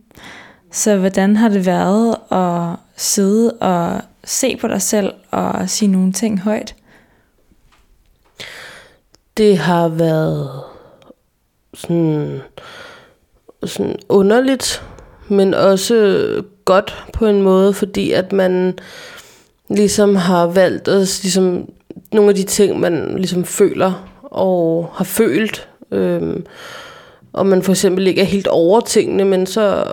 Så 0.72 0.98
hvordan 0.98 1.36
har 1.36 1.50
det 1.50 1.66
været 1.66 2.16
at 2.32 2.80
sidde 2.96 3.52
og 3.52 4.02
se 4.24 4.58
på 4.58 4.68
dig 4.68 4.82
selv 4.82 5.14
og 5.32 5.70
sige 5.70 5.92
nogle 5.92 6.14
ting 6.14 6.40
højt? 6.40 6.76
Det 9.38 9.58
har 9.58 9.88
været 9.88 10.50
sådan, 11.74 12.42
sådan 13.64 13.96
underligt, 14.10 14.84
men 15.30 15.54
også 15.54 16.44
godt 16.66 17.06
på 17.14 17.26
en 17.26 17.42
måde, 17.42 17.74
fordi 17.74 18.12
at 18.12 18.32
man 18.32 18.80
ligesom 19.70 20.16
har 20.16 20.48
valgt 20.48 20.88
at, 20.88 21.20
ligesom, 21.24 21.70
nogle 22.14 22.30
af 22.30 22.36
de 22.36 22.44
ting, 22.44 22.80
man 22.80 23.16
ligesom 23.18 23.46
føler 23.46 24.16
og 24.24 24.90
har 24.94 25.06
følt, 25.06 25.68
øhm, 25.92 26.46
og 27.34 27.46
man 27.46 27.64
for 27.64 27.72
eksempel 27.72 28.08
ikke 28.08 28.22
er 28.22 28.26
helt 28.26 28.48
over 28.48 28.80
tingene, 28.80 29.26
men 29.26 29.46
så 29.46 29.86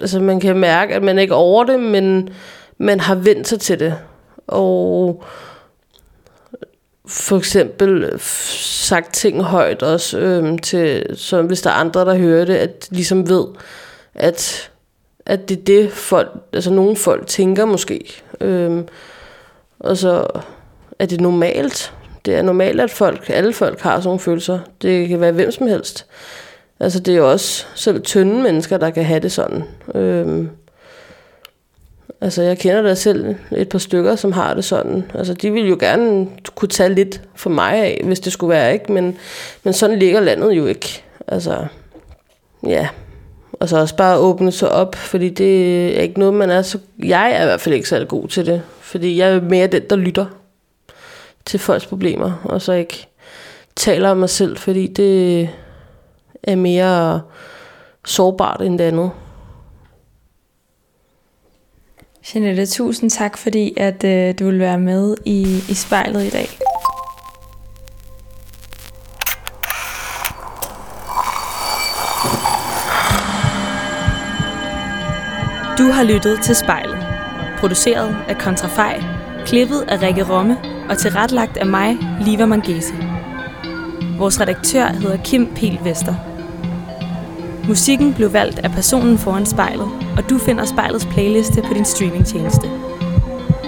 altså 0.00 0.20
man 0.20 0.40
kan 0.40 0.56
mærke, 0.56 0.94
at 0.94 1.02
man 1.02 1.18
ikke 1.18 1.32
er 1.32 1.36
over 1.36 1.64
det, 1.64 1.80
men 1.80 2.28
man 2.78 3.00
har 3.00 3.14
vendt 3.14 3.48
sig 3.48 3.60
til 3.60 3.80
det. 3.80 3.94
Og 4.46 5.24
for 7.06 7.36
eksempel 7.36 8.12
sagt 8.20 9.14
ting 9.14 9.42
højt 9.42 9.82
også, 9.82 10.18
øhm, 10.18 10.58
til, 10.58 11.06
så 11.14 11.42
hvis 11.42 11.62
der 11.62 11.70
er 11.70 11.74
andre, 11.74 12.04
der 12.04 12.14
hører 12.14 12.44
det, 12.44 12.54
at 12.54 12.90
de 12.90 12.94
ligesom 12.94 13.28
ved, 13.28 13.44
at, 14.14 14.70
at 15.26 15.48
det 15.48 15.58
er 15.58 15.64
det 15.64 15.92
folk, 15.92 16.30
altså 16.52 16.70
nogle 16.70 16.96
folk 16.96 17.26
tænker 17.26 17.64
måske. 17.64 18.22
Øhm, 18.40 18.88
og 19.80 19.96
så 19.96 20.26
er 20.98 21.06
det 21.06 21.20
normalt. 21.20 21.92
Det 22.24 22.34
er 22.34 22.42
normalt, 22.42 22.80
at 22.80 22.90
folk, 22.90 23.30
alle 23.30 23.52
folk 23.52 23.80
har 23.80 23.96
sådan 23.96 24.06
nogle 24.06 24.20
følelser. 24.20 24.58
Det 24.82 25.08
kan 25.08 25.20
være 25.20 25.32
hvem 25.32 25.50
som 25.50 25.66
helst. 25.66 26.06
Altså 26.80 27.00
det 27.00 27.14
er 27.14 27.18
jo 27.18 27.30
også 27.30 27.66
selv 27.74 28.02
tynde 28.02 28.42
mennesker, 28.42 28.78
der 28.78 28.90
kan 28.90 29.04
have 29.04 29.20
det 29.20 29.32
sådan. 29.32 29.64
Øhm, 29.94 30.48
altså 32.20 32.42
jeg 32.42 32.58
kender 32.58 32.82
da 32.82 32.94
selv 32.94 33.34
et 33.56 33.68
par 33.68 33.78
stykker, 33.78 34.16
som 34.16 34.32
har 34.32 34.54
det 34.54 34.64
sådan. 34.64 35.04
Altså 35.14 35.34
de 35.34 35.52
vil 35.52 35.68
jo 35.68 35.76
gerne 35.80 36.28
kunne 36.54 36.68
tage 36.68 36.94
lidt 36.94 37.22
for 37.34 37.50
mig 37.50 37.74
af, 37.74 38.00
hvis 38.04 38.20
det 38.20 38.32
skulle 38.32 38.54
være, 38.54 38.72
ikke? 38.72 38.92
Men, 38.92 39.16
men 39.64 39.72
sådan 39.72 39.98
ligger 39.98 40.20
landet 40.20 40.52
jo 40.52 40.66
ikke. 40.66 41.02
Altså, 41.28 41.66
ja. 42.66 42.88
Og 43.52 43.68
så 43.68 43.78
også 43.78 43.96
bare 43.96 44.18
åbne 44.18 44.52
sig 44.52 44.68
op, 44.68 44.94
fordi 44.94 45.30
det 45.30 45.86
er 45.98 46.02
ikke 46.02 46.18
noget, 46.18 46.34
man 46.34 46.50
er 46.50 46.62
så... 46.62 46.78
Jeg 47.04 47.32
er 47.32 47.42
i 47.42 47.46
hvert 47.46 47.60
fald 47.60 47.74
ikke 47.74 47.88
særlig 47.88 48.08
god 48.08 48.28
til 48.28 48.46
det, 48.46 48.62
fordi 48.80 49.18
jeg 49.18 49.34
er 49.34 49.40
mere 49.40 49.66
den, 49.66 49.82
der 49.90 49.96
lytter 49.96 50.26
til 51.46 51.60
folks 51.60 51.86
problemer, 51.86 52.32
og 52.44 52.62
så 52.62 52.72
ikke 52.72 53.08
taler 53.76 54.10
om 54.10 54.16
mig 54.16 54.30
selv, 54.30 54.56
fordi 54.56 54.86
det 54.86 55.50
er 56.42 56.56
mere 56.56 57.22
sårbart 58.04 58.62
end 58.62 58.78
det 58.78 58.84
andet. 58.84 59.10
Jeanette, 62.34 62.66
tusind 62.66 63.10
tak, 63.10 63.38
fordi 63.38 63.74
at 63.76 64.04
øh, 64.04 64.34
du 64.38 64.44
vil 64.44 64.58
være 64.58 64.78
med 64.78 65.16
i, 65.24 65.42
i 65.68 65.74
spejlet 65.74 66.24
i 66.24 66.30
dag. 66.30 66.48
Du 75.78 75.90
har 75.90 76.02
lyttet 76.02 76.42
til 76.42 76.54
spejlet. 76.54 76.98
Produceret 77.58 78.16
af 78.28 78.38
Kontrafej, 78.38 79.02
klippet 79.46 79.84
af 79.88 80.02
Rikke 80.02 80.24
Romme 80.30 80.73
og 80.88 80.98
tilrettelagt 80.98 81.56
af 81.56 81.66
mig, 81.66 81.98
Liva 82.20 82.46
Mangesi. 82.46 82.94
Vores 84.18 84.40
redaktør 84.40 84.86
hedder 84.86 85.16
Kim 85.16 85.48
Pil 85.54 85.78
Vester. 85.84 86.14
Musikken 87.68 88.14
blev 88.14 88.32
valgt 88.32 88.58
af 88.58 88.70
personen 88.70 89.18
foran 89.18 89.46
spejlet, 89.46 89.88
og 90.16 90.30
du 90.30 90.38
finder 90.38 90.64
spejlets 90.64 91.06
playliste 91.06 91.62
på 91.62 91.74
din 91.74 91.84
streamingtjeneste. 91.84 92.68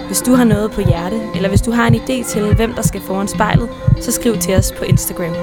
Hvis 0.07 0.21
du 0.21 0.33
har 0.33 0.43
noget 0.43 0.71
på 0.71 0.81
hjerte, 0.81 1.21
eller 1.35 1.49
hvis 1.49 1.61
du 1.61 1.71
har 1.71 1.87
en 1.87 1.95
idé 1.95 2.29
til, 2.29 2.55
hvem 2.55 2.73
der 2.73 2.81
skal 2.81 3.01
foran 3.01 3.27
spejlet, 3.27 3.69
så 4.01 4.11
skriv 4.11 4.37
til 4.37 4.55
os 4.55 4.71
på 4.77 4.83
Instagram. 4.83 5.33